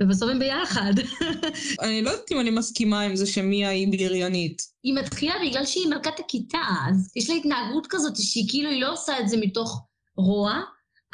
ובסוף 0.00 0.30
הם 0.30 0.38
ביחד. 0.38 0.92
אני 1.82 2.02
לא 2.02 2.10
יודעת 2.10 2.32
אם 2.32 2.40
אני 2.40 2.50
מסכימה 2.50 3.00
עם 3.00 3.16
זה 3.16 3.26
שמיה 3.26 3.68
היא 3.68 3.88
בריונית. 3.92 4.62
היא 4.82 4.94
מתחילה 4.94 5.34
בגלל 5.46 5.66
שהיא 5.66 5.88
מלכת 5.88 6.18
הכיתה, 6.18 6.58
אז 6.88 7.12
יש 7.16 7.30
לה 7.30 7.36
התנהגות 7.36 7.86
כזאת 7.90 8.16
שהיא 8.16 8.44
כאילו, 8.48 8.70
היא 8.70 8.80
לא 8.80 8.92
עושה 8.92 9.20
את 9.20 9.28
זה 9.28 9.36
מתוך 9.36 9.86
רוע, 10.16 10.60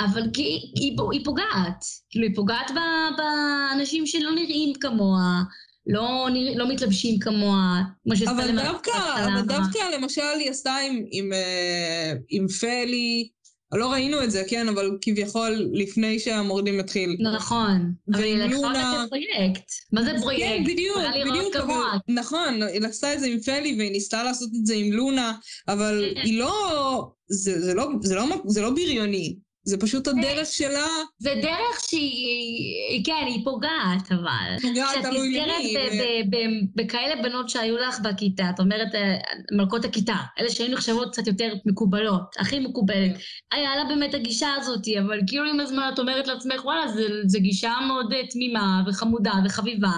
אבל 0.01 0.23
כי 0.33 0.43
היא, 0.43 0.97
היא 1.13 1.25
פוגעת, 1.25 1.85
כאילו 2.11 2.27
היא 2.27 2.37
פוגעת 2.37 2.71
באנשים 3.17 4.07
שלא 4.07 4.31
נראים 4.35 4.75
כמוה, 4.75 5.43
לא, 5.87 6.27
לא 6.57 6.69
מתלבשים 6.69 7.19
כמוה, 7.19 7.83
כמו 8.05 8.17
שעשתה 8.17 8.31
אבל 8.31 8.63
דווקא, 8.63 8.91
אבל 9.25 9.43
דווקא 9.43 9.79
למשל 9.95 10.23
היא 10.41 10.51
עשתה 10.51 10.77
עם, 10.87 11.05
עם, 11.11 11.33
אה, 11.33 12.13
עם 12.31 12.49
פלי, 12.49 13.29
לא 13.73 13.93
ראינו 13.93 14.25
את 14.25 14.31
זה, 14.31 14.43
כן, 14.49 14.69
אבל 14.69 14.91
כביכול 15.01 15.69
לפני 15.73 16.19
שהמורדים 16.19 16.81
התחיל. 16.81 17.17
נכון, 17.35 17.93
אבל 18.15 18.23
היא 18.23 18.37
לקחה 18.37 18.57
אותה 18.57 19.05
כפרויקט. 19.07 19.65
מה 19.93 20.05
זה 20.05 20.13
פרויקט? 20.21 20.43
כן, 20.43 20.65
בדיוק, 20.65 20.99
בדיוק, 21.31 21.57
אבל... 21.57 21.75
נכון, 22.09 22.63
היא 22.63 22.87
עשתה 22.87 23.15
את 23.15 23.21
זה 23.21 23.27
עם 23.27 23.41
פלי 23.41 23.75
והיא 23.79 23.93
ניסתה 23.93 24.23
לעשות 24.23 24.51
את 24.61 24.67
זה 24.67 24.75
עם 24.75 24.93
לונה, 24.93 25.33
אבל 25.69 26.13
כן. 26.15 26.21
היא 26.25 26.39
לא... 26.39 27.11
זה, 27.29 27.61
זה, 27.61 27.75
לא, 27.75 27.89
זה, 28.03 28.15
לא, 28.15 28.25
זה 28.47 28.63
לא 28.63 28.71
בריוני. 28.71 29.37
זה 29.69 29.79
פשוט 29.79 30.09
הדרך 30.09 30.47
שלה. 30.47 30.87
זה 31.19 31.35
דרך 31.43 31.81
שהיא, 31.89 33.05
כן, 33.05 33.25
היא 33.27 33.45
פוגעת, 33.45 34.13
אבל. 34.13 34.57
פוגעת, 34.63 35.03
תלוי 35.03 35.41
למי. 35.41 35.75
כשאת 35.75 35.93
נזכרת 35.93 36.27
בכאלה 36.75 37.23
בנות 37.23 37.49
שהיו 37.49 37.77
לך 37.77 38.01
בכיתה, 38.01 38.51
את 38.55 38.61
אומרת, 38.61 38.95
אה, 38.95 39.17
מלכות 39.53 39.85
הכיתה, 39.85 40.17
אלה 40.39 40.51
שהיו 40.51 40.73
נחשבות 40.73 41.13
קצת 41.13 41.27
יותר 41.27 41.53
מקובלות, 41.67 42.23
הכי 42.39 42.59
מקובלת. 42.59 43.17
כן. 43.17 43.57
היה 43.57 43.77
לה 43.77 43.85
באמת 43.85 44.15
הגישה 44.15 44.49
הזאת, 44.57 44.83
אבל 45.07 45.21
כאילו 45.27 45.45
עם 45.45 45.61
הזמן 45.61 45.91
את 45.95 45.99
אומרת 45.99 46.27
לעצמך, 46.27 46.65
וואלה, 46.65 46.85
זו 47.27 47.39
גישה 47.41 47.75
מאוד 47.87 48.13
אה, 48.13 48.27
תמימה 48.27 48.83
וחמודה 48.87 49.33
וחביבה, 49.45 49.93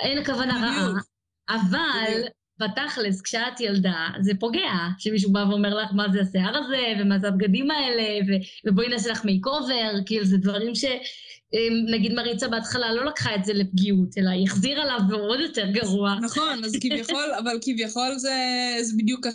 אין 0.00 0.18
הכוונה 0.18 0.54
רעה. 0.62 0.92
אבל 1.50 2.22
בתכלס, 2.58 3.22
כשאת 3.22 3.60
ילדה, 3.60 4.08
זה 4.20 4.32
פוגע, 4.40 4.72
שמישהו 4.98 5.32
בא 5.32 5.44
ואומר 5.48 5.74
לך 5.74 5.90
מה 5.92 6.06
זה 6.12 6.20
השיער 6.20 6.56
הזה, 6.56 6.82
ומה 7.00 7.18
זה 7.18 7.28
הבגדים 7.28 7.70
האלה, 7.70 8.02
ו- 8.02 8.68
ובואי 8.68 8.88
נעשה 8.88 9.10
לך 9.10 9.24
makeover, 9.24 9.92
כאילו 10.06 10.24
זה 10.24 10.36
דברים 10.36 10.74
ש... 10.74 10.84
אמ, 11.54 11.94
נגיד 11.94 12.12
מריצה 12.12 12.48
בהתחלה 12.48 12.92
לא 12.92 13.04
לקחה 13.04 13.34
את 13.34 13.44
זה 13.44 13.52
לפגיעות, 13.52 14.08
אלא 14.18 14.30
היא 14.30 14.46
החזירה 14.46 14.84
לה 14.84 14.96
ועוד 15.10 15.40
יותר 15.40 15.70
גרוע. 15.70 16.14
נכון, 16.22 16.64
אז 16.64 16.76
כביכול, 16.80 17.32
אבל 17.42 17.58
כביכול 17.62 18.14
זה, 18.18 18.36
זה, 18.82 18.92
בדיוק, 18.98 19.26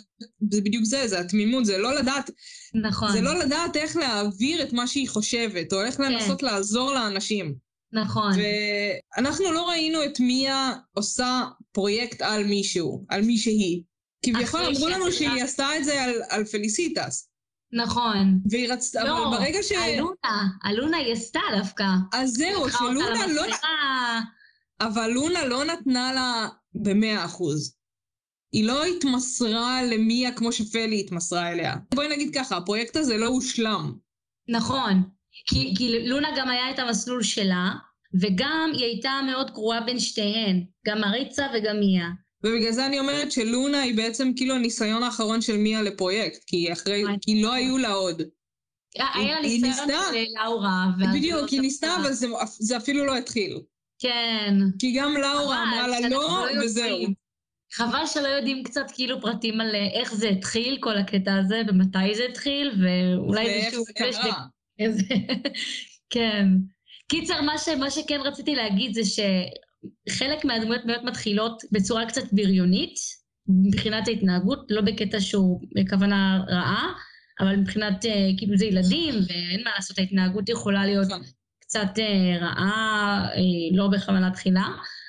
זה 0.50 0.60
בדיוק 0.60 0.84
זה, 0.84 1.08
זה 1.08 1.20
התמימות, 1.20 1.64
זה 1.64 1.78
לא 1.78 1.94
לדעת, 1.94 2.30
נכון. 2.74 3.12
זה 3.12 3.20
לא 3.20 3.38
לדעת 3.38 3.76
איך 3.76 3.96
להעביר 3.96 4.62
את 4.62 4.72
מה 4.72 4.86
שהיא 4.86 5.08
חושבת, 5.08 5.72
או 5.72 5.82
איך 5.82 5.96
כן. 5.96 6.12
לנסות 6.12 6.42
לעזור 6.42 6.92
לאנשים. 6.92 7.54
נכון. 7.92 8.32
ואנחנו 9.16 9.52
לא 9.52 9.68
ראינו 9.68 10.04
את 10.04 10.20
מיה 10.20 10.72
עושה 10.94 11.42
פרויקט 11.72 12.22
על 12.22 12.44
מישהו, 12.44 13.04
על 13.08 13.22
מישהי. 13.22 13.82
כביכול 14.24 14.44
אחרי 14.60 14.76
אמרו 14.76 14.88
לנו 14.88 15.12
שהיא- 15.12 15.28
שהיא 15.30 15.42
עשתה 15.44 15.76
את 15.78 15.84
זה 15.84 16.02
על, 16.02 16.10
על 16.28 16.44
פליסיטס. 16.44 17.30
נכון. 17.72 18.38
והיא 18.50 18.72
רצתה, 18.72 19.04
לא, 19.04 19.28
אבל 19.28 19.36
ברגע 19.36 19.62
ש... 19.62 19.72
אלונה, 19.72 20.46
אלונה 20.70 20.96
היא 20.96 21.12
עשתה 21.12 21.40
דווקא. 21.58 21.84
אז 22.12 22.30
זהו, 22.30 22.70
שלונה 22.70 23.26
לא... 23.26 23.42
אבל 24.80 25.10
לונה 25.10 25.44
לא 25.44 25.64
נתנה 25.64 26.12
לה 26.12 26.48
במאה 26.74 27.24
אחוז. 27.24 27.76
היא 28.52 28.64
לא 28.66 28.84
התמסרה 28.84 29.82
למיה 29.82 30.32
כמו 30.32 30.52
שפלי 30.52 31.00
התמסרה 31.00 31.52
אליה. 31.52 31.76
בואי 31.94 32.08
נגיד 32.08 32.34
ככה, 32.34 32.56
הפרויקט 32.56 32.96
הזה 32.96 33.16
לא 33.16 33.26
הושלם. 33.26 33.92
נכון. 34.48 35.02
כי, 35.46 35.74
כי 35.78 36.08
לונה 36.08 36.28
גם 36.36 36.48
היה 36.48 36.70
את 36.70 36.78
המסלול 36.78 37.22
שלה, 37.22 37.70
וגם 38.14 38.70
היא 38.74 38.84
הייתה 38.84 39.20
מאוד 39.26 39.50
גרועה 39.50 39.80
בין 39.80 39.98
שתיהן, 39.98 40.64
גם 40.86 41.00
מריצה 41.00 41.46
וגם 41.54 41.80
מיה. 41.80 42.08
ובגלל 42.44 42.72
זה 42.72 42.86
אני 42.86 42.98
אומרת 42.98 43.32
שלונה 43.32 43.80
היא 43.80 43.96
בעצם 43.96 44.32
כאילו 44.36 44.54
הניסיון 44.54 45.02
האחרון 45.02 45.40
של 45.40 45.56
מיה 45.56 45.82
לפרויקט, 45.82 46.44
כי 46.46 46.72
אחרי, 46.72 47.02
נכון. 47.02 47.16
כי 47.20 47.42
לא 47.42 47.52
היו 47.52 47.78
לה 47.78 47.88
עוד. 47.88 48.22
היה 48.94 49.40
לה 49.40 49.48
היא 49.48 49.62
ניסיון 49.62 49.88
ניסתה. 49.88 50.02
של 50.12 50.44
לאורה. 50.44 50.86
בדיוק, 51.12 51.40
לא 51.40 51.46
היא 51.50 51.60
ניסתה. 51.60 51.96
אבל 51.96 52.12
זה, 52.12 52.26
זה 52.58 52.76
אפילו 52.76 53.06
לא 53.06 53.16
התחיל. 53.16 53.58
כן. 53.98 54.54
כי 54.78 54.92
גם 54.92 55.14
לאורה 55.16 55.62
אמרה 55.62 55.88
לה 55.88 56.08
לא, 56.08 56.46
יודעים. 56.50 56.58
וזהו. 56.64 56.98
חבל 57.72 58.06
שלא 58.06 58.28
יודעים 58.28 58.62
קצת 58.62 58.90
כאילו 58.94 59.20
פרטים 59.20 59.60
על 59.60 59.74
אה, 59.74 60.00
איך 60.00 60.14
זה 60.14 60.28
התחיל, 60.28 60.78
כל 60.80 60.96
הקטע 60.96 61.36
הזה, 61.36 61.62
ומתי 61.68 62.14
זה 62.14 62.24
התחיל, 62.30 62.70
ואולי 62.82 63.44
ואיך 63.44 63.64
איזשהו... 63.64 63.84
זה 63.84 63.92
פלשבק 63.96 64.22
קרה. 64.22 64.46
כן. 66.14 66.46
קיצר, 67.10 67.40
מה, 67.42 67.58
ש, 67.58 67.68
מה 67.68 67.90
שכן 67.90 68.20
רציתי 68.24 68.54
להגיד 68.54 68.94
זה 68.94 69.00
שחלק 69.04 70.44
מהדמויות 70.44 70.86
באמת 70.86 71.02
מתחילות 71.02 71.62
בצורה 71.72 72.06
קצת 72.06 72.32
בריונית, 72.32 72.94
מבחינת 73.48 74.08
ההתנהגות, 74.08 74.66
לא 74.70 74.80
בקטע 74.80 75.20
שהוא 75.20 75.60
בכוונה 75.74 76.44
רעה, 76.48 76.92
אבל 77.40 77.56
מבחינת, 77.56 78.04
אה, 78.04 78.28
כאילו 78.38 78.56
זה 78.56 78.64
ילדים, 78.64 79.14
ואין 79.28 79.64
מה 79.64 79.70
לעשות, 79.74 79.98
ההתנהגות 79.98 80.48
יכולה 80.48 80.86
להיות 80.86 81.06
נכון. 81.06 81.22
קצת 81.60 81.98
אה, 81.98 82.38
רעה, 82.40 83.28
אה, 83.34 83.76
לא 83.76 83.88
בכוונה 83.88 84.30
תחילה, 84.30 84.68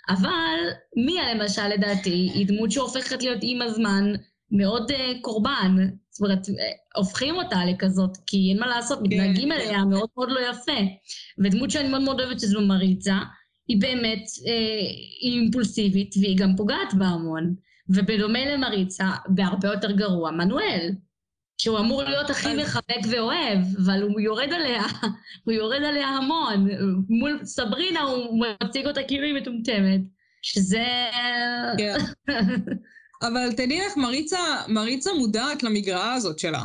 אבל 0.09 0.57
מיה 1.05 1.33
למשל 1.33 1.67
לדעתי 1.67 2.31
היא 2.33 2.47
דמות 2.47 2.71
שהופכת 2.71 3.23
להיות 3.23 3.39
עם 3.41 3.61
הזמן 3.61 4.13
מאוד 4.51 4.91
אה, 4.91 5.11
קורבן. 5.21 5.75
זאת 6.09 6.21
אומרת, 6.21 6.49
אה, 6.49 6.53
הופכים 6.95 7.35
אותה 7.35 7.65
לכזאת, 7.65 8.17
כי 8.27 8.49
אין 8.49 8.59
מה 8.59 8.67
לעשות, 8.67 8.99
מתנהגים 9.01 9.49
כן. 9.49 9.55
עליה 9.55 9.85
מאוד 9.85 10.09
מאוד 10.17 10.31
לא 10.31 10.39
יפה. 10.39 10.81
ודמות 11.39 11.71
שאני 11.71 11.89
מאוד 11.89 12.01
מאוד 12.01 12.21
אוהבת 12.21 12.39
שזו 12.39 12.61
מריצה, 12.61 13.17
היא 13.67 13.81
באמת, 13.81 14.23
אה, 14.47 14.79
היא 15.21 15.41
אימפולסיבית 15.41 16.15
והיא 16.21 16.37
גם 16.37 16.55
פוגעת 16.57 16.93
בה 16.93 17.05
המון. 17.05 17.55
ובדומה 17.89 18.45
למריצה, 18.45 19.09
בהרבה 19.27 19.67
יותר 19.67 19.91
גרוע, 19.91 20.31
מנואל. 20.31 20.91
שהוא 21.57 21.79
אמור 21.79 22.03
להיות 22.03 22.29
הכי 22.29 22.63
מחבק 22.63 23.01
ואוהב, 23.11 23.59
אבל 23.85 24.01
הוא 24.01 24.19
יורד 24.19 24.53
עליה, 24.53 24.83
הוא 25.45 25.53
יורד 25.53 25.83
עליה 25.83 26.07
המון. 26.07 26.67
מול 27.09 27.39
סברינה 27.43 28.01
הוא 28.01 28.45
מציג 28.63 28.87
אותה 28.87 29.03
כאילו 29.03 29.25
היא 29.25 29.33
מטומטמת, 29.33 30.01
שזה... 30.41 30.85
אבל 33.21 33.51
תדעי 33.51 33.81
לך, 33.87 33.97
מריצה, 33.97 34.39
מריצה 34.67 35.13
מודעת 35.13 35.63
למגרעה 35.63 36.13
הזאת 36.13 36.39
שלה. 36.39 36.63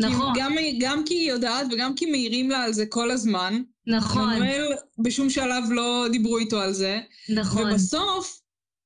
נכון, 0.00 0.32
גם, 0.36 0.52
גם 0.80 1.02
כי 1.06 1.14
היא 1.14 1.30
יודעת 1.30 1.66
וגם 1.72 1.94
כי 1.94 2.06
מעירים 2.10 2.50
לה 2.50 2.62
על 2.62 2.72
זה 2.72 2.86
כל 2.86 3.10
הזמן. 3.10 3.62
נכון, 3.86 4.28
מנואל 4.34 4.66
בשום 4.98 5.30
שלב 5.30 5.64
לא 5.70 6.06
דיברו 6.12 6.38
איתו 6.38 6.60
על 6.60 6.72
זה. 6.72 7.00
נכון, 7.28 7.70
ובסוף, 7.70 8.40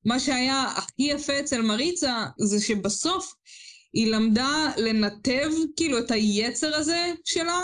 מה 0.04 0.20
שהיה 0.20 0.62
הכי 0.76 1.02
יפה 1.02 1.40
אצל 1.40 1.62
מריצה, 1.62 2.24
זה 2.38 2.60
שבסוף 2.60 3.34
היא 3.92 4.12
למדה 4.12 4.48
לנתב 4.76 5.50
כאילו 5.76 5.98
את 5.98 6.10
היצר 6.10 6.76
הזה 6.76 7.12
שלה 7.24 7.60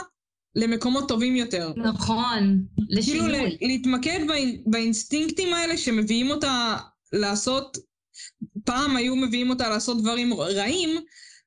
למקומות 0.54 1.08
טובים 1.08 1.36
יותר. 1.36 1.72
נכון, 1.76 2.64
כאילו 2.78 3.26
לשינוי. 3.26 3.32
ל- 3.32 3.56
להתמקד 3.66 4.20
באינ- 4.28 4.60
באינסטינקטים 4.70 5.54
האלה 5.54 5.76
שמביאים 5.76 6.30
אותה 6.30 6.76
לעשות, 7.12 7.78
פעם 8.66 8.96
היו 8.96 9.16
מביאים 9.16 9.50
אותה 9.50 9.68
לעשות 9.68 10.02
דברים 10.02 10.34
רעים, 10.34 10.90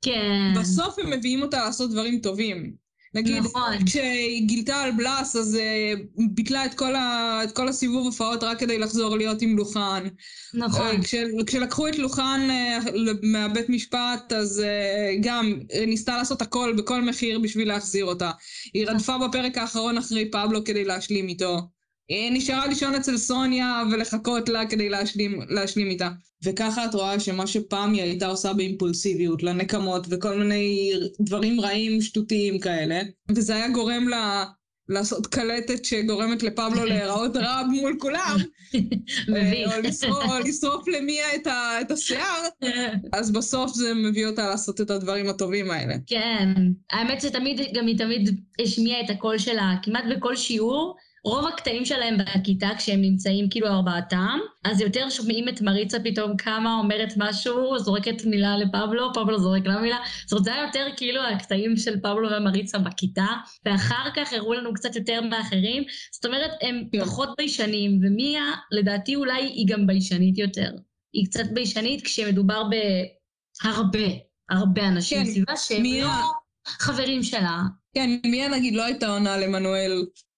כן, 0.01 0.53
בסוף 0.59 0.99
הם 0.99 1.09
מביאים 1.09 1.41
אותה 1.41 1.57
לעשות 1.57 1.91
דברים 1.91 2.19
טובים. 2.19 2.73
נגיד, 3.13 3.43
נכון, 3.43 3.85
כשהיא 3.85 4.47
גילתה 4.47 4.75
על 4.75 4.91
בלאס, 4.91 5.35
אז 5.35 5.57
uh, 5.57 5.99
ביטלה 6.33 6.65
את 6.65 6.73
כל, 6.73 6.95
ה, 6.95 7.39
את 7.43 7.51
כל 7.51 7.67
הסיבוב 7.67 8.05
הופעות 8.05 8.43
רק 8.43 8.59
כדי 8.59 8.79
לחזור 8.79 9.17
להיות 9.17 9.41
עם 9.41 9.57
לוחן. 9.57 10.07
נכון, 10.53 10.95
אה, 10.95 11.03
כש, 11.03 11.15
כשלקחו 11.47 11.87
את 11.87 11.97
לוחן 11.99 12.47
uh, 12.49 12.89
מהבית 13.23 13.69
משפט, 13.69 14.33
אז 14.33 14.63
uh, 14.63 15.17
גם 15.21 15.53
uh, 15.71 15.85
ניסתה 15.85 16.17
לעשות 16.17 16.41
הכל 16.41 16.73
בכל 16.77 17.01
מחיר 17.01 17.39
בשביל 17.39 17.67
להחזיר 17.67 18.05
אותה. 18.05 18.31
היא 18.73 18.87
רדפה 18.87 19.17
בפרק 19.17 19.57
האחרון 19.57 19.97
אחרי 19.97 20.31
פבלו 20.31 20.63
כדי 20.63 20.85
להשלים 20.85 21.27
איתו. 21.27 21.78
היא 22.09 22.31
נשארה 22.31 22.67
לישון 22.67 22.95
אצל 22.95 23.17
סוניה 23.17 23.83
ולחכות 23.91 24.49
לה 24.49 24.65
כדי 24.65 24.89
להשלים, 24.89 25.41
להשלים 25.49 25.87
איתה. 25.87 26.09
וככה 26.43 26.85
את 26.85 26.93
רואה 26.93 27.19
שמה 27.19 27.47
שפעם 27.47 27.93
היא 27.93 28.01
הייתה 28.01 28.27
עושה 28.27 28.53
באימפולסיביות, 28.53 29.43
לנקמות 29.43 30.07
וכל 30.09 30.37
מיני 30.37 30.91
דברים 31.19 31.61
רעים, 31.61 32.01
שטותיים 32.01 32.59
כאלה, 32.59 33.01
וזה 33.29 33.55
היה 33.55 33.69
גורם 33.69 34.07
לה 34.07 34.45
לעשות 34.89 35.27
קלטת 35.27 35.85
שגורמת 35.85 36.43
לפבלו 36.43 36.85
להיראות 36.89 37.35
רע 37.35 37.63
מול 37.63 37.95
כולם, 37.99 38.37
מביך. 39.27 39.75
או 39.75 39.81
לשרוף, 39.81 40.23
או 40.23 40.39
לשרוף 40.39 40.87
למיה 40.87 41.35
את, 41.35 41.47
ה, 41.47 41.81
את 41.81 41.91
השיער, 41.91 42.41
אז 43.17 43.31
בסוף 43.31 43.73
זה 43.73 43.93
מביא 43.93 44.27
אותה 44.27 44.49
לעשות 44.49 44.81
את 44.81 44.91
הדברים 44.91 45.29
הטובים 45.29 45.71
האלה. 45.71 45.95
כן, 46.07 46.49
האמת 46.91 47.21
שתמיד, 47.21 47.61
גם 47.73 47.87
היא 47.87 47.97
תמיד 47.97 48.39
השמיעה 48.61 49.01
את 49.01 49.09
הקול 49.09 49.37
שלה, 49.37 49.75
כמעט 49.83 50.03
בכל 50.11 50.35
שיעור. 50.35 50.95
רוב 51.25 51.47
הקטעים 51.47 51.85
שלהם 51.85 52.17
בכיתה, 52.17 52.69
כשהם 52.77 53.01
נמצאים 53.01 53.49
כאילו 53.49 53.67
ארבעתם, 53.67 54.39
אז 54.63 54.81
יותר 54.81 55.09
שומעים 55.09 55.49
את 55.49 55.61
מריצה 55.61 55.97
פתאום 56.03 56.37
קמה, 56.37 56.75
אומרת 56.79 57.13
משהו, 57.17 57.79
זורקת 57.79 58.25
מילה 58.25 58.57
לפבלו, 58.57 59.13
פבלו 59.13 59.39
זורק 59.39 59.65
לה 59.65 59.81
מילה. 59.81 59.97
זאת 60.25 60.31
אומרת, 60.31 60.43
זה 60.43 60.53
היה 60.53 60.63
יותר 60.65 60.85
כאילו 60.97 61.21
הקטעים 61.23 61.77
של 61.77 61.99
פבלו 61.99 62.29
ומריצה 62.31 62.77
בכיתה, 62.79 63.27
ואחר 63.65 64.09
כך 64.15 64.33
הראו 64.33 64.53
לנו 64.53 64.73
קצת 64.73 64.95
יותר 64.95 65.21
מאחרים. 65.21 65.83
זאת 66.11 66.25
אומרת, 66.25 66.51
הם 66.61 66.83
כן. 66.91 67.05
פחות 67.05 67.29
ביישנים, 67.37 67.99
ומיה, 68.03 68.43
לדעתי 68.71 69.15
אולי 69.15 69.41
היא 69.43 69.67
גם 69.67 69.87
ביישנית 69.87 70.37
יותר. 70.37 70.71
היא 71.13 71.25
קצת 71.25 71.45
ביישנית 71.53 72.01
כשמדובר 72.05 72.63
בהרבה, 72.63 74.07
הרבה 74.49 74.87
אנשים 74.87 75.17
כן, 75.25 75.31
סביבה 75.31 75.57
שהם 75.57 75.81
מיה- 75.81 76.05
לא 76.05 76.31
חברים 76.65 77.23
שלה. 77.23 77.59
כן, 77.95 78.09
מיה 78.25 78.47
נגיד 78.49 78.73
לא 78.73 78.83
הייתה 78.83 79.07
עונה 79.07 79.37
למנואל 79.37 79.91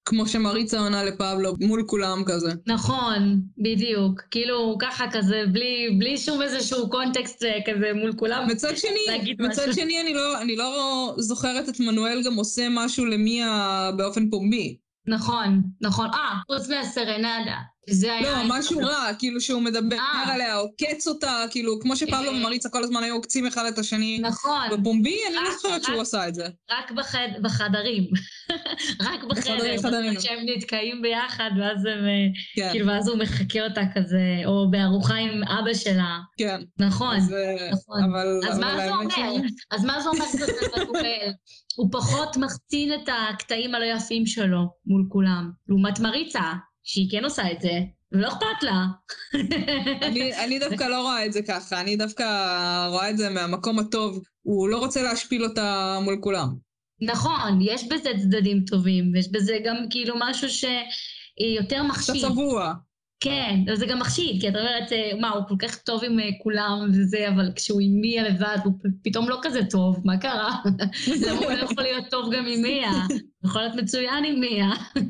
כמו 0.05 0.27
שמריצה 0.27 0.79
עונה 0.79 1.03
לפבלו, 1.03 1.53
מול 1.59 1.83
כולם 1.87 2.23
כזה. 2.25 2.51
נכון, 2.67 3.41
בדיוק. 3.57 4.21
כאילו, 4.31 4.77
ככה 4.81 5.05
כזה, 5.11 5.43
בלי, 5.51 5.95
בלי 5.99 6.17
שום 6.17 6.41
איזשהו 6.41 6.89
קונטקסט 6.89 7.43
אה, 7.43 7.59
כזה 7.65 7.91
מול 7.95 8.13
כולם. 8.19 8.47
מצד 8.47 8.77
שני, 8.77 9.35
מצד 9.39 9.61
משהו. 9.61 9.73
שני 9.73 10.01
אני 10.01 10.13
לא, 10.13 10.41
אני 10.41 10.55
לא 10.55 11.13
זוכרת 11.17 11.69
את 11.69 11.79
מנואל 11.79 12.21
גם 12.25 12.35
עושה 12.35 12.67
משהו 12.69 13.05
למיה 13.05 13.91
באופן 13.97 14.29
פומבי. 14.29 14.77
נכון, 15.07 15.61
נכון. 15.81 16.07
אה, 16.13 16.39
חוץ 16.51 16.69
מהסרנדה. 16.69 17.57
זה 17.89 18.13
היה... 18.13 18.43
לא, 18.43 18.43
משהו 18.47 18.79
רע, 18.79 19.13
כאילו 19.19 19.41
שהוא 19.41 19.61
מדבר 19.61 19.97
אה. 19.97 20.33
עליה, 20.33 20.55
עוקץ 20.55 21.07
אותה, 21.07 21.45
כאילו, 21.51 21.79
כמו 21.79 21.95
שפבלו 21.95 22.31
אה. 22.31 22.35
ומריצה 22.37 22.69
כל 22.69 22.83
הזמן 22.83 23.03
היו 23.03 23.15
עוקצים 23.15 23.47
אחד 23.47 23.65
את 23.65 23.77
השני. 23.77 24.19
נכון, 24.21 24.61
בפומבי, 24.71 25.17
אני 25.27 25.35
לא 25.35 25.51
זוכרת 25.55 25.83
שהוא 25.83 25.95
רק- 25.95 26.01
עשה 26.01 26.27
את 26.27 26.35
זה. 26.35 26.47
רק 26.71 26.91
בחד, 26.91 27.27
בחדרים. 27.41 28.03
רק 29.07 29.23
בחדר. 29.23 30.17
כשהם 30.17 30.39
נתקעים 30.45 31.01
ביחד, 31.01 31.49
ואז 31.59 31.85
הם... 31.85 32.05
אה, 32.05 32.27
כן, 32.55 32.69
כאילו, 32.71 32.87
ואז 32.87 33.07
הוא 33.07 33.17
מחקה 33.17 33.63
אותה 33.67 33.81
כזה, 33.95 34.41
או 34.45 34.71
בארוחה 34.71 35.15
עם 35.15 35.43
אבא 35.43 35.73
שלה. 35.73 36.19
כן. 36.37 36.61
נכון. 36.79 37.15
אה, 37.15 37.69
נכון. 37.71 38.15
אז 38.49 38.59
מה 38.59 38.75
זה 38.85 38.93
אומר? 38.93 39.41
אז 39.71 39.85
מה 39.85 40.01
זה 40.01 40.09
אומר 40.09 40.25
שזה 40.25 40.51
מנואל? 40.77 41.31
הוא 41.77 41.89
פחות 41.91 42.37
מחצין 42.37 42.93
את 42.93 43.09
הקטעים 43.29 43.75
הלא 43.75 43.85
יפים 43.85 44.25
שלו 44.25 44.59
מול 44.85 45.05
כולם. 45.09 45.51
לעומת 45.67 45.99
מריצה, 45.99 46.53
שהיא 46.83 47.11
כן 47.11 47.23
עושה 47.23 47.51
את 47.51 47.61
זה, 47.61 47.79
ולא 48.11 48.27
אכפת 48.27 48.63
לה. 48.63 48.85
אני, 50.07 50.35
אני 50.45 50.59
דווקא 50.59 50.83
לא 50.83 51.01
רואה 51.01 51.25
את 51.25 51.33
זה 51.33 51.41
ככה, 51.41 51.81
אני 51.81 51.95
דווקא 51.95 52.23
רואה 52.87 53.09
את 53.09 53.17
זה 53.17 53.29
מהמקום 53.29 53.79
הטוב. 53.79 54.23
הוא 54.41 54.69
לא 54.69 54.77
רוצה 54.77 55.01
להשפיל 55.01 55.43
אותה 55.43 55.97
מול 56.03 56.17
כולם. 56.21 56.47
נכון, 57.01 57.59
יש 57.61 57.87
בזה 57.87 58.09
צדדים 58.21 58.63
טובים, 58.65 59.11
ויש 59.13 59.31
בזה 59.31 59.57
גם 59.65 59.75
כאילו 59.89 60.15
משהו 60.19 60.49
שיותר 60.49 61.75
אתה 61.77 61.83
מחשיד. 61.83 62.21
צבוע. 62.21 62.73
כן, 63.21 63.59
זה 63.73 63.85
גם 63.85 63.99
מחשיד, 63.99 64.41
כי 64.41 64.49
את 64.49 64.55
אומרת, 64.55 64.91
אה, 64.91 65.11
מה, 65.19 65.29
הוא 65.29 65.43
כל 65.47 65.55
כך 65.59 65.77
טוב 65.77 66.03
עם 66.03 66.19
אה, 66.19 66.29
כולם 66.43 66.89
וזה, 66.93 67.29
אבל 67.29 67.51
כשהוא 67.55 67.81
עם 67.81 68.01
מיה 68.01 68.23
לבד, 68.23 68.57
הוא 68.63 68.73
פתאום 69.03 69.29
לא 69.29 69.39
כזה 69.41 69.59
טוב, 69.69 69.99
מה 70.05 70.17
קרה? 70.17 70.55
למה 71.27 71.39
הוא 71.39 71.51
לא 71.51 71.63
יכול 71.63 71.83
להיות 71.83 72.05
טוב 72.09 72.33
גם 72.33 72.45
עם 72.47 72.61
מיה? 72.61 72.91
הוא 72.91 73.49
יכול 73.49 73.61
להיות 73.61 73.75
מצוין 73.75 74.25
עם 74.25 74.39
מיה. 74.39 74.69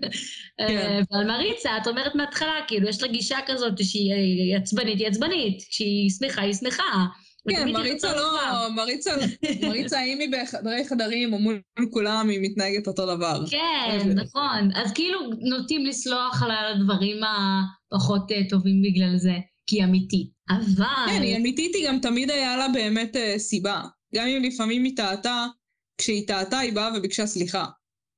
אה, 0.60 0.68
כן. 0.68 1.02
ועל 1.12 1.28
מריצה, 1.28 1.78
את 1.82 1.88
אומרת 1.88 2.16
מההתחלה, 2.16 2.56
כאילו, 2.68 2.90
יש 2.90 3.02
לה 3.02 3.08
גישה 3.08 3.38
כזאת 3.46 3.84
שהיא 3.84 4.12
אה, 4.14 4.58
עצבנית, 4.58 5.00
היא 5.00 5.08
עצבנית, 5.08 5.64
כשהיא 5.70 6.10
שמחה, 6.10 6.42
היא 6.42 6.54
שמחה. 6.54 7.06
כן, 7.50 7.72
מריצה 7.72 8.16
לא. 8.16 8.70
מריצה, 8.76 9.12
מריצה 9.68 10.04
אם 10.04 10.20
היא 10.20 10.30
בחדרי 10.32 10.86
חדרים 10.86 11.34
או 11.34 11.40
מול 11.40 11.62
כולם, 11.92 12.30
היא 12.30 12.40
מתנהגת 12.42 12.88
אותו 12.88 13.16
דבר. 13.16 13.44
כן, 13.50 13.58
אוהבת. 13.92 14.16
נכון. 14.16 14.70
אז 14.76 14.92
כאילו 14.94 15.20
נוטים 15.40 15.86
לסלוח 15.86 16.44
על 16.44 16.52
הדברים 16.52 17.18
הפחות 17.24 18.32
אה, 18.32 18.50
טובים 18.50 18.82
בגלל 18.82 19.18
זה, 19.18 19.34
כי 19.68 19.76
היא 19.76 19.84
אמיתית. 19.84 20.30
אבל... 20.50 20.86
כן, 21.08 21.22
היא 21.22 21.38
אמיתית, 21.38 21.76
היא 21.76 21.88
גם 21.88 22.00
תמיד 22.00 22.32
היה 22.32 22.58
לה 22.58 22.68
באמת 22.74 23.16
אה, 23.16 23.40
סיבה. 23.40 23.82
גם 24.16 24.28
אם 24.28 24.44
לפעמים 24.44 24.84
היא 24.84 24.96
טעתה, 24.96 25.46
כשהיא 25.98 26.28
טעתה 26.28 26.60
היא 26.60 26.74
באה 26.74 26.98
וביקשה 26.98 27.26
סליחה. 27.26 27.66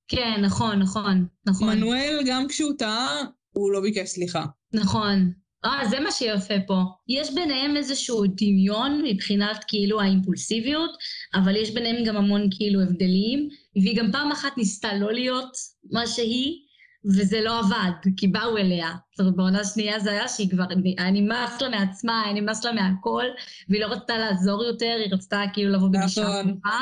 כן, 0.07 0.41
נכון, 0.41 0.80
נכון, 0.80 1.28
נכון. 1.45 1.69
מנואל, 1.69 2.19
גם 2.26 2.47
כשהוא 2.47 2.74
טעה, 2.78 3.21
הוא 3.53 3.71
לא 3.71 3.82
ביקש 3.82 4.09
סליחה. 4.09 4.45
נכון. 4.74 5.32
אה, 5.66 5.88
זה 5.89 5.99
מה 5.99 6.11
שיפה 6.11 6.53
פה. 6.68 6.82
יש 7.07 7.34
ביניהם 7.34 7.78
איזשהו 7.78 8.24
דמיון 8.28 9.01
מבחינת 9.05 9.64
כאילו 9.68 10.01
האימפולסיביות, 10.01 10.91
אבל 11.34 11.55
יש 11.55 11.72
ביניהם 11.72 12.03
גם 12.03 12.18
המון 12.18 12.47
כאילו 12.51 12.82
הבדלים, 12.82 13.49
והיא 13.76 13.97
גם 13.97 14.11
פעם 14.11 14.32
אחת 14.32 14.57
ניסתה 14.57 14.93
לא 14.93 15.14
להיות 15.14 15.57
מה 15.91 16.07
שהיא, 16.07 16.62
וזה 17.06 17.41
לא 17.41 17.60
עבד, 17.60 17.91
כי 18.18 18.28
באו 18.28 18.58
אליה. 18.58 18.89
זאת 19.12 19.20
אומרת, 19.20 19.36
בעונה 19.36 19.64
שנייה 19.64 19.99
זה 19.99 20.12
היה 20.12 20.28
שהיא 20.28 20.49
כבר, 20.49 20.64
היה 20.97 21.12
נמאס 21.12 21.62
לה 21.62 21.70
מעצמה, 21.70 22.22
היה 22.26 22.34
נמאס 22.34 22.66
לה 22.66 22.72
מהכל, 22.72 23.24
והיא 23.70 23.82
לא 23.82 23.88
רצתה 23.88 24.18
לעזור 24.18 24.64
יותר, 24.64 24.95
היא 25.06 25.14
רצתה 25.14 25.41
כאילו 25.54 25.72
לבוא 25.72 25.89
בגישה 25.89 26.22
נכון. 26.22 26.54
טובה. 26.54 26.80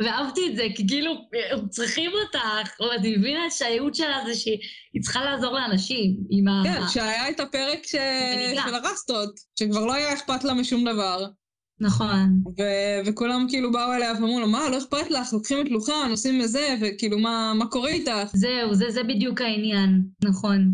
ואהבתי 0.00 0.40
את 0.50 0.56
זה, 0.56 0.66
כי 0.74 0.88
כאילו, 0.88 1.12
צריכים 1.70 2.10
אותך, 2.24 2.80
או 2.80 2.92
אני 2.92 3.16
מבינה 3.16 3.50
שהייעוד 3.50 3.94
שלה 3.94 4.18
זה 4.26 4.34
שהיא 4.34 5.02
צריכה 5.02 5.24
לעזור 5.24 5.52
לאנשים, 5.52 6.16
עם 6.30 6.48
ה... 6.48 6.62
כן, 6.64 6.80
שהיה 6.88 7.30
את 7.30 7.40
הפרק 7.40 7.86
ש... 7.86 7.96
של 8.64 8.74
הרסטות, 8.74 9.40
שכבר 9.58 9.86
לא 9.86 9.94
היה 9.94 10.14
אכפת 10.14 10.44
לה 10.44 10.54
משום 10.54 10.84
דבר, 10.84 11.26
נכון. 11.82 12.42
ו- 12.58 13.06
וכולם 13.06 13.46
כאילו 13.48 13.72
באו 13.72 13.92
אליה 13.92 14.12
ואמרו 14.12 14.40
לו, 14.40 14.46
מה, 14.48 14.68
לא 14.70 14.78
אכפת 14.78 15.10
לך, 15.10 15.32
לוקחים 15.32 15.60
את 15.60 15.70
לוחה, 15.70 16.06
נוסעים 16.08 16.38
לזה, 16.38 16.76
וכאילו, 16.80 17.18
מה, 17.18 17.52
מה 17.58 17.66
קורה 17.66 17.90
איתך? 17.90 18.30
זהו, 18.34 18.74
זה, 18.74 18.90
זה 18.90 19.02
בדיוק 19.02 19.40
העניין, 19.40 20.02
נכון. 20.24 20.72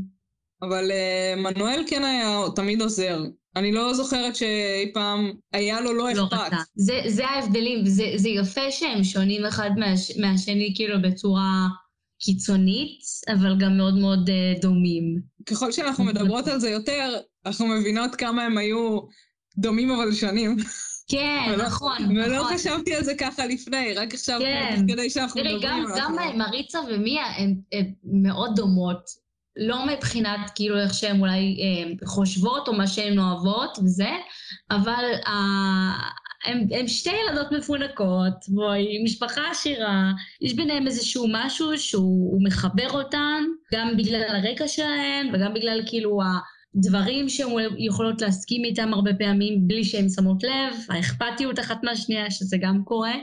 אבל 0.63 0.91
uh, 0.91 1.41
מנואל 1.41 1.85
כן 1.87 2.05
היה 2.05 2.41
תמיד 2.57 2.83
עוזר. 2.83 3.25
אני 3.57 3.73
לא 3.73 3.95
זוכרת 3.95 4.37
שאי 4.37 4.91
פעם 4.95 5.33
היה 5.53 5.81
לו 5.81 5.93
לא 5.93 6.13
לא 6.15 6.27
אכפת. 6.27 6.33
רצה. 6.33 6.57
זה, 6.75 7.01
זה 7.07 7.27
ההבדלים, 7.27 7.87
זה, 7.87 8.05
זה 8.17 8.29
יפה 8.29 8.71
שהם 8.71 9.05
שונים 9.05 9.47
אחד 9.47 9.71
מהש, 9.77 10.17
מהשני 10.17 10.73
כאילו 10.77 11.03
בצורה 11.03 11.67
קיצונית, 12.21 13.01
אבל 13.35 13.57
גם 13.61 13.77
מאוד 13.77 13.99
מאוד 13.99 14.29
uh, 14.29 14.61
דומים. 14.61 15.21
ככל 15.47 15.73
שאנחנו 15.73 16.05
מדברות 16.05 16.49
על 16.49 16.61
זה 16.61 16.71
יותר, 16.71 17.15
אנחנו 17.47 17.67
מבינות 17.67 18.15
כמה 18.15 18.43
הם 18.43 18.59
היו 18.59 19.01
דומים 19.59 19.91
אבל 19.91 20.13
שונים. 20.13 20.57
כן, 21.09 21.43
ולא- 21.53 21.65
נכון, 21.67 21.97
ולא 22.17 22.37
נכון. 22.43 22.55
חשבתי 22.57 22.95
על 22.95 23.05
זה 23.05 23.15
ככה 23.15 23.47
לפני, 23.47 23.95
רק 23.95 24.15
עכשיו, 24.15 24.41
כן. 24.41 24.75
תוך 24.77 24.93
כדי 24.93 25.11
שאנחנו 25.11 25.41
תראי, 25.43 25.55
מדברים. 25.57 25.73
גם, 25.85 25.85
אנחנו- 25.97 26.17
גם 26.19 26.39
מריצה 26.39 26.79
ומיה 26.91 27.25
הן 27.39 27.55
מאוד 28.05 28.57
דומות, 28.57 29.01
לא 29.57 29.87
מבחינת 29.87 30.41
כאילו 30.55 30.79
איך 30.81 30.95
שהן 30.95 31.21
אולי 31.21 31.57
אה, 31.61 32.07
חושבות 32.09 32.69
או 32.69 32.73
מה 32.73 32.87
שהן 32.87 33.19
אוהבות 33.19 33.79
וזה, 33.85 34.11
אבל 34.71 35.05
הן 36.45 36.89
שתי 36.89 37.11
ילדות 37.29 37.53
מפונקות, 37.53 38.33
בואי, 38.49 39.05
משפחה 39.05 39.51
עשירה, 39.51 40.11
יש 40.41 40.55
ביניהם 40.55 40.87
איזשהו 40.87 41.27
משהו 41.33 41.79
שהוא 41.79 42.41
מחבר 42.45 42.91
אותן, 42.91 43.45
גם 43.75 43.97
בגלל 43.97 44.23
הרקע 44.29 44.69
שלהן 44.69 45.31
וגם 45.35 45.55
בגלל 45.55 45.83
כאילו 45.87 46.21
הדברים 46.77 47.29
שהן 47.29 47.51
יכולות 47.79 48.23
להסכים 48.23 48.65
איתם 48.65 48.95
הרבה 48.95 49.11
פעמים 49.15 49.69
בלי 49.69 49.85
שהן 49.85 50.09
שמות 50.09 50.43
לב, 50.43 50.75
האכפתיות 50.89 51.59
אחת 51.59 51.79
מהשנייה, 51.85 52.31
שזה 52.31 52.57
גם 52.61 52.85
קורה, 52.85 53.15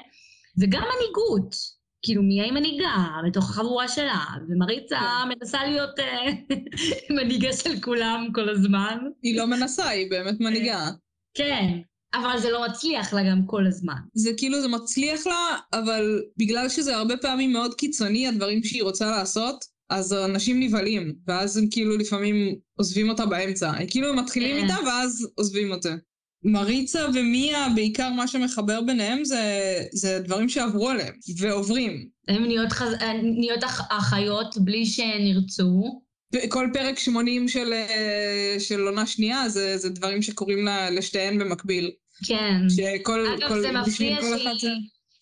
וגם 0.57 0.81
מנהיגות. 0.81 1.55
כאילו, 2.01 2.23
מי 2.23 2.41
היא 2.41 2.51
מנהיגה 2.51 3.07
בתוך 3.27 3.49
החבורה 3.49 3.87
שלה, 3.87 4.25
ומריצה 4.49 4.99
כן. 4.99 5.29
מנסה 5.29 5.63
להיות 5.63 5.99
אה, 5.99 6.31
מנהיגה 7.15 7.53
של 7.53 7.81
כולם 7.81 8.27
כל 8.33 8.49
הזמן. 8.49 8.97
היא 9.23 9.37
לא 9.37 9.45
מנסה, 9.45 9.87
היא 9.87 10.09
באמת 10.09 10.39
מנהיגה. 10.39 10.89
כן, 11.33 11.79
אבל 12.13 12.39
זה 12.39 12.51
לא 12.51 12.65
מצליח 12.69 13.13
לה 13.13 13.23
גם 13.29 13.41
כל 13.45 13.67
הזמן. 13.67 13.95
זה 14.13 14.29
כאילו, 14.37 14.61
זה 14.61 14.67
מצליח 14.67 15.27
לה, 15.27 15.57
אבל 15.73 16.21
בגלל 16.37 16.69
שזה 16.69 16.95
הרבה 16.95 17.17
פעמים 17.17 17.53
מאוד 17.53 17.73
קיצוני, 17.73 18.27
הדברים 18.27 18.63
שהיא 18.63 18.83
רוצה 18.83 19.11
לעשות, 19.11 19.65
אז 19.89 20.13
אנשים 20.13 20.59
נבהלים, 20.59 21.15
ואז 21.27 21.57
הם 21.57 21.67
כאילו 21.71 21.97
לפעמים 21.97 22.55
עוזבים 22.77 23.09
אותה 23.09 23.25
באמצע. 23.25 23.69
הם 23.69 23.87
כאילו 23.87 24.09
הם 24.09 24.19
מתחילים 24.19 24.57
כן. 24.57 24.63
איתה, 24.63 24.75
ואז 24.85 25.27
עוזבים 25.35 25.71
אותה. 25.71 25.95
מריצה 26.43 27.05
ומיה, 27.13 27.67
בעיקר 27.75 28.09
מה 28.09 28.27
שמחבר 28.27 28.81
ביניהם 28.81 29.25
זה, 29.25 29.43
זה 29.91 30.19
דברים 30.19 30.49
שעברו 30.49 30.89
עליהם, 30.89 31.13
ועוברים. 31.39 32.07
הן 32.27 32.43
נהיות, 32.43 32.71
חז... 32.71 32.93
נהיות 33.23 33.63
אח... 33.63 33.81
אחיות 33.89 34.57
בלי 34.57 34.85
שהן 34.85 35.21
ירצו. 35.21 36.01
כל 36.49 36.69
פרק 36.73 36.99
80 36.99 37.47
של, 37.47 37.73
אה, 37.73 38.55
של 38.59 38.81
עונה 38.81 39.05
שנייה, 39.05 39.49
זה, 39.49 39.77
זה 39.77 39.89
דברים 39.89 40.21
שקורים 40.21 40.65
לה, 40.65 40.89
לשתיהן 40.89 41.39
במקביל. 41.39 41.91
כן. 42.27 42.61
שכל, 42.69 43.25
אגב, 43.25 43.47
כל, 43.47 43.61
זה 43.61 43.71
זה... 43.85 43.91
שהיא... 43.91 44.15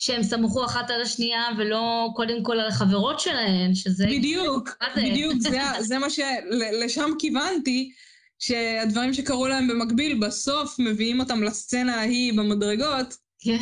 שהם 0.03 0.23
סמכו 0.23 0.65
אחת 0.65 0.89
על 0.89 1.01
השנייה 1.01 1.43
ולא 1.57 2.09
קודם 2.15 2.43
כל 2.43 2.59
על 2.59 2.67
החברות 2.67 3.19
שלהן, 3.19 3.75
שזה... 3.75 4.05
בדיוק? 4.05 4.69
בדיוק, 4.97 5.33
זה, 5.39 5.59
זה 5.87 5.99
מה 5.99 6.09
ש... 6.09 6.19
ל- 6.49 6.83
לשם 6.83 7.09
כיוונתי, 7.19 7.91
שהדברים 8.39 9.13
שקרו 9.13 9.47
להם 9.47 9.67
במקביל, 9.67 10.19
בסוף 10.19 10.79
מביאים 10.79 11.19
אותם 11.19 11.43
לסצנה 11.43 11.95
ההיא 11.95 12.33
במדרגות, 12.33 13.17
כן. 13.39 13.57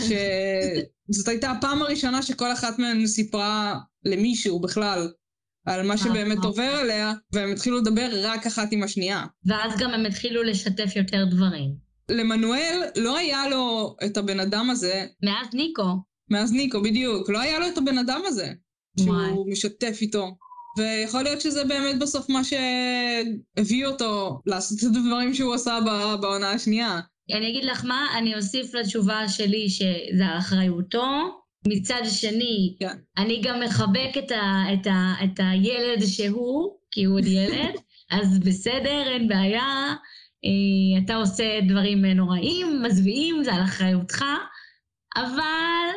שזאת 1.12 1.28
הייתה 1.28 1.52
הפעם 1.52 1.82
הראשונה 1.82 2.22
שכל 2.22 2.54
אחת 2.54 2.80
מהן 2.80 3.08
סיפרה 3.08 3.80
למישהו 4.06 4.60
בכלל 4.60 5.12
על 5.66 5.88
מה 5.88 5.98
שבאמת 5.98 6.38
נכון. 6.38 6.46
עובר 6.50 6.76
עליה, 6.76 7.14
והם 7.32 7.52
התחילו 7.52 7.78
לדבר 7.78 8.10
רק 8.24 8.48
אחת 8.48 8.68
עם 8.72 8.84
השנייה. 8.84 9.26
ואז 9.46 9.78
גם 9.78 9.94
הם 9.94 10.06
התחילו 10.06 10.44
לשתף 10.44 10.96
יותר 10.96 11.26
דברים. 11.26 11.76
למנואל 12.10 12.82
לא 12.96 13.18
היה 13.18 13.50
לו 13.50 13.96
את 14.06 14.18
הבן 14.18 14.40
אדם 14.40 14.70
הזה, 14.70 15.06
מאז 15.24 15.48
ניקו. 15.54 16.11
מאז 16.32 16.54
ניקו, 16.54 16.82
בדיוק, 16.82 17.30
לא 17.30 17.40
היה 17.40 17.60
לו 17.60 17.68
את 17.68 17.78
הבן 17.78 17.98
אדם 17.98 18.22
הזה. 18.28 18.52
שהוא 19.00 19.52
משתף 19.52 19.98
איתו. 20.02 20.38
ויכול 20.78 21.24
להיות 21.24 21.42
שזה 21.42 21.66
באמת 21.66 22.00
בסוף 22.00 22.30
מה 22.30 22.42
שהביא 22.44 23.86
אותו 23.86 24.40
לעשות 24.46 24.78
את 24.80 24.84
הדברים 24.84 25.34
שהוא 25.34 25.54
עשה 25.54 25.80
בעונה 26.22 26.52
השנייה. 26.52 27.00
אני 27.34 27.50
אגיד 27.50 27.64
לך 27.64 27.86
מה, 27.86 28.08
אני 28.18 28.36
אוסיף 28.36 28.74
לתשובה 28.74 29.30
שלי 29.30 29.70
שזה 29.70 30.38
אחריותו. 30.38 31.08
מצד 31.68 32.02
שני, 32.10 32.76
כן. 32.80 32.98
אני 33.18 33.42
גם 33.44 33.60
מחבק 33.60 34.18
את, 34.18 34.32
ה, 34.32 34.64
את, 34.74 34.88
ה, 34.88 35.14
את 35.24 35.40
הילד 35.40 36.06
שהוא, 36.06 36.78
כי 36.92 37.04
הוא 37.04 37.18
עוד 37.18 37.26
ילד, 37.26 37.76
אז 38.22 38.40
בסדר, 38.40 39.04
אין 39.08 39.28
בעיה. 39.28 39.94
אה, 40.46 41.04
אתה 41.06 41.16
עושה 41.16 41.60
דברים 41.68 42.06
נוראים, 42.06 42.84
מזוויעים, 42.84 43.44
זה 43.44 43.54
על 43.54 43.64
אחריותך, 43.64 44.26
אבל 45.16 45.88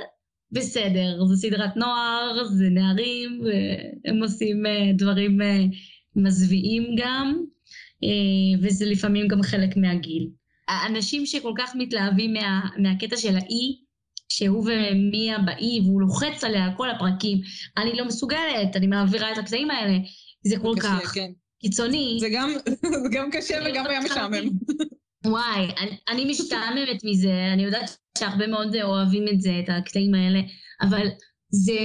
בסדר, 0.53 1.24
זו 1.24 1.36
סדרת 1.36 1.76
נוער, 1.76 2.45
זה 2.45 2.68
נערים, 2.70 3.40
והם 3.45 4.22
עושים 4.22 4.66
אה, 4.66 4.92
דברים 4.97 5.42
אה, 5.42 5.64
מזוויעים 6.16 6.97
גם, 6.99 7.40
אה, 8.05 8.61
וזה 8.62 8.86
לפעמים 8.86 9.28
גם 9.28 9.42
חלק 9.42 9.76
מהגיל. 9.76 10.28
האנשים 10.68 11.26
שכל 11.26 11.53
כך 11.59 11.72
מתלהבים 11.76 12.32
מה, 12.32 12.61
מהקטע 12.78 13.16
של 13.16 13.36
האי, 13.36 13.84
שהוא 14.28 14.66
ומיה 14.66 15.38
באי, 15.38 15.80
והוא 15.80 16.01
לוחץ 16.01 16.45
עליה 16.45 16.74
כל 16.76 16.90
הפרקים, 16.90 17.38
אני 17.76 17.97
לא 17.97 18.05
מסוגלת, 18.05 18.76
אני 18.76 18.86
מעבירה 18.86 19.32
את 19.32 19.38
הקטעים 19.38 19.70
האלה, 19.70 19.99
זה 20.42 20.57
כל 20.59 20.74
קשה, 20.78 20.99
כך 21.03 21.14
כן. 21.14 21.30
קיצוני. 21.61 22.16
זה 22.20 22.28
גם, 22.32 22.51
זה 23.03 23.09
גם 23.12 23.30
קשה 23.30 23.59
אני 23.59 23.70
וגם 23.70 23.84
לא 23.84 23.90
היה 23.90 24.01
משעמם. 24.01 24.49
וואי, 25.24 25.66
אני, 25.80 25.96
אני 26.08 26.24
משתעממת 26.24 27.04
מזה, 27.04 27.52
אני 27.52 27.62
יודעת 27.64 27.96
שהרבה 28.18 28.46
מאוד 28.46 28.76
אוהבים 28.76 29.24
את 29.32 29.40
זה, 29.40 29.50
את 29.64 29.68
הקטעים 29.68 30.14
האלה, 30.14 30.40
אבל 30.80 31.06
זה 31.50 31.78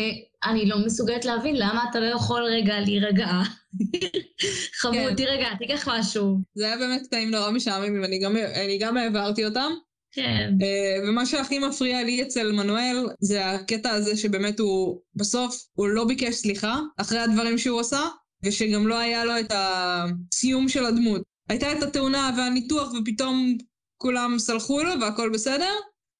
אני 0.43 0.65
לא 0.65 0.77
מסוגלת 0.85 1.25
להבין 1.25 1.55
למה 1.55 1.85
אתה 1.89 1.99
לא 1.99 2.05
יכול 2.05 2.43
רגע 2.43 2.79
להירגע. 2.79 3.27
חמוד, 4.81 4.95
כן. 4.95 5.15
תירגע, 5.15 5.47
תיקח 5.59 5.87
משהו. 5.87 6.37
זה 6.55 6.65
היה 6.65 6.77
באמת 6.77 7.01
קטעים 7.07 7.31
נורא 7.31 7.51
משעממים, 7.51 8.03
אני 8.03 8.19
גם, 8.19 8.37
אני 8.37 8.77
גם 8.77 8.97
העברתי 8.97 9.45
אותם. 9.45 9.71
כן. 10.11 10.53
אה, 10.61 11.07
ומה 11.09 11.25
שהכי 11.25 11.59
מפריע 11.59 12.03
לי 12.03 12.21
אצל 12.21 12.51
מנואל 12.51 13.07
זה 13.19 13.49
הקטע 13.49 13.91
הזה 13.91 14.17
שבאמת 14.17 14.59
הוא, 14.59 15.01
בסוף 15.15 15.65
הוא 15.73 15.87
לא 15.87 16.05
ביקש 16.05 16.35
סליחה 16.35 16.79
אחרי 16.97 17.19
הדברים 17.19 17.57
שהוא 17.57 17.79
עשה, 17.79 18.01
ושגם 18.45 18.87
לא 18.87 18.99
היה 18.99 19.25
לו 19.25 19.39
את 19.39 19.51
הסיום 19.51 20.69
של 20.69 20.85
הדמות. 20.85 21.21
הייתה 21.49 21.71
את 21.71 21.83
התאונה 21.83 22.31
והניתוח 22.37 22.91
ופתאום 22.93 23.57
כולם 23.97 24.39
סלחו 24.39 24.83
לו 24.83 25.01
והכל 25.01 25.29
בסדר, 25.33 25.73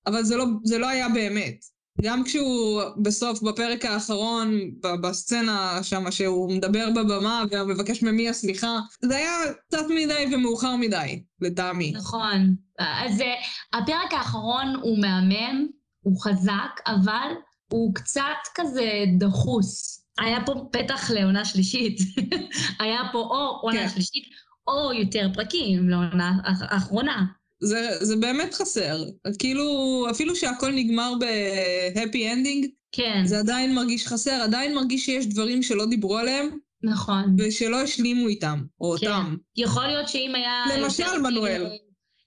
אבל 0.07 0.23
זה 0.23 0.35
לא, 0.35 0.45
זה 0.63 0.77
לא 0.77 0.87
היה 0.87 1.09
באמת. 1.09 1.55
גם 2.01 2.23
כשהוא 2.23 2.81
בסוף, 3.03 3.41
בפרק 3.41 3.85
האחרון, 3.85 4.59
בסצנה 5.01 5.79
שם, 5.83 6.11
שהוא 6.11 6.51
מדבר 6.51 6.89
בבמה 6.95 7.43
ומבקש 7.51 8.03
ממיה 8.03 8.33
סליחה, 8.33 8.79
זה 9.01 9.15
היה 9.17 9.31
קצת 9.67 9.85
מדי 9.89 10.25
ומאוחר 10.35 10.75
מדי, 10.75 11.23
לטעמי. 11.41 11.91
נכון. 11.91 12.55
אז 12.79 13.21
אה, 13.21 13.33
הפרק 13.73 14.13
האחרון 14.13 14.75
הוא 14.81 15.01
מהמם, 15.01 15.67
הוא 16.01 16.21
חזק, 16.21 16.81
אבל 16.87 17.31
הוא 17.71 17.95
קצת 17.95 18.37
כזה 18.55 19.03
דחוס. 19.17 20.03
היה 20.19 20.37
פה 20.45 20.53
פתח 20.71 21.11
לעונה 21.11 21.45
שלישית. 21.45 21.99
היה 22.79 22.99
פה 23.11 23.17
או 23.17 23.59
עונה 23.61 23.79
כן. 23.79 23.89
שלישית, 23.89 24.23
או 24.69 24.93
יותר 24.93 25.27
פרקים 25.33 25.89
לעונה 25.89 26.31
האח- 26.43 26.61
האחרונה. 26.73 27.25
זה, 27.61 27.87
זה 28.01 28.15
באמת 28.15 28.53
חסר. 28.53 29.03
כאילו, 29.39 29.63
אפילו 30.11 30.35
שהכל 30.35 30.71
נגמר 30.71 31.13
ב 31.19 31.38
happy 31.38 32.33
ending, 32.33 32.65
כן, 32.91 33.21
זה 33.25 33.39
עדיין 33.39 33.75
מרגיש 33.75 34.07
חסר, 34.07 34.31
עדיין 34.31 34.75
מרגיש 34.75 35.05
שיש 35.05 35.25
דברים 35.25 35.63
שלא 35.63 35.85
דיברו 35.85 36.17
עליהם, 36.17 36.49
נכון. 36.83 37.35
ושלא 37.37 37.81
השלימו 37.81 38.27
איתם, 38.27 38.59
או 38.81 38.95
כן. 38.99 39.07
אותם. 39.07 39.35
יכול 39.57 39.87
להיות 39.87 40.09
שאם 40.09 40.31
היה... 40.35 40.63
למשל, 40.77 41.17
מנואל. 41.23 41.65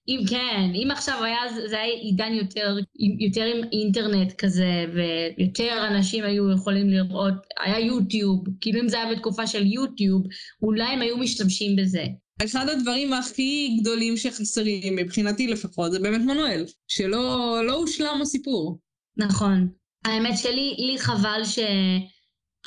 אם 0.08 0.20
כן, 0.28 0.70
אם 0.74 0.88
עכשיו 0.90 1.24
היה, 1.24 1.38
זה 1.68 1.80
היה 1.80 1.94
עידן 1.94 2.32
יותר, 2.32 2.76
יותר 3.20 3.44
עם 3.44 3.64
אינטרנט 3.72 4.32
כזה, 4.32 4.84
ויותר 4.94 5.86
אנשים 5.90 6.24
היו 6.24 6.52
יכולים 6.52 6.90
לראות, 6.90 7.34
היה 7.64 7.80
יוטיוב, 7.80 8.44
כאילו 8.60 8.80
אם 8.80 8.88
זה 8.88 9.02
היה 9.02 9.14
בתקופה 9.14 9.46
של 9.46 9.66
יוטיוב, 9.66 10.22
אולי 10.62 10.84
הם 10.84 11.00
היו 11.00 11.16
משתמשים 11.18 11.76
בזה. 11.76 12.04
אחד 12.44 12.68
הדברים 12.68 13.12
הכי 13.12 13.76
גדולים 13.80 14.16
שחסרים, 14.16 14.96
מבחינתי 14.96 15.46
לפחות, 15.46 15.92
זה 15.92 15.98
באמת 15.98 16.20
מנואל, 16.20 16.64
שלא 16.88 17.60
לא 17.66 17.74
הושלם 17.74 18.18
הסיפור. 18.22 18.78
נכון. 19.16 19.68
האמת 20.04 20.38
שלי, 20.38 20.74
לי 20.78 20.98
חבל 20.98 21.40
ש... 21.44 21.58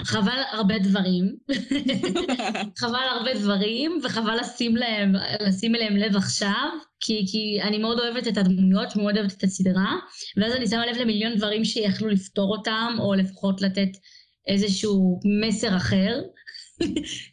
חבל 0.03 0.41
הרבה 0.51 0.79
דברים. 0.79 1.35
חבל 2.79 3.07
הרבה 3.11 3.33
דברים, 3.33 3.99
וחבל 4.03 4.37
לשים 4.39 4.75
להם, 4.75 5.13
לשים 5.41 5.75
אליהם 5.75 5.95
לב 5.97 6.15
עכשיו, 6.15 6.69
כי, 6.99 7.25
כי 7.31 7.61
אני 7.61 7.77
מאוד 7.77 7.99
אוהבת 7.99 8.27
את 8.27 8.37
הדמויות, 8.37 8.95
מאוד 8.95 9.17
אוהבת 9.17 9.33
את 9.33 9.43
הסדרה, 9.43 9.95
ואז 10.37 10.53
אני 10.53 10.67
שמה 10.67 10.85
לב 10.85 10.97
למיליון 10.97 11.35
דברים 11.35 11.65
שיכלו 11.65 12.07
לפתור 12.07 12.57
אותם, 12.57 12.95
או 12.99 13.13
לפחות 13.13 13.61
לתת 13.61 13.89
איזשהו 14.47 15.19
מסר 15.41 15.77
אחר, 15.77 16.21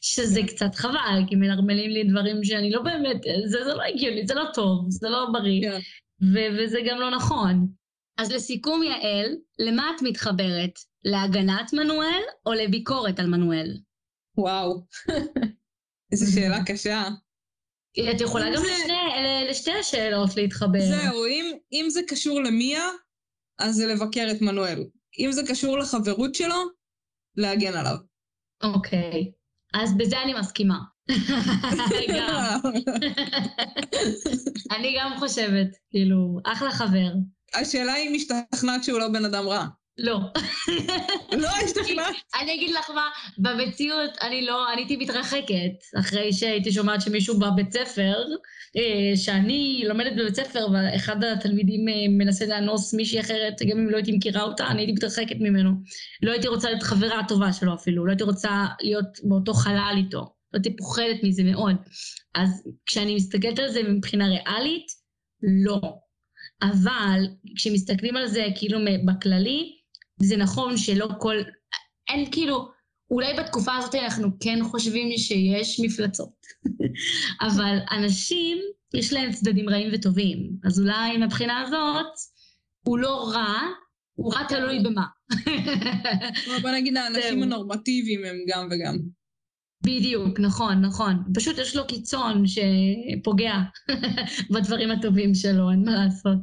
שזה 0.01 0.41
קצת 0.47 0.75
חבל, 0.75 1.23
כי 1.29 1.37
מנרמלים 1.37 1.91
לי 1.91 2.05
דברים 2.05 2.45
שאני 2.45 2.71
לא 2.71 2.83
באמת, 2.83 3.17
זה, 3.47 3.65
זה 3.65 3.75
לא 3.75 3.83
הגיוני, 3.83 4.27
זה 4.27 4.35
לא 4.35 4.45
טוב, 4.55 4.87
זה 4.89 5.09
לא 5.09 5.27
בריא, 5.33 5.61
כן. 5.71 5.79
ו- 6.23 6.59
וזה 6.59 6.79
גם 6.89 7.01
לא 7.01 7.11
נכון. 7.11 7.69
אז 8.19 8.33
לסיכום, 8.33 8.83
יעל, 8.83 9.27
למה 9.59 9.93
את 9.97 10.03
מתחברת? 10.03 10.71
להגנת 11.05 11.73
מנואל 11.73 12.21
או 12.47 12.53
לביקורת 12.53 13.19
על 13.21 13.27
מנואל? 13.27 13.79
וואו. 14.39 14.87
איזו 16.13 16.33
שאלה 16.35 16.59
קשה. 16.67 17.03
את 18.15 18.21
יכולה 18.21 18.47
גם 18.57 18.63
זה- 18.63 18.69
לשני, 18.83 18.95
לשתי 19.51 19.73
השאלות 19.73 20.37
להתחבר. 20.37 20.81
זהו, 20.81 21.27
אם, 21.27 21.53
אם 21.73 21.87
זה 21.91 22.01
קשור 22.09 22.41
למיה, 22.43 22.85
אז 23.59 23.75
זה 23.75 23.87
לבקר 23.87 24.29
את 24.31 24.43
מנואל. 24.43 24.85
אם 25.19 25.33
זה 25.33 25.43
קשור 25.49 25.79
לחברות 25.79 26.35
שלו, 26.35 26.55
להגן 27.37 27.77
עליו. 27.77 27.97
אוקיי. 28.63 29.33
אז 29.75 29.97
בזה 29.97 30.23
אני 30.23 30.35
מסכימה. 30.35 30.79
גם. 32.17 32.61
אני 34.77 34.97
גם 34.99 35.13
חושבת, 35.19 35.69
כאילו, 35.91 36.39
אחלה 36.47 36.71
חבר. 36.71 37.13
השאלה 37.55 37.93
היא 37.93 38.09
אם 38.09 38.15
השתכנעת 38.15 38.85
שהוא 38.85 38.99
לא 38.99 39.09
בן 39.09 39.25
אדם 39.25 39.49
רע. 39.49 39.67
לא. 39.99 40.21
לא 41.33 41.49
השתכנעת? 41.65 42.15
אני 42.41 42.55
אגיד 42.55 42.71
לך 42.71 42.91
מה, 42.91 43.09
במציאות 43.39 44.11
אני 44.23 44.47
לא, 44.47 44.73
אני 44.73 44.81
הייתי 44.81 44.97
מתרחקת, 44.97 45.99
אחרי 46.01 46.33
שהייתי 46.33 46.73
שומעת 46.73 47.01
שמישהו 47.01 47.39
בבית 47.39 47.73
ספר, 47.73 48.25
אה, 48.77 49.17
שאני 49.17 49.83
לומדת 49.87 50.13
בבית 50.17 50.35
ספר, 50.35 50.67
ואחד 50.73 51.25
התלמידים 51.25 51.89
אה, 51.89 51.95
מנסה 52.09 52.47
לאנוס 52.47 52.95
מישהי 52.95 53.21
אחרת, 53.21 53.63
גם 53.63 53.79
אם 53.79 53.91
לא 53.91 53.97
הייתי 53.97 54.13
מכירה 54.13 54.43
אותה, 54.43 54.67
אני 54.67 54.81
הייתי 54.81 54.93
מתרחקת 54.93 55.37
ממנו. 55.41 55.71
לא 56.23 56.33
הייתי 56.33 56.49
רוצה 56.49 56.69
להיות 56.69 56.83
חברה 56.83 57.21
הטובה 57.21 57.53
שלו 57.53 57.75
אפילו, 57.75 58.07
לא 58.07 58.11
הייתי 58.11 58.25
רוצה 58.25 58.67
להיות 58.81 59.19
באותו 59.25 59.55
חלל 59.55 59.95
איתו. 59.97 60.19
לא 60.53 60.59
הייתי 60.59 60.77
פוחדת 60.77 61.17
מזה 61.23 61.43
מאוד. 61.45 61.77
אז 62.35 62.69
כשאני 62.87 63.15
מסתכלת 63.15 63.59
על 63.59 63.69
זה 63.71 63.83
מבחינה 63.83 64.27
ריאלית, 64.29 64.87
לא. 65.43 65.81
אבל 66.63 67.27
כשמסתכלים 67.57 68.17
על 68.17 68.27
זה 68.27 68.47
כאילו 68.55 68.79
בכללי, 69.07 69.82
זה 70.23 70.37
נכון 70.37 70.77
שלא 70.77 71.09
כל... 71.19 71.37
אין 72.09 72.31
כאילו... 72.31 72.69
אולי 73.13 73.35
בתקופה 73.39 73.77
הזאת 73.77 73.95
אנחנו 73.95 74.29
כן 74.41 74.59
חושבים 74.63 75.19
שיש 75.19 75.81
מפלצות, 75.81 76.33
אבל 77.47 77.79
אנשים, 77.91 78.59
יש 78.95 79.13
להם 79.13 79.33
צדדים 79.33 79.69
רעים 79.69 79.91
וטובים. 79.93 80.51
אז 80.65 80.81
אולי 80.81 81.19
מבחינה 81.19 81.61
הזאת, 81.61 82.13
הוא 82.83 82.99
לא 82.99 83.31
רע, 83.35 83.59
הוא 84.15 84.35
רע 84.35 84.45
תלוי 84.49 84.79
במה. 84.79 85.07
בוא 86.63 86.71
נגיד, 86.71 86.97
האנשים. 86.97 87.43
הנורמטיביים 87.43 88.25
הם 88.25 88.37
גם 88.49 88.69
וגם. 88.71 88.99
בדיוק, 89.85 90.41
נכון, 90.41 90.81
נכון. 90.81 91.23
פשוט 91.35 91.59
יש 91.59 91.77
לו 91.77 91.87
קיצון 91.87 92.45
שפוגע 92.47 93.55
בדברים 94.55 94.91
הטובים 94.91 95.35
שלו, 95.35 95.71
אין 95.71 95.85
מה 95.85 96.05
לעשות. 96.05 96.39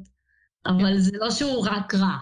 אבל 0.65 0.99
זה 0.99 1.11
לא 1.13 1.32
שהוא 1.32 1.67
רק 1.67 1.95
רע. 1.95 2.17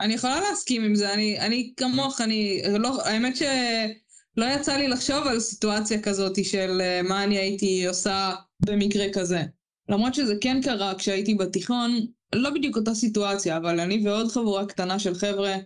אני 0.00 0.14
יכולה 0.14 0.40
להסכים 0.40 0.84
עם 0.84 0.94
זה, 0.94 1.14
אני, 1.14 1.40
אני 1.40 1.72
כמוך, 1.76 2.20
אני... 2.20 2.62
לא, 2.78 3.02
האמת 3.04 3.36
שלא 3.36 4.44
יצא 4.44 4.76
לי 4.76 4.88
לחשוב 4.88 5.26
על 5.26 5.40
סיטואציה 5.40 6.02
כזאת 6.02 6.44
של 6.44 6.80
אה, 6.80 7.02
מה 7.02 7.24
אני 7.24 7.38
הייתי 7.38 7.86
עושה 7.86 8.34
במקרה 8.66 9.04
כזה. 9.12 9.42
למרות 9.88 10.14
שזה 10.14 10.34
כן 10.40 10.60
קרה 10.62 10.94
כשהייתי 10.98 11.34
בתיכון, 11.34 12.06
לא 12.34 12.50
בדיוק 12.50 12.76
אותה 12.76 12.94
סיטואציה, 12.94 13.56
אבל 13.56 13.80
אני 13.80 14.06
ועוד 14.06 14.28
חבורה 14.32 14.66
קטנה 14.66 14.98
של 14.98 15.14
חבר'ה 15.14 15.56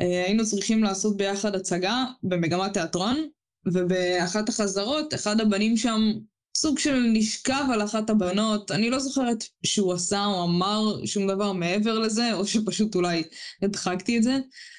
אה, 0.00 0.24
היינו 0.26 0.44
צריכים 0.44 0.84
לעשות 0.84 1.16
ביחד 1.16 1.54
הצגה 1.54 2.04
במגמת 2.22 2.72
תיאטרון, 2.72 3.16
ובאחת 3.72 4.48
החזרות, 4.48 5.14
אחד 5.14 5.40
הבנים 5.40 5.76
שם 5.76 6.12
סוג 6.56 6.78
של 6.78 7.00
נשכב 7.12 7.64
על 7.72 7.82
אחת 7.82 8.10
הבנות, 8.10 8.70
אני 8.70 8.90
לא 8.90 8.98
זוכרת 8.98 9.44
שהוא 9.66 9.92
עשה 9.92 10.26
או 10.26 10.44
אמר 10.44 11.06
שום 11.06 11.26
דבר 11.26 11.52
מעבר 11.52 11.98
לזה, 11.98 12.34
או 12.34 12.46
שפשוט 12.46 12.94
אולי 12.94 13.22
הדחקתי 13.62 14.18
את 14.18 14.22
זה, 14.22 14.38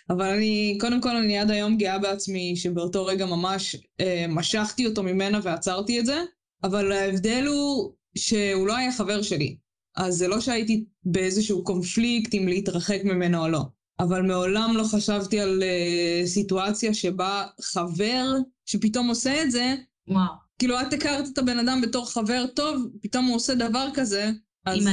אבל 0.10 0.26
אני, 0.26 0.78
קודם 0.82 1.02
כל 1.02 1.16
אני 1.16 1.38
עד 1.38 1.52
היום 1.52 1.78
גאה 1.78 2.00
בעצמי 2.00 2.56
שבאותו 2.56 3.06
רגע 3.06 3.26
ממש 3.26 3.76
אה, 4.00 4.26
משכתי 4.30 4.86
אותו 4.86 5.04
ממנה 5.04 5.40
ועצרתי 5.44 6.00
את 6.00 6.06
זה, 6.06 6.24
אבל 6.64 6.92
ההבדל 6.92 7.46
הוא 7.48 7.94
שהוא 8.18 8.68
לא 8.68 8.76
היה 8.76 8.92
חבר 8.92 9.22
שלי. 9.22 9.58
אז 9.98 10.16
זה 10.16 10.28
לא 10.28 10.40
שהייתי 10.40 10.86
באיזשהו 11.04 11.64
קונפליקט 11.64 12.34
אם 12.34 12.48
להתרחק 12.48 13.02
ממנו 13.04 13.44
או 13.44 13.48
לא. 13.48 13.62
אבל 14.00 14.22
מעולם 14.22 14.78
לא 14.78 14.84
חשבתי 14.84 15.40
על 15.40 15.64
uh, 15.64 16.28
סיטואציה 16.28 16.94
שבה 16.94 17.46
חבר 17.62 18.26
שפתאום 18.66 19.08
עושה 19.08 19.44
את 19.44 19.52
זה, 19.52 19.76
וואו. 20.08 20.45
כאילו 20.60 20.82
את 20.82 20.94
הכרת 20.94 21.26
את 21.34 21.38
הבן 21.38 21.60
אדם 21.60 21.82
בתור 21.82 22.12
חבר 22.14 22.46
טוב, 22.56 22.88
פתאום 23.02 23.26
הוא 23.26 23.36
עושה 23.36 23.56
דבר 23.56 23.88
כזה, 23.94 24.32
אז, 24.66 24.88
uh, 24.88 24.92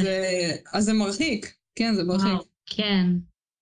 אז 0.73 0.85
זה 0.85 0.93
מרחיק. 0.93 1.53
כן, 1.75 1.95
זה 1.95 2.05
מרחיק. 2.05 2.27
וואו, 2.27 2.45
כן. 2.67 3.07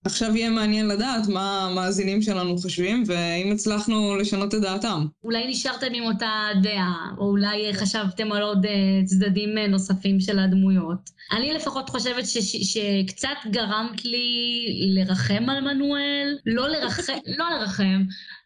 עכשיו 0.05 0.37
יהיה 0.37 0.51
מעניין 0.51 0.89
לדעת 0.89 1.29
מה 1.29 1.67
המאזינים 1.67 2.23
שלנו 2.23 2.59
חושבים, 2.59 3.03
ואם 3.07 3.53
הצלחנו 3.53 4.17
לשנות 4.17 4.55
את 4.55 4.61
דעתם. 4.61 5.07
אולי 5.25 5.47
נשארתם 5.51 5.87
עם 5.95 6.03
אותה 6.05 6.31
דעה, 6.63 7.07
או 7.19 7.25
אולי 7.25 7.75
חשבתם 7.75 8.33
על 8.33 8.43
עוד 8.43 8.67
אה, 8.67 9.05
צדדים 9.05 9.59
אה, 9.59 9.67
נוספים 9.67 10.21
של 10.21 10.39
הדמויות. 10.39 11.11
אני 11.33 11.53
לפחות 11.55 11.89
חושבת 11.91 12.27
ש- 12.27 12.39
ש- 12.39 12.75
שקצת 12.75 13.51
גרמת 13.51 14.05
לי 14.05 14.67
לרחם 14.95 15.49
על 15.49 15.61
מנואל, 15.61 16.39
לא 16.47 16.69
לרחם, 16.69 17.13
לא 17.39 17.51
לרחם, 17.51 18.03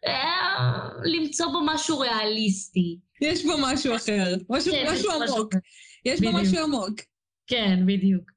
אה, 0.07 0.79
למצוא 1.03 1.45
בו 1.47 1.61
משהו 1.65 1.99
ריאליסטי. 1.99 2.99
יש 3.21 3.45
בו 3.45 3.53
משהו 3.61 3.95
אחר, 3.95 4.35
משהו, 4.49 4.73
כן, 4.73 4.85
משהו 4.93 5.11
עמוק. 5.11 5.53
יש 6.05 6.21
בו. 6.21 6.31
משהו 6.33 6.63
עמוק. 6.63 7.01
כן, 7.47 7.79
בדיוק. 7.85 8.31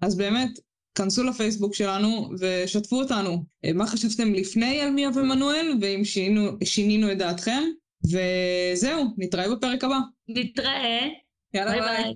אז 0.00 0.16
באמת, 0.16 0.50
כנסו 0.94 1.24
לפייסבוק 1.24 1.74
שלנו 1.74 2.30
ושתפו 2.40 2.96
אותנו. 2.96 3.44
אה, 3.64 3.72
מה 3.72 3.86
חשבתם 3.86 4.34
לפני 4.34 4.80
על 4.80 4.90
מיה 4.90 5.08
ומנואל, 5.14 5.72
ואם 5.80 6.04
שינינו, 6.04 6.50
שינינו 6.64 7.12
את 7.12 7.18
דעתכם. 7.18 7.62
וזהו, 8.04 9.04
נתראה 9.18 9.56
בפרק 9.56 9.84
הבא. 9.84 9.98
נתראה. 10.28 11.00
יאללה 11.54 11.70
ביי 11.70 11.80
ביי. 11.80 12.02
ביי. 12.02 12.14